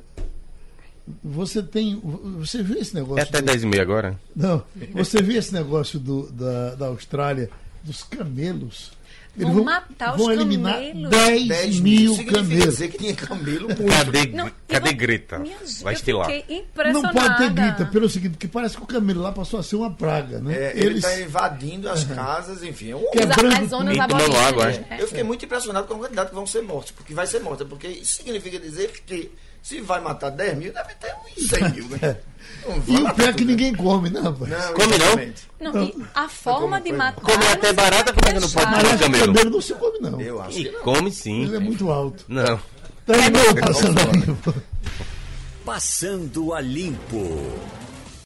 você 1.24 1.62
tem, 1.62 2.00
você 2.38 2.64
vê 2.64 2.80
esse 2.80 2.96
negócio... 2.96 3.20
É 3.20 3.24
até 3.24 3.40
do- 3.42 3.46
10 3.46 3.64
e 3.64 3.68
meia 3.68 3.84
agora? 3.84 4.20
Não, 4.36 4.64
você 4.94 5.22
vê 5.22 5.36
esse 5.38 5.54
negócio 5.54 6.00
do, 6.00 6.32
da, 6.32 6.76
da 6.76 6.88
Austrália, 6.88 7.50
dos 7.84 8.04
camelos. 8.04 8.92
Vão 9.38 9.64
matar 9.64 10.12
os 10.14 10.18
vão 10.18 10.32
eliminar 10.32 10.76
camelos. 10.76 11.10
10, 11.10 11.48
10 11.48 11.80
mil 11.82 12.26
camelos. 12.26 12.48
dizer 12.76 12.88
que 12.90 12.98
tinha 12.98 13.14
camelo 13.16 13.68
muito. 13.68 13.86
Cadê, 13.86 14.26
Não, 14.28 14.52
cadê 14.68 14.90
eu 14.92 14.96
Greta? 14.96 15.44
Gente, 15.44 15.84
Vai 15.84 15.94
estilar. 15.94 16.30
fiquei 16.30 16.66
Não 16.94 17.02
pode 17.02 17.38
ter 17.38 17.50
grita, 17.52 17.86
pelo 17.86 18.10
seguinte, 18.10 18.32
porque 18.32 18.48
parece 18.48 18.78
que 18.78 18.84
o 18.84 18.86
camelo 18.86 19.22
lá 19.22 19.32
passou 19.32 19.60
a 19.60 19.64
ser 19.64 19.76
uma 19.76 19.92
praga, 19.92 20.40
né? 20.40 20.54
É, 20.56 20.74
ele 20.76 21.00
está 21.00 21.20
invadindo 21.20 21.90
as 21.90 22.04
casas, 22.04 22.64
enfim. 22.64 22.92
É 22.92 22.96
um 22.96 23.12
Que 23.12 23.20
é 23.20 23.24
horror. 23.24 23.36
branco 23.36 23.64
As 23.64 23.70
zonas 23.70 23.98
tomando 23.98 24.14
aborígenes, 24.14 24.48
água, 24.48 24.64
é? 24.72 24.80
né? 24.80 24.98
Eu 25.00 25.08
fiquei 25.08 25.24
muito 25.24 25.44
impressionado 25.46 25.88
com 25.88 25.94
a 25.96 25.98
quantidade 25.98 26.30
que 26.30 26.36
vão 26.36 26.48
ser 26.48 26.62
mortos, 26.62 26.92
porque 26.92 27.14
vai 27.14 27.28
ser 27.28 27.40
morta, 27.40 27.66
porque 27.66 27.88
isso 27.88 28.14
significa 28.18 28.60
dizer 28.60 28.92
que 29.06 29.32
se 29.66 29.82
vai 29.82 30.00
matar 30.00 30.30
10 30.30 30.58
mil, 30.60 30.72
deve 30.72 30.94
ter 30.94 31.12
uns 31.26 31.48
100 31.48 31.70
mil, 31.72 31.90
né? 31.90 32.18
Não 32.68 32.84
E 32.88 32.98
o 32.98 33.04
matar 33.04 33.16
pior 33.16 33.30
é 33.30 33.32
que 33.34 33.38
tudo, 33.40 33.48
ninguém 33.48 33.74
come, 33.76 34.10
né, 34.12 34.20
rapaz? 34.20 34.50
né? 34.52 34.58
Come 34.76 34.98
não? 35.60 35.74
Não, 35.74 35.84
e 35.84 35.96
a 36.14 36.30
forma 36.30 36.80
de 36.82 36.92
matar. 36.94 37.22
Come 37.22 37.48
até 37.48 37.68
não 37.68 37.74
barata, 37.74 38.14
como 38.14 38.28
é 38.30 38.34
que 38.34 38.40
não 38.40 38.50
pode 38.50 38.66
matar 38.72 38.96
o 38.96 39.00
camelo? 39.00 39.26
camelo 39.34 39.50
não 39.50 39.62
se 39.62 39.74
come, 39.74 40.00
não. 40.00 40.22
Eu 40.22 40.42
acho 40.42 40.60
E 40.60 40.66
que 40.66 40.72
não. 40.72 40.82
come 40.82 41.12
sim. 41.12 41.44
Ele 41.46 41.56
é 41.56 41.60
muito 41.60 41.92
alto. 41.92 42.24
Não. 42.28 42.60
Terminou 43.08 43.56
passando 43.62 44.00
a 44.00 44.04
limpo. 44.14 44.54
Passando 45.66 46.54
a 46.54 46.62
limpo. 46.62 47.60